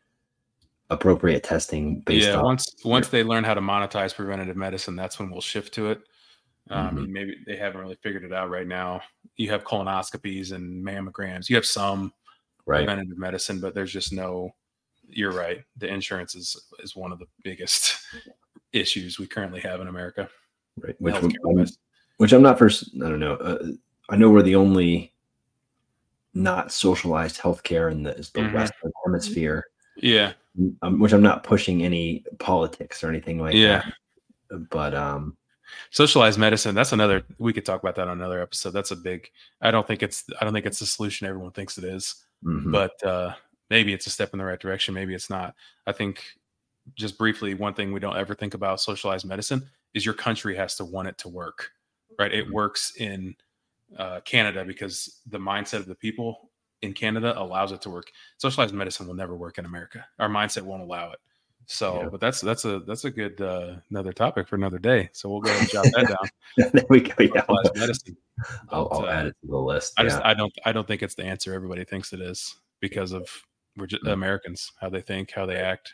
appropriate 0.89 1.41
testing 1.41 2.01
based 2.01 2.27
yeah, 2.27 2.35
on 2.35 2.43
once 2.43 2.75
once 2.83 3.07
they 3.07 3.23
learn 3.23 3.45
how 3.45 3.53
to 3.53 3.61
monetize 3.61 4.13
preventative 4.13 4.57
medicine 4.57 4.93
that's 4.93 5.17
when 5.17 5.31
we'll 5.31 5.39
shift 5.39 5.73
to 5.73 5.89
it 5.89 6.01
um, 6.69 6.95
mm-hmm. 6.95 7.11
maybe 7.11 7.37
they 7.45 7.57
haven't 7.57 7.81
really 7.81 7.97
figured 8.01 8.23
it 8.23 8.33
out 8.33 8.49
right 8.49 8.67
now 8.67 9.01
you 9.35 9.49
have 9.49 9.63
colonoscopies 9.63 10.53
and 10.53 10.85
mammograms 10.85 11.49
you 11.49 11.55
have 11.55 11.65
some 11.65 12.13
right. 12.65 12.85
preventative 12.85 13.17
medicine 13.17 13.59
but 13.59 13.73
there's 13.73 13.91
just 13.91 14.13
no 14.13 14.53
you're 15.11 15.31
right. 15.31 15.63
The 15.77 15.87
insurance 15.87 16.35
is 16.35 16.59
is 16.79 16.95
one 16.95 17.11
of 17.11 17.19
the 17.19 17.27
biggest 17.43 17.97
issues 18.73 19.19
we 19.19 19.27
currently 19.27 19.59
have 19.61 19.81
in 19.81 19.87
America. 19.87 20.29
Right. 20.77 20.95
Which 20.99 21.15
when, 21.41 21.67
which 22.17 22.33
I'm 22.33 22.41
not 22.41 22.57
first. 22.57 22.91
I 22.95 23.09
don't 23.09 23.19
know. 23.19 23.35
Uh, 23.35 23.67
I 24.09 24.15
know 24.15 24.29
we're 24.29 24.41
the 24.41 24.55
only 24.55 25.13
not 26.33 26.71
socialized 26.71 27.39
healthcare 27.39 27.91
in 27.91 28.03
the, 28.03 28.15
is 28.17 28.29
the 28.29 28.39
Mhm. 28.39 28.53
Western 28.53 28.91
Hemisphere, 29.05 29.65
Yeah. 29.97 30.31
um, 30.81 30.99
which 30.99 31.11
I'm 31.11 31.21
not 31.21 31.43
pushing 31.43 31.83
any 31.83 32.23
politics 32.39 33.03
or 33.03 33.09
anything 33.09 33.37
like 33.37 33.53
Yeah. 33.53 33.83
that. 34.49 34.69
But 34.69 34.95
um, 34.95 35.35
Socialized 35.91 36.39
medicine. 36.39 36.75
That's 36.75 36.91
another. 36.93 37.23
We 37.37 37.53
could 37.53 37.65
talk 37.65 37.81
about 37.81 37.95
that 37.95 38.07
on 38.07 38.17
another 38.19 38.41
episode. 38.41 38.71
That's 38.71 38.91
a 38.91 38.95
big. 38.95 39.29
I 39.61 39.71
don't 39.71 39.85
think 39.87 40.03
it's. 40.03 40.23
I 40.39 40.45
don't 40.45 40.53
think 40.53 40.65
it's 40.65 40.79
the 40.79 40.85
solution 40.85 41.27
everyone 41.27 41.51
thinks 41.51 41.77
it 41.77 41.83
is. 41.83 42.15
mhm. 42.43 42.71
But 42.71 43.03
uh, 43.03 43.33
maybe 43.69 43.93
it's 43.93 44.07
a 44.07 44.09
step 44.09 44.33
in 44.33 44.39
the 44.39 44.45
right 44.45 44.59
direction. 44.59 44.93
Maybe 44.93 45.13
it's 45.13 45.29
not. 45.29 45.55
I 45.87 45.91
think 45.91 46.23
just 46.95 47.17
briefly, 47.17 47.53
one 47.53 47.73
thing 47.73 47.91
we 47.93 47.99
don't 47.99 48.17
ever 48.17 48.33
think 48.35 48.53
about 48.53 48.81
socialized 48.81 49.25
medicine 49.25 49.69
is 49.93 50.05
your 50.05 50.15
country 50.15 50.55
has 50.55 50.75
to 50.77 50.85
want 50.85 51.07
it 51.07 51.17
to 51.19 51.29
work, 51.29 51.71
right? 52.17 52.33
It 52.33 52.47
Mhm. 52.47 52.51
works 52.51 52.93
in 52.97 53.35
uh, 53.97 54.21
Canada 54.21 54.63
because 54.65 55.19
the 55.27 55.37
mindset 55.37 55.79
of 55.79 55.85
the 55.85 55.95
people 55.95 56.49
in 56.81 56.93
Canada 56.93 57.33
allows 57.37 57.71
it 57.73 57.81
to 57.81 57.89
work. 57.89 58.09
Socialized 58.37 58.73
medicine 58.73 59.05
will 59.05 59.13
never 59.13 59.35
work 59.35 59.57
in 59.57 59.65
America. 59.65 60.07
Our 60.17 60.29
mindset 60.29 60.61
won't 60.63 60.81
allow 60.81 61.11
it. 61.11 61.19
So, 61.67 62.01
Yeah. 62.01 62.09
but 62.09 62.19
that's 62.19 62.41
that's 62.41 62.65
a 62.65 62.79
that's 62.79 63.05
a 63.05 63.11
good 63.11 63.39
uh, 63.41 63.75
another 63.89 64.11
topic 64.11 64.47
for 64.47 64.55
another 64.55 64.79
day. 64.79 65.09
So 65.13 65.29
we'll 65.29 65.41
go 65.41 65.49
ahead 65.49 65.61
and 65.61 65.69
jot 65.69 65.85
that 65.85 66.07
down. 66.07 66.71
there 66.73 66.85
we 66.89 67.01
go. 67.01 67.13
Yeah, 67.19 67.45
I'll, 67.47 67.61
medicine. 67.75 68.17
I'll, 68.69 68.89
uh, 68.91 69.05
add 69.07 69.27
it 69.27 69.35
to 69.41 69.47
the 69.47 69.57
list. 69.57 69.93
I 69.97 70.03
just. 70.03 70.21
I 70.23 70.33
don't 70.33 70.53
I 70.65 70.71
don't 70.71 70.87
think 70.87 71.01
it's 71.03 71.15
the 71.15 71.23
answer 71.23 71.53
everybody 71.53 71.85
thinks 71.85 72.11
it 72.13 72.19
is 72.21 72.55
because 72.79 73.11
of 73.13 73.29
we're 73.77 73.87
just. 73.87 74.05
Americans 74.05 74.71
how 74.81 74.89
they 74.89 75.01
think 75.01 75.31
how 75.31 75.45
they 75.45 75.55
act. 75.55 75.93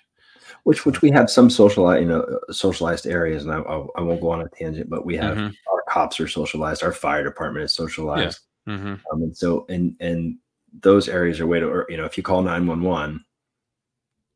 which 0.64 0.86
which 0.86 1.02
we 1.02 1.12
have 1.12 1.30
some 1.30 1.50
socialized, 1.50 2.02
you 2.02 2.08
know, 2.08 2.22
uh, 2.22 2.52
socialized 2.54 3.06
areas, 3.06 3.44
and 3.46 3.54
I, 3.54 3.60
I, 3.60 4.02
won't 4.02 4.22
go 4.22 4.32
on 4.32 4.42
a 4.42 4.50
tangent, 4.50 4.90
but 4.90 5.06
we 5.06 5.16
have 5.18 5.38
Mhm. 5.38 5.54
our 5.72 5.84
cops 5.90 6.20
are 6.20 6.28
socialized, 6.28 6.84
our 6.84 6.94
fire 6.94 7.24
department 7.24 7.66
is 7.66 7.74
socialized, 7.74 8.40
Mhm. 8.68 9.00
um, 9.12 9.22
and 9.24 9.36
so 9.36 9.66
and 9.70 9.96
and 10.00 10.38
those 10.82 11.10
areas 11.10 11.40
are 11.40 11.48
way 11.48 11.60
to, 11.60 11.68
or, 11.68 11.86
you 11.90 11.98
know, 11.98 12.06
if 12.06 12.18
you 12.18 12.24
call 12.24 12.42
nine 12.42 12.66
one 12.68 12.82
one, 12.82 13.24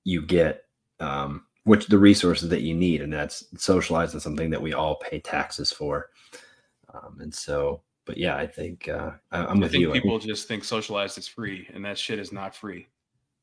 you 0.03 0.21
get 0.21 0.65
um, 1.01 1.45
which 1.63 1.87
the 1.87 1.97
resources 1.99 2.49
that 2.49 2.61
you 2.61 2.73
need, 2.73 3.01
and 3.01 3.11
that's 3.13 3.45
socialized 3.57 4.15
is 4.15 4.23
something 4.23 4.49
that 4.51 4.61
we 4.61 4.73
all 4.73 4.95
pay 4.95 5.19
taxes 5.19 5.71
for, 5.71 6.09
um, 6.93 7.17
and 7.19 7.33
so. 7.33 7.81
But 8.07 8.17
yeah, 8.17 8.35
I 8.35 8.47
think 8.47 8.89
uh, 8.89 9.11
I, 9.31 9.45
I'm 9.45 9.57
I 9.57 9.59
with 9.61 9.71
think 9.73 9.81
you. 9.83 9.91
people 9.91 10.17
just 10.19 10.47
think 10.47 10.63
socialized 10.63 11.17
is 11.19 11.27
free 11.27 11.67
and 11.73 11.85
that 11.85 11.99
shit 11.99 12.17
is 12.17 12.31
not 12.31 12.55
free. 12.55 12.87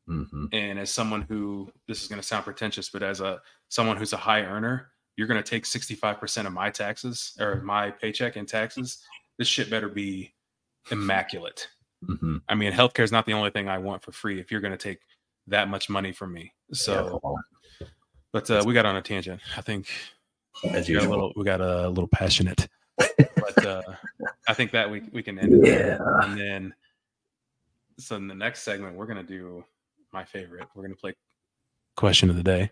hmm 0.07 0.47
And 0.53 0.81
as 0.81 0.91
someone 0.91 1.23
who 1.23 1.71
this 1.87 2.03
is 2.03 2.09
going 2.09 2.21
to 2.21 2.27
sound 2.27 2.45
pretentious, 2.45 2.91
but 2.91 3.03
as 3.05 3.21
a 3.21 3.41
someone 3.69 3.97
who's 3.97 4.13
a 4.13 4.17
high 4.19 4.43
earner, 4.43 4.91
you're 5.17 5.29
going 5.29 5.43
to 5.43 5.49
take 5.49 5.65
65% 5.65 6.47
of 6.47 6.53
my 6.53 6.71
taxes 6.71 7.37
or 7.41 7.63
my 7.63 7.91
paycheck 7.91 8.37
in 8.37 8.47
taxes. 8.47 8.99
This 9.39 9.49
shit 9.49 9.71
better 9.71 9.89
be 9.89 10.35
immaculate. 10.91 11.69
hmm 12.05 12.39
I 12.49 12.57
mean, 12.57 12.73
healthcare 12.73 13.05
is 13.05 13.13
not 13.13 13.27
the 13.27 13.33
only 13.35 13.51
thing 13.51 13.69
I 13.69 13.79
want 13.79 14.03
for 14.03 14.13
free 14.13 14.41
if 14.41 14.51
you're 14.51 14.61
going 14.61 14.77
to 14.77 14.77
take 14.77 15.01
that 15.49 15.69
much 15.69 15.89
money 15.89 16.13
from 16.13 16.33
me. 16.33 16.53
So, 16.73 17.21
but 18.33 18.51
uh, 18.51 18.63
we 18.67 18.75
got 18.75 18.87
on 18.87 18.97
a 18.97 19.03
tangent. 19.03 19.41
I 19.57 19.61
think 19.61 19.89
as 20.65 20.89
we 20.89 20.95
got 20.95 21.05
a 21.07 21.09
little, 21.09 21.33
we 21.37 21.45
got 21.45 21.61
a 21.61 21.89
little 21.89 22.09
passionate, 22.09 22.69
but 22.97 23.67
uh, 23.67 23.83
I 24.49 24.55
think 24.55 24.71
that 24.73 24.91
we 24.91 25.03
we 25.13 25.23
can 25.23 25.39
end 25.39 25.53
it. 25.55 25.67
Yeah. 25.67 25.99
And 26.23 26.39
then, 26.39 26.75
so 27.99 28.17
in 28.17 28.29
the 28.29 28.35
next 28.35 28.63
segment, 28.63 28.97
we're 28.97 29.07
gonna 29.07 29.23
do 29.23 29.65
my 30.13 30.25
favorite. 30.25 30.69
We're 30.75 30.83
gonna 30.83 30.95
play 30.97 31.15
question 31.97 32.31
of 32.31 32.37
the 32.37 32.43
day, 32.43 32.71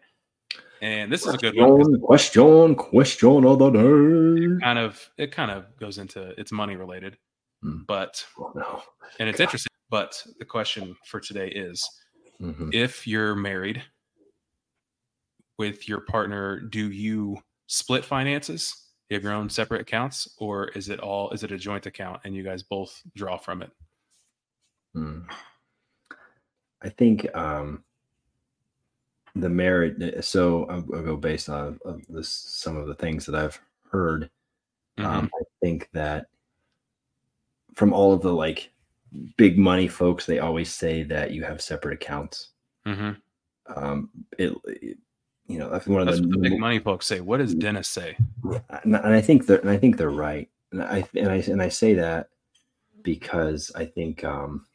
and 0.82 1.10
this 1.10 1.26
is 1.26 1.34
a 1.34 1.38
good 1.38 1.56
one. 1.56 2.00
Question, 2.00 2.74
question, 2.74 2.74
question 2.74 3.44
of 3.44 3.58
the 3.58 3.70
day. 3.70 4.54
it 4.54 4.60
kind 4.60 4.78
of 4.78 5.10
it 5.16 5.32
kind 5.32 5.50
of 5.50 5.64
goes 5.78 5.98
into 5.98 6.38
it's 6.38 6.52
money 6.52 6.76
related, 6.76 7.16
Hmm. 7.62 7.82
but 7.88 8.24
Oh, 8.38 8.52
no. 8.54 8.82
and 9.18 9.28
it's 9.28 9.40
interesting. 9.40 9.70
But 9.88 10.20
the 10.38 10.44
question 10.44 10.96
for 11.06 11.20
today 11.20 11.48
is: 11.48 11.88
Mhm. 12.40 12.74
if 12.74 13.06
you're 13.06 13.34
married 13.34 13.82
with 15.58 15.88
your 15.88 16.00
partner, 16.00 16.60
do 16.60 16.90
you 16.90 17.38
split 17.66 18.04
finances? 18.04 18.90
You 19.08 19.14
have 19.14 19.24
your 19.24 19.32
own 19.32 19.48
separate 19.48 19.80
accounts, 19.80 20.28
or 20.38 20.68
is 20.68 20.88
it 20.88 21.00
all 21.00 21.30
is 21.30 21.44
it 21.44 21.52
a 21.52 21.58
joint 21.58 21.86
account 21.86 22.20
and 22.24 22.34
you 22.34 22.42
guys 22.42 22.62
both 22.62 23.02
draw 23.14 23.36
from 23.36 23.62
it? 23.62 23.70
Hmm. 24.94 25.20
I 26.82 26.88
think 26.90 27.34
um, 27.36 27.84
the 29.34 29.48
marriage. 29.48 30.24
So 30.24 30.64
I'll, 30.64 30.84
I'll 30.94 31.02
go 31.02 31.16
based 31.16 31.48
on 31.48 31.78
of 31.84 32.06
this, 32.08 32.28
some 32.28 32.76
of 32.76 32.86
the 32.86 32.94
things 32.94 33.26
that 33.26 33.34
I've 33.34 33.60
heard. 33.90 34.30
Mm-hmm. 34.98 35.06
Um, 35.06 35.30
I 35.34 35.44
think 35.62 35.88
that 35.92 36.26
from 37.74 37.92
all 37.92 38.12
of 38.12 38.22
the 38.22 38.32
like 38.32 38.72
big 39.36 39.58
money 39.58 39.88
folks, 39.88 40.26
they 40.26 40.38
always 40.38 40.72
say 40.72 41.02
that 41.04 41.30
you 41.32 41.42
have 41.44 41.60
separate 41.60 41.94
accounts. 41.94 42.50
hmm 42.84 43.12
Um, 43.74 44.10
it, 44.38 44.52
it- 44.66 44.98
you 45.48 45.60
know, 45.60 45.70
that's 45.70 45.86
one 45.86 46.00
of 46.00 46.06
That's 46.08 46.20
the 46.20 46.26
what 46.26 46.42
the 46.42 46.50
big 46.50 46.58
money 46.58 46.80
folks 46.80 47.06
say. 47.06 47.20
What 47.20 47.36
does 47.36 47.54
Dennis 47.54 47.86
say? 47.86 48.16
and, 48.82 48.96
and 48.96 49.14
I 49.14 49.20
think 49.20 49.46
that 49.46 49.60
and 49.60 49.70
I 49.70 49.76
think 49.76 49.96
they're 49.96 50.10
right. 50.10 50.48
And 50.72 50.82
I 50.82 51.04
and 51.14 51.28
I 51.28 51.36
and 51.36 51.62
I 51.62 51.68
say 51.68 51.94
that 51.94 52.30
because 53.02 53.70
I 53.76 53.84
think 53.84 54.24
um 54.24 54.66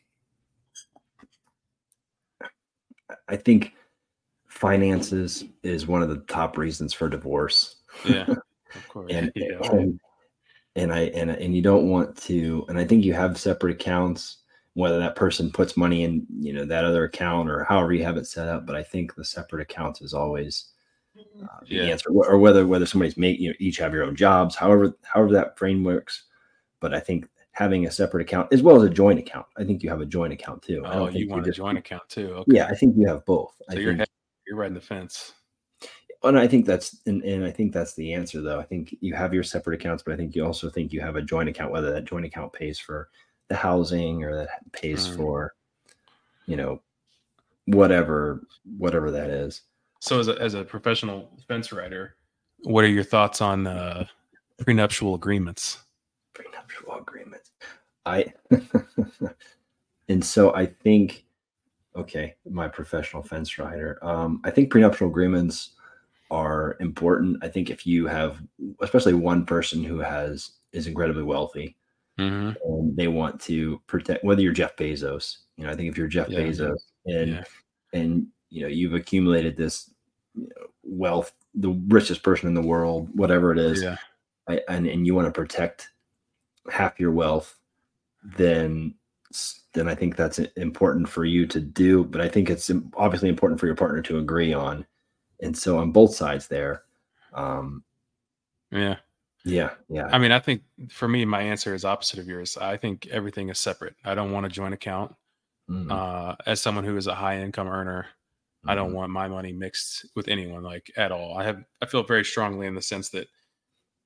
I 3.28 3.36
think 3.36 3.74
finances 4.48 5.44
is 5.64 5.88
one 5.88 6.02
of 6.02 6.08
the 6.08 6.20
top 6.20 6.58
reasons 6.58 6.94
for 6.94 7.10
divorce. 7.10 7.76
Yeah, 8.06 8.28
of 8.30 8.88
course. 8.88 9.12
And 9.12 9.30
yeah. 9.36 9.58
and, 9.74 10.00
and 10.76 10.94
I 10.94 11.02
and 11.08 11.30
and 11.32 11.56
you 11.56 11.62
don't 11.62 11.90
want 11.90 12.16
to 12.24 12.66
and 12.70 12.78
I 12.78 12.86
think 12.86 13.04
you 13.04 13.14
have 13.14 13.38
separate 13.38 13.74
accounts 13.74 14.38
whether 14.74 15.00
that 15.00 15.16
person 15.18 15.52
puts 15.52 15.76
money 15.76 16.04
in 16.04 16.26
you 16.40 16.54
know 16.54 16.64
that 16.66 16.86
other 16.86 17.04
account 17.04 17.50
or 17.50 17.64
however 17.66 17.94
you 17.94 18.04
have 18.04 18.18
it 18.18 18.26
set 18.28 18.48
up 18.48 18.66
but 18.66 18.76
I 18.76 18.84
think 18.84 19.14
the 19.16 19.26
separate 19.26 19.62
accounts 19.62 20.02
is 20.02 20.14
always 20.14 20.70
uh, 21.44 21.48
the 21.68 21.92
answer 21.92 22.10
or 22.10 22.38
whether 22.38 22.66
whether 22.66 22.86
somebody's 22.86 23.18
make 23.18 23.40
you 23.40 23.50
know 23.50 23.56
each 23.60 23.78
have 23.78 23.94
your 23.94 24.04
own 24.04 24.16
jobs 24.16 24.56
however 24.56 24.94
however 25.04 25.34
that 25.34 25.58
frame 25.58 25.84
works 25.84 26.24
but 26.80 26.94
I 26.94 27.00
think 27.02 27.28
having 27.52 27.86
a 27.86 27.92
separate 27.92 28.22
account 28.22 28.48
as 28.54 28.62
well 28.64 28.78
as 28.78 28.84
a 28.84 28.90
joint 28.90 29.20
account 29.20 29.46
I 29.58 29.66
think 29.66 29.84
you 29.84 29.90
have 29.90 30.00
a 30.02 30.06
joint 30.06 30.32
account 30.32 30.62
too 30.62 30.86
I 30.86 30.94
Oh, 30.96 31.00
don't 31.00 31.08
think 31.12 31.20
you 31.26 31.30
want 31.30 31.46
a 31.48 31.52
joint 31.52 31.78
account 31.78 32.04
too? 32.08 32.30
Okay. 32.36 32.56
yeah 32.56 32.68
I 32.68 32.76
think 32.76 32.96
you 32.98 33.08
have 33.08 33.26
both 33.26 33.54
So 33.58 33.66
I 33.70 33.74
you're 33.80 33.90
think, 33.92 34.00
head- 34.00 34.08
you're 34.48 34.56
riding 34.58 34.74
the 34.76 34.82
fence. 34.82 35.34
And 36.24 36.38
I 36.38 36.48
think 36.48 36.66
that's 36.66 36.98
and, 37.06 37.24
and 37.24 37.44
I 37.44 37.52
think 37.52 37.74
that's 37.74 37.94
the 37.96 38.14
answer 38.14 38.42
though 38.42 38.60
I 38.60 38.64
think 38.64 38.96
you 39.02 39.14
have 39.16 39.34
your 39.34 39.44
separate 39.44 39.80
accounts 39.80 40.04
but 40.04 40.14
I 40.14 40.18
think 40.18 40.36
you 40.36 40.46
also 40.46 40.70
think 40.70 40.94
you 40.94 41.02
have 41.02 41.16
a 41.16 41.22
joint 41.22 41.50
account 41.50 41.72
whether 41.72 41.92
that 41.92 42.06
joint 42.06 42.26
account 42.26 42.54
pays 42.54 42.80
for 42.80 43.10
the 43.48 43.56
housing 43.56 44.24
or 44.24 44.36
that 44.36 44.50
pays 44.72 45.08
for 45.08 45.56
you 46.46 46.56
know 46.56 46.82
whatever 47.66 48.42
whatever 48.78 49.12
that 49.12 49.30
is 49.30 49.62
So 50.00 50.20
as 50.20 50.28
a 50.28 50.42
as 50.42 50.54
a 50.54 50.64
professional 50.64 51.30
fence 51.48 51.72
rider, 51.72 52.16
what 52.64 52.84
are 52.84 52.90
your 52.90 53.04
thoughts 53.04 53.42
on 53.42 53.68
uh, 53.68 54.06
prenuptial 54.60 55.16
agreements? 55.16 55.80
prenuptial 56.34 56.96
agreements. 56.96 57.52
I 58.06 58.34
and 60.10 60.24
so 60.24 60.54
I 60.56 60.66
think 60.66 61.26
okay, 61.96 62.36
my 62.50 62.68
professional 62.68 63.22
fence 63.22 63.60
rider. 63.60 64.00
Um, 64.02 64.42
I 64.44 64.50
think 64.50 64.72
prenuptial 64.72 65.08
agreements 65.08 65.72
are 66.32 66.78
important. 66.80 67.38
I 67.44 67.48
think 67.50 67.70
if 67.70 67.86
you 67.86 68.08
have 68.08 68.42
especially 68.82 69.14
one 69.14 69.46
person 69.46 69.84
who 69.84 70.00
has 70.00 70.54
is 70.74 70.88
incredibly 70.88 71.24
wealthy 71.24 71.78
Mm-hmm. 72.20 72.52
and 72.66 72.98
they 72.98 73.08
want 73.08 73.40
to 73.42 73.82
protect 73.88 74.24
whether 74.24 74.42
you're 74.42 74.52
Jeff 74.52 74.76
Bezos, 74.76 75.38
you 75.56 75.64
know, 75.64 75.72
I 75.72 75.76
think 75.76 75.90
if 75.90 75.98
you're 75.98 76.08
Jeff 76.08 76.28
Yeah. 76.30 76.40
Bezos 76.40 76.78
and 77.06 77.30
Yeah. 77.30 77.44
and 77.94 78.28
you 78.50 78.62
know 78.62 78.68
you've 78.68 78.94
accumulated 78.94 79.56
this 79.56 79.90
you 80.36 80.44
know, 80.44 80.68
wealth, 80.84 81.34
the 81.56 81.70
richest 81.88 82.22
person 82.22 82.48
in 82.48 82.54
the 82.54 82.62
world, 82.62 83.10
whatever 83.14 83.52
it 83.54 83.58
is, 83.60 83.82
Yeah. 83.82 83.96
I, 84.48 84.62
and, 84.68 84.88
and 84.88 85.08
you 85.08 85.16
want 85.16 85.28
to 85.28 85.32
protect 85.32 85.90
half 86.70 87.00
your 87.00 87.12
wealth, 87.12 87.58
then 88.38 88.94
then 89.74 89.88
I 89.88 89.96
think 89.96 90.18
that's 90.18 90.40
important 90.58 91.08
for 91.08 91.24
you 91.24 91.48
to 91.48 91.62
do. 91.62 92.04
But 92.04 92.20
I 92.22 92.28
think 92.28 92.50
it's 92.50 92.70
obviously 92.98 93.30
important 93.30 93.60
for 93.60 93.68
your 93.68 93.76
partner 93.76 94.02
to 94.04 94.18
agree 94.20 94.54
on. 94.54 94.86
And 95.42 95.58
so 95.58 95.78
on 95.80 95.92
both 95.92 96.16
sides 96.16 96.48
there, 96.48 96.86
um, 97.34 97.84
Yeah. 98.72 99.00
yeah, 99.44 99.76
yeah, 99.90 100.12
I 100.12 100.18
mean, 100.20 100.32
I 100.32 100.40
think 100.40 100.64
for 100.90 101.08
me, 101.08 101.24
my 101.26 101.42
answer 101.42 101.74
is 101.74 101.86
opposite 101.86 102.20
of 102.20 102.28
yours. 102.28 102.58
I 102.58 102.76
think 102.78 103.08
everything 103.08 103.50
is 103.50 103.60
separate. 103.60 103.96
I 104.04 104.14
don't 104.16 104.32
want 104.32 104.46
a 104.46 104.50
joint 104.50 104.74
account. 104.74 105.16
Mhm, 105.68 106.02
Uh, 106.02 106.36
as 106.48 106.62
someone 106.62 106.86
who 106.86 106.98
is 106.98 107.08
a 107.08 107.16
high 107.16 107.40
income 107.42 107.68
earner, 107.70 108.08
I 108.68 108.76
don't 108.76 108.94
mhm, 108.94 108.96
want 108.96 109.12
my 109.12 109.28
money 109.30 109.54
mixed 109.54 110.08
with 110.16 110.28
anyone 110.30 110.64
like 110.64 110.92
at 110.98 111.12
all. 111.14 111.38
I 111.38 111.44
have 111.46 111.64
I 111.82 111.88
feel 111.88 112.04
very 112.04 112.26
strongly 112.26 112.68
in 112.68 112.76
the 112.76 112.82
sense 112.84 113.10
that 113.12 113.28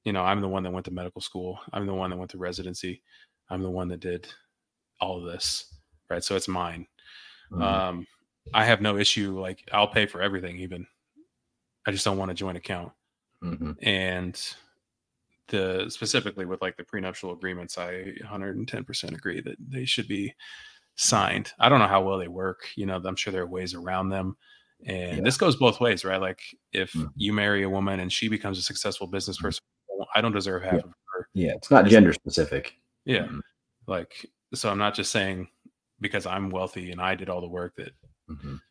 you 0.06 0.14
know, 0.14 0.24
I'm 0.24 0.42
the 0.42 0.50
one 0.50 0.64
that 0.64 0.72
went 0.72 0.86
to 0.88 0.92
medical 0.92 1.22
school. 1.22 1.60
I'm 1.74 1.88
the 1.88 1.94
one 1.96 2.10
that 2.12 2.18
went 2.18 2.32
to 2.32 2.38
residency. 2.40 3.04
I'm 3.50 3.64
the 3.64 3.72
one 3.72 3.90
that 3.90 4.00
did 4.02 4.28
all 5.02 5.20
of 5.20 5.26
this, 5.32 5.76
right? 6.10 6.24
So 6.24 6.36
it's 6.38 6.48
mine. 6.50 6.88
mhm, 7.50 7.80
Um 7.80 8.08
I 8.54 8.66
have 8.66 8.82
no 8.82 8.98
issue 8.98 9.40
like 9.40 9.68
I'll 9.74 9.88
pay 9.90 10.06
for 10.08 10.22
everything 10.22 10.60
even. 10.60 10.88
I 11.86 11.92
just 11.92 12.06
don't 12.06 12.18
want 12.18 12.32
a 12.32 12.34
joint 12.36 12.58
account. 12.58 12.92
mhm. 13.44 13.76
And 13.84 14.56
the 15.48 15.86
specifically 15.90 16.46
with 16.46 16.62
like 16.62 16.78
the 16.78 16.84
prenuptial 16.84 17.32
agreements, 17.32 17.78
I 17.78 18.14
110% 18.24 19.14
agree 19.16 19.42
that 19.42 19.58
they 19.60 19.86
should 19.86 20.08
be 20.08 20.34
signed. 20.96 21.52
I 21.60 21.70
don't 21.70 21.80
know 21.80 21.88
how 21.88 22.02
well 22.04 22.18
they 22.18 22.28
work. 22.28 22.68
You 22.76 22.86
know, 22.88 23.00
I'm 23.04 23.16
sure 23.16 23.32
there 23.32 23.44
are 23.44 23.48
ways 23.48 23.74
around 23.76 24.10
them. 24.10 24.38
And 24.88 25.18
Yeah. 25.18 25.24
this 25.24 25.38
goes 25.38 25.56
both 25.58 25.80
ways, 25.80 26.04
right? 26.04 26.20
Like 26.20 26.42
if 26.72 26.94
Mhm. 26.94 27.12
you 27.16 27.34
marry 27.34 27.64
a 27.64 27.70
woman 27.70 28.00
and 28.00 28.12
she 28.12 28.28
becomes 28.30 28.58
a 28.58 28.62
successful 28.64 29.06
business 29.08 29.38
Mhm. 29.38 29.42
person, 29.44 29.64
I 30.16 30.22
don't 30.22 30.32
deserve 30.34 30.64
half 30.64 30.74
Yeah. 30.74 30.80
of 30.80 30.94
her. 31.14 31.30
Yeah, 31.34 31.54
it's 31.56 31.70
not 31.70 31.86
gender 31.88 32.14
specific. 32.14 32.78
Yeah. 33.06 33.28
Mhm. 33.28 33.42
Like, 33.88 34.26
so 34.54 34.70
I'm 34.72 34.78
not 34.80 34.96
just 34.96 35.12
saying 35.12 35.50
because 36.00 36.26
I'm 36.26 36.50
wealthy 36.50 36.92
and 36.92 37.00
I 37.02 37.14
did 37.16 37.30
all 37.30 37.42
the 37.42 37.48
work 37.48 37.76
that 37.76 37.94
Mhm. 38.30 38.62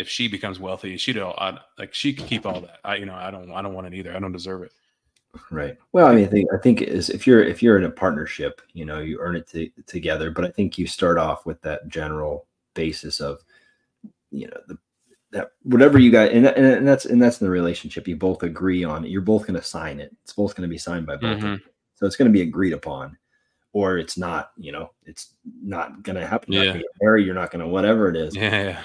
If 0.00 0.08
she 0.08 0.28
becomes 0.28 0.58
wealthy, 0.58 0.96
she 0.96 1.12
don't 1.12 1.38
I, 1.38 1.58
like 1.78 1.94
she 1.94 2.12
can 2.12 2.26
keep 2.26 2.46
all 2.46 2.60
that. 2.62 2.78
I, 2.84 2.96
you 2.96 3.06
know, 3.06 3.14
I 3.14 3.30
don't, 3.30 3.50
I 3.52 3.62
don't 3.62 3.74
want 3.74 3.86
it 3.86 3.94
either. 3.94 4.16
I 4.16 4.18
don't 4.18 4.32
deserve 4.32 4.62
it. 4.62 4.72
Right. 5.50 5.76
Well, 5.92 6.06
I 6.06 6.14
mean, 6.14 6.24
I 6.24 6.28
think 6.28 6.48
I 6.52 6.58
think 6.58 6.82
is 6.82 7.08
if 7.08 7.26
you're 7.26 7.42
if 7.42 7.62
you're 7.62 7.78
in 7.78 7.84
a 7.84 7.90
partnership, 7.90 8.60
you 8.72 8.84
know, 8.84 8.98
you 8.98 9.18
earn 9.20 9.36
it 9.36 9.48
to, 9.50 9.70
together. 9.86 10.30
But 10.30 10.44
I 10.44 10.48
think 10.48 10.76
you 10.76 10.86
start 10.88 11.18
off 11.18 11.46
with 11.46 11.60
that 11.62 11.86
general 11.88 12.46
basis 12.74 13.20
of, 13.20 13.38
you 14.32 14.48
know, 14.48 14.56
the 14.66 14.76
that 15.32 15.52
whatever 15.62 16.00
you 16.00 16.10
got, 16.10 16.32
and, 16.32 16.46
and 16.46 16.86
that's 16.86 17.04
and 17.04 17.22
that's 17.22 17.40
in 17.40 17.46
the 17.46 17.50
relationship. 17.52 18.08
You 18.08 18.16
both 18.16 18.42
agree 18.42 18.82
on 18.82 19.04
it. 19.04 19.10
You're 19.10 19.20
both 19.20 19.46
going 19.46 19.58
to 19.58 19.62
sign 19.62 20.00
it. 20.00 20.10
It's 20.24 20.32
both 20.32 20.56
going 20.56 20.68
to 20.68 20.72
be 20.72 20.78
signed 20.78 21.06
by 21.06 21.16
both. 21.16 21.38
Mhm. 21.38 21.60
So 21.94 22.06
it's 22.06 22.16
going 22.16 22.28
to 22.28 22.32
be 22.32 22.42
agreed 22.42 22.72
upon, 22.72 23.16
or 23.72 23.98
it's 23.98 24.18
not. 24.18 24.50
You 24.56 24.72
know, 24.72 24.90
it's 25.06 25.34
not 25.62 26.02
going 26.02 26.16
to 26.16 26.26
happen. 26.26 26.52
You're 26.52 26.64
not 26.64 26.82
Yeah. 27.00 27.16
You're 27.16 27.34
not 27.36 27.52
going 27.52 27.64
to 27.64 27.68
whatever 27.68 28.08
it 28.08 28.16
is. 28.16 28.34
Yeah. 28.34 28.82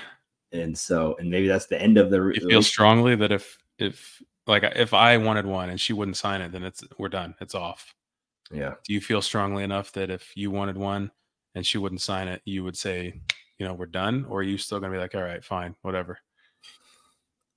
And 0.62 0.78
so, 0.78 1.16
and 1.20 1.30
maybe 1.30 1.48
that's 1.48 1.66
the 1.68 1.82
end 1.82 1.98
of 1.98 2.10
the. 2.10 2.32
You 2.36 2.50
feel 2.50 2.64
strongly 2.64 3.16
that 3.16 3.32
if, 3.32 3.58
if 3.78 4.22
like 4.48 4.64
uh, 4.64 4.72
if 4.76 4.94
I 4.94 5.18
wanted 5.18 5.46
one 5.46 5.70
and 5.70 5.80
she 5.80 5.94
wouldn't 5.94 6.18
sign 6.18 6.42
it, 6.42 6.52
then 6.52 6.64
it's, 6.64 6.84
we're 6.98 7.10
done. 7.10 7.36
It's 7.42 7.56
off. 7.56 7.94
Yeah. 8.52 8.76
Do 8.84 8.94
you 8.94 9.02
feel 9.02 9.22
strongly 9.22 9.64
enough 9.64 9.92
that 9.94 10.10
if 10.10 10.36
you 10.36 10.52
wanted 10.52 10.78
one 10.78 11.12
and 11.56 11.66
she 11.66 11.78
wouldn't 11.78 12.02
sign 12.02 12.28
it, 12.28 12.42
you 12.46 12.64
would 12.64 12.78
say, 12.78 13.22
you 13.58 13.68
know, 13.68 13.74
we're 13.74 13.86
done? 13.88 14.26
Or 14.30 14.40
are 14.40 14.44
you 14.44 14.58
still 14.58 14.80
going 14.80 14.92
to 14.92 14.98
be 14.98 15.02
like, 15.02 15.16
all 15.16 15.24
right, 15.24 15.44
fine, 15.44 15.76
whatever? 15.82 16.20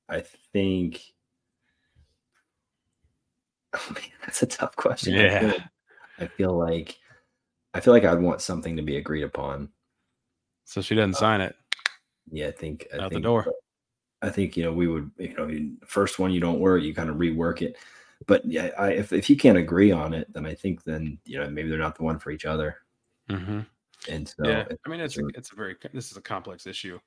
I 0.09 0.24
think. 0.53 1.03
Oh 3.74 3.92
man, 3.92 4.03
that's 4.24 4.42
a 4.42 4.46
tough 4.46 4.74
question. 4.76 5.14
I 5.14 5.24
Yeah. 5.24 5.40
feel, 5.40 5.55
I 6.20 6.26
feel 6.26 6.59
like 6.59 6.96
I 7.74 7.80
feel 7.80 7.92
like 7.92 8.05
I'd 8.05 8.18
want 8.18 8.40
something 8.40 8.76
to 8.76 8.82
be 8.82 8.96
agreed 8.96 9.24
upon. 9.24 9.68
So 10.64 10.80
she 10.80 10.94
doesn't 10.94 11.16
uh, 11.16 11.18
sign 11.18 11.40
it. 11.42 11.55
Yeah, 12.31 12.49
I 12.49 12.53
think 12.53 12.87
I 12.93 12.97
Out 12.99 13.11
the 13.11 13.16
think, 13.16 13.24
door. 13.24 13.47
I 14.22 14.31
think 14.31 14.57
you 14.57 14.64
know 14.64 14.72
we 14.72 14.89
would 14.89 15.11
you 15.18 15.35
know 15.35 15.87
first 15.87 16.18
one 16.18 16.33
you 16.33 16.41
don't 16.41 16.61
work 16.61 16.83
you 16.83 16.95
kind 16.95 17.11
of 17.11 17.16
rework 17.16 17.62
it, 17.62 17.76
but 18.26 18.45
yeah, 18.45 18.70
I, 18.79 18.91
if 18.93 19.12
if 19.12 19.31
you 19.31 19.37
can't 19.37 19.59
agree 19.59 19.93
on 19.93 20.12
it, 20.14 20.33
then 20.33 20.45
I 20.47 20.55
think 20.55 20.85
then 20.85 21.18
you 21.24 21.39
know 21.39 21.49
maybe 21.51 21.68
they're 21.68 21.79
not 21.79 21.97
the 21.97 22.05
one 22.05 22.18
for 22.18 22.31
each 22.31 22.45
other, 22.45 22.79
hmm 23.29 23.61
and 24.09 24.29
so 24.29 24.45
yeah. 24.45 24.64
I 24.85 24.89
mean, 24.89 25.01
it's 25.01 25.14
so- 25.14 25.29
it's 25.35 25.53
a 25.53 25.55
very, 25.57 25.76
this 25.93 26.11
is 26.11 26.16
a 26.16 26.22
complex 26.22 26.66
issue. 26.66 26.99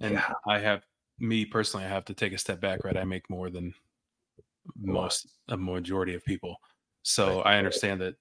And 0.00 0.14
Yeah. 0.14 0.32
I 0.46 0.58
have, 0.58 0.84
me 1.18 1.44
personally, 1.44 1.84
I 1.84 1.88
have 1.90 2.06
to 2.06 2.14
take 2.14 2.32
a 2.32 2.38
step 2.38 2.60
back, 2.60 2.84
right? 2.84 2.96
I 2.96 3.04
make 3.04 3.28
more 3.28 3.50
than 3.50 3.74
most, 4.76 5.28
a 5.48 5.56
majority 5.56 6.14
of 6.14 6.24
people. 6.24 6.56
So. 7.02 7.40
I 7.42 7.58
understand 7.58 8.00
that 8.00 8.14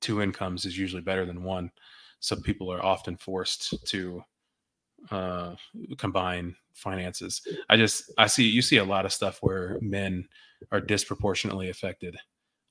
two 0.00 0.22
incomes 0.22 0.64
is 0.64 0.78
usually 0.78 1.02
better 1.02 1.26
than 1.26 1.42
one. 1.42 1.70
So 2.20 2.36
people 2.36 2.72
are 2.72 2.82
often 2.84 3.16
forced 3.16 3.74
to 3.88 4.22
uh, 5.10 5.54
combine 5.98 6.56
finances. 6.74 7.46
I 7.68 7.76
just, 7.76 8.12
I 8.18 8.26
see, 8.26 8.44
you 8.48 8.62
see 8.62 8.76
a 8.78 8.84
lot 8.84 9.04
of 9.06 9.12
stuff 9.12 9.38
where 9.40 9.78
men 9.80 10.28
are 10.72 10.80
disproportionately 10.80 11.70
affected 11.70 12.16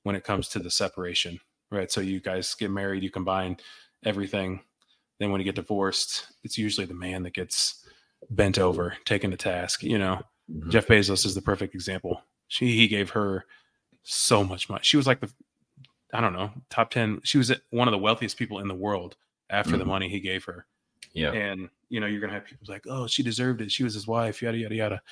when 0.02 0.16
it 0.16 0.24
comes 0.24 0.48
to 0.50 0.58
the 0.58 0.70
separation, 0.70 1.38
right? 1.70 1.90
So 1.90 2.00
you 2.00 2.20
guys 2.20 2.54
get 2.54 2.70
married, 2.70 3.02
you 3.02 3.10
combine 3.10 3.56
everything. 4.04 4.60
Then 5.18 5.30
when 5.30 5.40
you 5.40 5.44
get 5.44 5.54
divorced, 5.54 6.26
it's 6.44 6.58
usually 6.58 6.86
the 6.86 6.94
man 6.94 7.22
that 7.24 7.32
gets 7.34 7.84
bent 8.30 8.58
over, 8.58 8.96
taken 9.04 9.30
to 9.30 9.36
task. 9.36 9.82
You 9.82 9.98
know, 9.98 10.22
Mhm. 10.50 10.70
Jeff 10.70 10.86
Bezos 10.86 11.26
is 11.26 11.34
the 11.34 11.42
perfect 11.42 11.74
example. 11.74 12.22
She 12.48 12.76
he 12.76 12.86
gave 12.86 13.10
her 13.10 13.46
so 14.04 14.44
much 14.44 14.68
money. 14.68 14.82
She 14.84 14.96
was 14.96 15.06
like 15.06 15.20
the 15.20 15.32
I 16.12 16.20
don't 16.20 16.34
know 16.34 16.52
top 16.70 16.90
ten. 16.90 17.20
She 17.24 17.36
was 17.38 17.52
one 17.70 17.88
of 17.88 17.92
the 17.92 17.98
wealthiest 17.98 18.36
people 18.36 18.60
in 18.60 18.68
the 18.68 18.74
world 18.74 19.16
after 19.50 19.76
the 19.76 19.84
Mhm. 19.84 19.88
money 19.88 20.08
he 20.08 20.20
gave 20.20 20.44
her. 20.44 20.66
yeah 21.12 21.32
And 21.32 21.68
you 21.88 22.00
know 22.00 22.06
you're 22.06 22.20
gonna 22.20 22.32
have 22.32 22.44
people 22.44 22.66
like, 22.68 22.84
oh, 22.88 23.06
she 23.06 23.22
deserved 23.22 23.60
it. 23.60 23.70
She 23.70 23.84
was 23.84 23.94
his 23.94 24.06
wife. 24.06 24.42
Yada 24.42 24.58
yada 24.58 24.74
yada. 24.74 25.02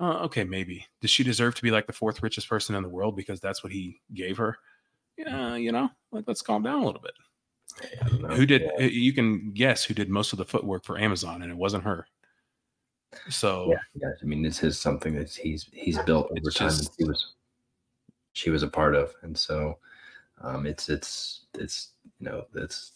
Uh, 0.00 0.24
okay, 0.24 0.44
maybe. 0.44 0.86
Does 1.00 1.10
she 1.10 1.22
deserve 1.22 1.54
to 1.54 1.62
be 1.62 1.70
like 1.70 1.86
the 1.86 1.92
fourth 1.92 2.22
richest 2.22 2.48
person 2.48 2.74
in 2.74 2.82
the 2.82 2.88
world 2.88 3.14
because 3.16 3.40
that's 3.40 3.62
what 3.62 3.72
he 3.72 4.00
gave 4.14 4.36
her? 4.38 4.56
Yeah, 5.16 5.56
you 5.56 5.72
know, 5.72 5.90
like 6.10 6.24
let's 6.26 6.42
calm 6.42 6.62
down 6.62 6.82
a 6.82 6.86
little 6.86 7.02
bit. 7.02 7.12
Who 8.36 8.46
did? 8.46 8.62
Yeah. 8.78 8.86
You 8.86 9.12
can 9.12 9.52
guess 9.52 9.84
who 9.84 9.94
did 9.94 10.08
most 10.08 10.32
of 10.32 10.38
the 10.38 10.44
footwork 10.44 10.84
for 10.84 10.98
Amazon, 10.98 11.42
and 11.42 11.50
it 11.50 11.56
wasn't 11.56 11.84
her. 11.84 12.06
So 13.28 13.68
yeah, 13.70 13.78
yeah. 13.94 14.08
I 14.20 14.24
mean, 14.24 14.42
this 14.42 14.62
is 14.62 14.78
something 14.78 15.14
that 15.14 15.30
he's 15.30 15.68
he's 15.72 15.98
built 16.00 16.26
over 16.30 16.50
time. 16.50 16.68
just- 16.70 16.96
she 16.98 17.04
was 17.04 17.34
she 18.32 18.50
was 18.50 18.62
a 18.62 18.68
part 18.68 18.94
of, 18.94 19.14
and 19.22 19.36
so 19.36 19.78
um, 20.40 20.66
it's 20.66 20.88
it's 20.88 21.46
it's 21.54 21.90
you 22.18 22.28
know 22.28 22.44
it's 22.54 22.92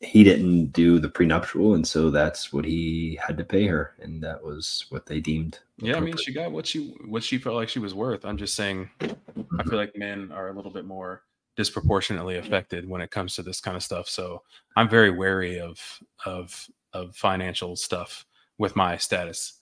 he 0.00 0.22
didn't 0.22 0.66
do 0.72 0.98
the 0.98 1.08
prenuptial, 1.08 1.74
and 1.74 1.86
so 1.86 2.10
that's 2.10 2.52
what 2.52 2.64
he 2.64 3.18
had 3.20 3.36
to 3.38 3.44
pay 3.44 3.66
her, 3.66 3.94
and 4.00 4.22
that 4.22 4.42
was 4.42 4.86
what 4.90 5.06
they 5.06 5.20
deemed. 5.20 5.58
Yeah, 5.78 5.96
I 5.96 6.00
mean, 6.00 6.16
she 6.16 6.32
got 6.32 6.52
what 6.52 6.66
she 6.66 6.94
what 7.06 7.22
she 7.22 7.38
felt 7.38 7.56
like 7.56 7.68
she 7.68 7.78
was 7.78 7.94
worth. 7.94 8.24
I'm 8.24 8.36
just 8.36 8.54
saying, 8.54 8.90
I 9.00 9.06
Mhm. 9.06 9.68
feel 9.70 9.78
like 9.78 9.96
men 9.96 10.30
are 10.32 10.48
a 10.48 10.52
little 10.52 10.70
bit 10.72 10.84
more 10.84 11.22
disproportionately 11.56 12.36
affected 12.38 12.88
when 12.88 13.00
it 13.00 13.10
comes 13.10 13.34
to 13.34 13.42
this 13.42 13.60
kind 13.60 13.76
of 13.76 13.82
stuff. 13.82 14.08
So 14.08 14.42
I'm 14.76 14.88
very 14.88 15.10
wary 15.10 15.58
of 15.60 15.80
of 16.24 16.68
of 16.92 17.16
financial 17.16 17.74
stuff 17.76 18.24
with 18.58 18.76
my 18.76 18.96
status, 18.96 19.54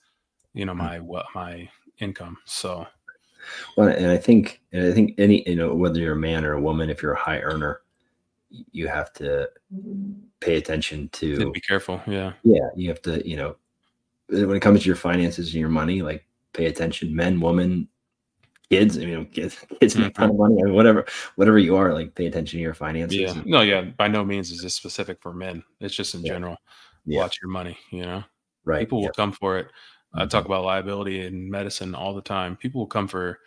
you 0.53 0.65
know, 0.65 0.73
my 0.75 0.99
what 0.99 1.25
my 1.35 1.69
income. 1.99 2.37
So 2.45 2.87
Well, 3.75 3.87
and 3.87 4.07
I 4.07 4.17
think, 4.17 4.61
and 4.71 4.85
I 4.85 4.91
think 4.91 5.15
any, 5.17 5.47
you 5.47 5.55
know, 5.55 5.73
whether 5.73 5.99
you're 5.99 6.13
a 6.13 6.15
man 6.15 6.45
or 6.45 6.53
a 6.53 6.61
woman, 6.61 6.89
if 6.89 7.01
you're 7.01 7.13
a 7.13 7.19
high 7.19 7.39
earner, 7.41 7.81
you 8.49 8.87
have 8.87 9.11
to 9.13 9.49
pay 10.39 10.55
attention 10.55 11.09
to, 11.09 11.51
be 11.51 11.61
careful. 11.61 12.01
Yeah, 12.07 12.33
yeah, 12.43 12.69
you 12.75 12.89
have 12.89 13.01
to, 13.03 13.27
you 13.27 13.35
know, 13.37 13.55
when 14.29 14.55
it 14.55 14.61
comes 14.61 14.81
to 14.81 14.85
your 14.87 14.95
finances 14.95 15.47
and 15.47 15.59
your 15.59 15.69
money, 15.69 16.01
like 16.01 16.25
pay 16.53 16.65
attention, 16.65 17.15
men, 17.15 17.39
women, 17.39 17.87
kids. 18.69 18.97
I 18.97 19.05
mean, 19.05 19.25
kids, 19.27 19.57
kids 19.79 19.95
make 19.97 20.07
a 20.07 20.11
ton 20.11 20.29
of 20.31 20.37
money. 20.37 20.61
I 20.61 20.65
mean, 20.65 20.73
whatever, 20.73 21.05
whatever 21.35 21.57
you 21.59 21.75
are, 21.75 21.93
like 21.93 22.15
pay 22.15 22.25
attention 22.25 22.57
to 22.57 22.61
your 22.61 22.73
finances. 22.73 23.17
yeah. 23.19 23.41
No, 23.45 23.61
yeah. 23.61 23.81
By 23.81 24.07
no 24.07 24.23
means 24.25 24.51
is 24.51 24.61
this 24.61 24.75
specific 24.75 25.21
for 25.21 25.33
men. 25.33 25.63
It's 25.79 25.95
just 25.95 26.15
in 26.15 26.23
Yeah. 26.23 26.33
general. 26.33 26.57
Yeah. 27.05 27.19
Watch 27.21 27.37
your 27.41 27.51
money. 27.51 27.77
You 27.91 28.03
know. 28.03 28.23
Right. 28.65 28.79
people 28.79 28.97
will 28.97 29.05
yeah. 29.05 29.11
come 29.15 29.31
for 29.31 29.57
it. 29.57 29.67
I 30.13 30.25
Mhm. 30.25 30.29
talk 30.29 30.45
about 30.45 30.65
liability 30.65 31.25
in 31.25 31.49
medicine 31.49 31.95
all 31.95 32.13
the 32.13 32.21
time. 32.21 32.57
People 32.57 32.79
will 32.81 32.87
come 32.87 33.07
for 33.07 33.39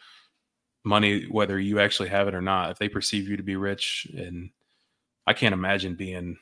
money 0.85 1.25
whether 1.25 1.59
you 1.59 1.79
actually 1.79 2.09
have 2.09 2.27
it 2.27 2.35
or 2.35 2.41
not. 2.41 2.71
If 2.71 2.79
they 2.79 2.89
perceive 2.89 3.29
you 3.29 3.37
to 3.37 3.43
be 3.43 3.57
rich, 3.57 4.07
and 4.17 4.49
I 5.27 5.33
can't 5.33 5.53
imagine 5.53 5.95
being 5.95 6.37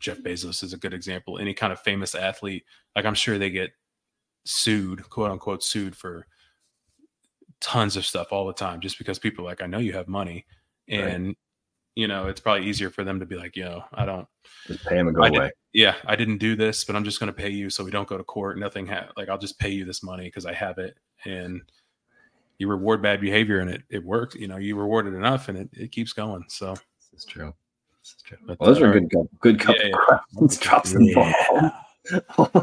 Jeff 0.00 0.18
Bezos 0.18 0.62
is 0.64 0.72
a 0.72 0.78
good 0.78 0.94
example. 0.94 1.38
Any 1.38 1.54
kind 1.54 1.72
of 1.72 1.80
famous 1.80 2.14
athlete, 2.14 2.64
like 2.96 3.04
I'm 3.04 3.14
sure 3.14 3.38
they 3.38 3.50
get 3.50 3.70
sued, 4.44 5.08
quote 5.10 5.30
unquote, 5.30 5.62
sued 5.62 5.94
for 5.96 6.26
tons 7.60 7.96
of 7.96 8.04
stuff 8.04 8.32
all 8.32 8.46
the 8.46 8.52
time, 8.52 8.80
just 8.80 8.98
because 8.98 9.18
people 9.18 9.44
are 9.44 9.48
like, 9.48 9.62
I 9.62 9.66
know 9.66 9.78
you 9.78 9.92
have 9.92 10.08
money, 10.08 10.44
Right. 10.90 10.98
and 11.00 11.36
you 11.94 12.08
know, 12.08 12.26
it's 12.26 12.40
probably 12.40 12.66
easier 12.66 12.88
for 12.90 13.04
them 13.04 13.20
to 13.20 13.26
be 13.26 13.36
like, 13.36 13.54
yo, 13.54 13.82
I 13.92 14.06
don't 14.06 14.26
Just 14.66 14.82
pay 14.86 14.96
them 14.96 15.08
and 15.08 15.16
go 15.16 15.22
I 15.24 15.28
did- 15.28 15.38
away. 15.38 15.50
yeah, 15.74 15.94
I 16.06 16.16
didn't 16.16 16.38
do 16.38 16.56
this, 16.56 16.84
but 16.84 16.96
I'm 16.96 17.04
just 17.04 17.20
going 17.20 17.28
to 17.30 17.38
pay 17.38 17.50
you 17.50 17.68
so 17.68 17.84
we 17.84 17.90
don't 17.90 18.08
go 18.08 18.16
to 18.16 18.24
court. 18.24 18.58
Nothing, 18.58 18.86
ha- 18.86 19.10
like 19.16 19.28
I'll 19.28 19.36
just 19.38 19.58
pay 19.58 19.68
you 19.68 19.84
this 19.84 20.02
money 20.02 20.24
because 20.24 20.46
I 20.46 20.54
have 20.54 20.78
it. 20.78 20.96
And 21.26 21.60
you 22.58 22.66
reward 22.66 23.02
bad 23.02 23.20
behavior 23.20 23.60
and 23.60 23.68
it, 23.68 23.82
it 23.90 24.02
works. 24.02 24.34
You 24.36 24.48
know, 24.48 24.56
you 24.56 24.74
reward 24.74 25.06
it 25.06 25.12
enough 25.14 25.50
and 25.50 25.58
it, 25.58 25.68
it 25.74 25.92
keeps 25.92 26.14
going. 26.14 26.44
So, 26.48 26.74
is 27.14 27.26
true. 27.26 27.52
This 28.02 28.14
is 28.16 28.22
true. 28.22 28.38
But, 28.46 28.58
well, 28.60 28.72
those 28.74 28.82
uh, 28.82 28.86
are 28.86 28.92
good, 29.00 29.10
cou- 29.10 29.28
good 29.40 29.60
couple 29.60 29.82
yeah, 29.82 29.88
yeah. 30.10 30.18
questions. 30.32 30.56
Drop 30.58 30.86
some 30.86 31.02
Yeah. 31.02 31.32
bombs. 31.50 31.72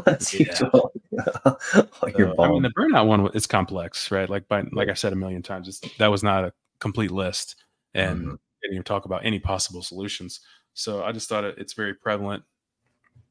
As 0.06 0.34
Yeah. 0.40 0.46
usual. 0.50 0.92
All 2.02 2.08
your 2.16 2.34
so, 2.36 2.42
I 2.42 2.48
mean, 2.48 2.62
the 2.62 2.70
burnout 2.76 3.06
one 3.06 3.26
is 3.34 3.46
complex, 3.46 4.10
right? 4.10 4.28
Like, 4.28 4.48
by, 4.48 4.64
like 4.72 4.88
I 4.88 4.94
said 4.94 5.12
a 5.12 5.16
million 5.16 5.42
times, 5.42 5.68
it's, 5.68 5.80
that 5.96 6.08
was 6.08 6.22
not 6.22 6.44
a 6.44 6.52
complete 6.78 7.10
list 7.10 7.56
and 7.94 8.20
Mhm. 8.20 8.38
didn't 8.62 8.74
even 8.74 8.84
talk 8.84 9.06
about 9.06 9.24
any 9.24 9.38
possible 9.38 9.82
solutions. 9.82 10.40
So 10.74 11.02
I 11.02 11.12
just 11.12 11.28
thought 11.28 11.44
it, 11.44 11.56
it's 11.58 11.72
very 11.72 11.94
prevalent 11.94 12.42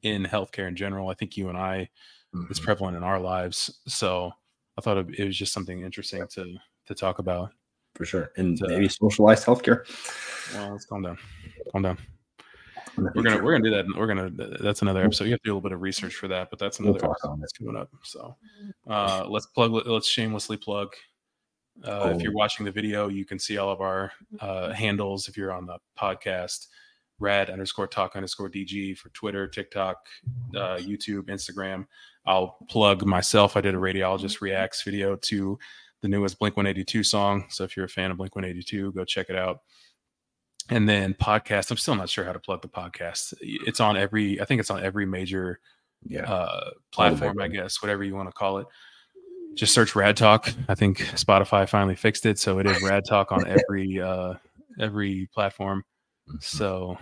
in 0.01 0.23
healthcare 0.25 0.67
in 0.67 0.75
general. 0.75 1.09
I 1.09 1.13
think 1.13 1.37
you 1.37 1.49
and 1.49 1.57
I 1.57 1.89
it's 2.49 2.59
Mhm. 2.59 2.63
prevalent 2.63 2.97
in 2.97 3.03
our 3.03 3.19
lives. 3.19 3.79
So 3.87 4.31
I 4.77 4.81
thought 4.81 4.97
it, 4.97 5.07
it 5.19 5.25
was 5.25 5.37
just 5.37 5.53
something 5.53 5.81
interesting 5.81 6.25
to 6.35 6.57
to 6.87 6.95
talk 6.95 7.19
about. 7.19 7.51
For 7.99 8.05
sure. 8.05 8.31
And 8.37 8.57
uh, 8.63 8.67
maybe 8.69 8.87
socialized 8.87 9.45
healthcare. 9.45 9.83
Well, 10.53 10.71
let's 10.71 10.85
calm 10.85 11.01
down. 11.01 11.17
Calm 11.73 11.83
down. 11.83 11.97
We're 12.95 13.23
gonna 13.23 13.43
we're 13.43 13.51
gonna 13.51 13.69
do 13.69 13.75
that. 13.75 13.85
We're 13.97 14.07
gonna 14.07 14.31
that's 14.61 14.81
another 14.81 15.03
episode. 15.03 15.25
You 15.25 15.31
have 15.31 15.41
to 15.41 15.49
do 15.49 15.51
a 15.51 15.55
little 15.55 15.69
bit 15.69 15.73
of 15.73 15.81
research 15.81 16.15
for 16.15 16.29
that, 16.29 16.49
but 16.49 16.59
that's 16.59 16.79
We'll 16.79 16.95
another 16.95 17.11
episode 17.11 17.41
that's 17.41 17.51
coming 17.51 17.75
up. 17.75 17.89
So 18.03 18.37
uh 18.89 19.25
let's 19.27 19.47
plug 19.47 19.73
let's 19.85 20.07
shamelessly 20.07 20.55
plug 20.55 20.93
Uh, 21.85 22.13
If 22.15 22.21
you're 22.21 22.33
watching 22.33 22.65
the 22.65 22.71
video, 22.71 23.09
you 23.09 23.25
can 23.25 23.37
see 23.37 23.57
all 23.57 23.69
of 23.69 23.81
our 23.81 24.13
uh, 24.39 24.71
handles. 24.71 25.27
If 25.27 25.35
you're 25.35 25.51
on 25.51 25.65
the 25.65 25.77
podcast, 25.97 26.67
rad 27.19 27.49
underscore 27.49 27.87
talk 27.87 28.15
underscore 28.15 28.49
DG 28.49 28.97
for 28.97 29.09
Twitter, 29.09 29.45
TikTok, 29.45 29.97
uh, 30.55 30.77
YouTube, 30.77 31.23
Instagram. 31.23 31.85
I'll 32.25 32.57
plug 32.69 33.05
myself. 33.05 33.57
I 33.57 33.61
did 33.61 33.75
a 33.75 33.77
radiologist 33.77 34.39
reacts 34.39 34.83
video 34.83 35.15
to 35.15 35.59
the 36.01 36.07
newest 36.07 36.39
Blink 36.39 36.55
182 36.57 37.03
song. 37.03 37.45
So 37.49 37.63
if 37.63 37.75
you're 37.75 37.85
a 37.85 37.89
fan 37.89 38.11
of 38.11 38.17
Blink 38.17 38.35
182, 38.35 38.91
go 38.93 39.03
check 39.05 39.29
it 39.29 39.35
out. 39.35 39.59
And 40.69 40.87
then 40.87 41.13
podcast. 41.15 41.71
I'm 41.71 41.77
still 41.77 41.95
not 41.95 42.09
sure 42.09 42.23
how 42.25 42.31
to 42.33 42.39
plug 42.39 42.61
the 42.61 42.67
podcast. 42.67 43.33
It's 43.41 43.79
on 43.79 43.97
every. 43.97 44.39
I 44.39 44.45
think 44.45 44.59
it's 44.59 44.69
on 44.69 44.83
every 44.83 45.05
major 45.05 45.59
Yeah. 46.05 46.31
uh, 46.31 46.69
platform, 46.91 47.39
I 47.41 47.47
guess, 47.47 47.81
whatever 47.81 48.03
you 48.03 48.15
want 48.15 48.29
to 48.29 48.33
call 48.33 48.59
it. 48.59 48.67
Just 49.55 49.73
search 49.73 49.95
Rad 49.95 50.15
Talk. 50.15 50.53
I 50.67 50.75
think 50.75 50.99
Spotify 50.99 51.67
finally 51.67 51.95
fixed 51.95 52.25
it, 52.27 52.37
so 52.37 52.59
it 52.59 52.67
is 52.67 52.81
Rad 52.83 53.03
Talk 53.07 53.31
on 53.31 53.45
every 53.69 53.99
uh, 53.99 54.35
every 54.79 55.27
platform. 55.33 55.83
Mhm. 56.29 56.43
So, 56.43 56.97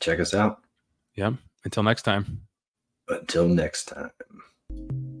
Check 0.00 0.18
us 0.18 0.32
out. 0.32 0.62
yeah. 1.14 1.32
Until 1.64 1.82
next 1.82 2.02
time. 2.02 2.40
Until 3.08 3.46
next 3.46 3.84
time. 3.84 5.11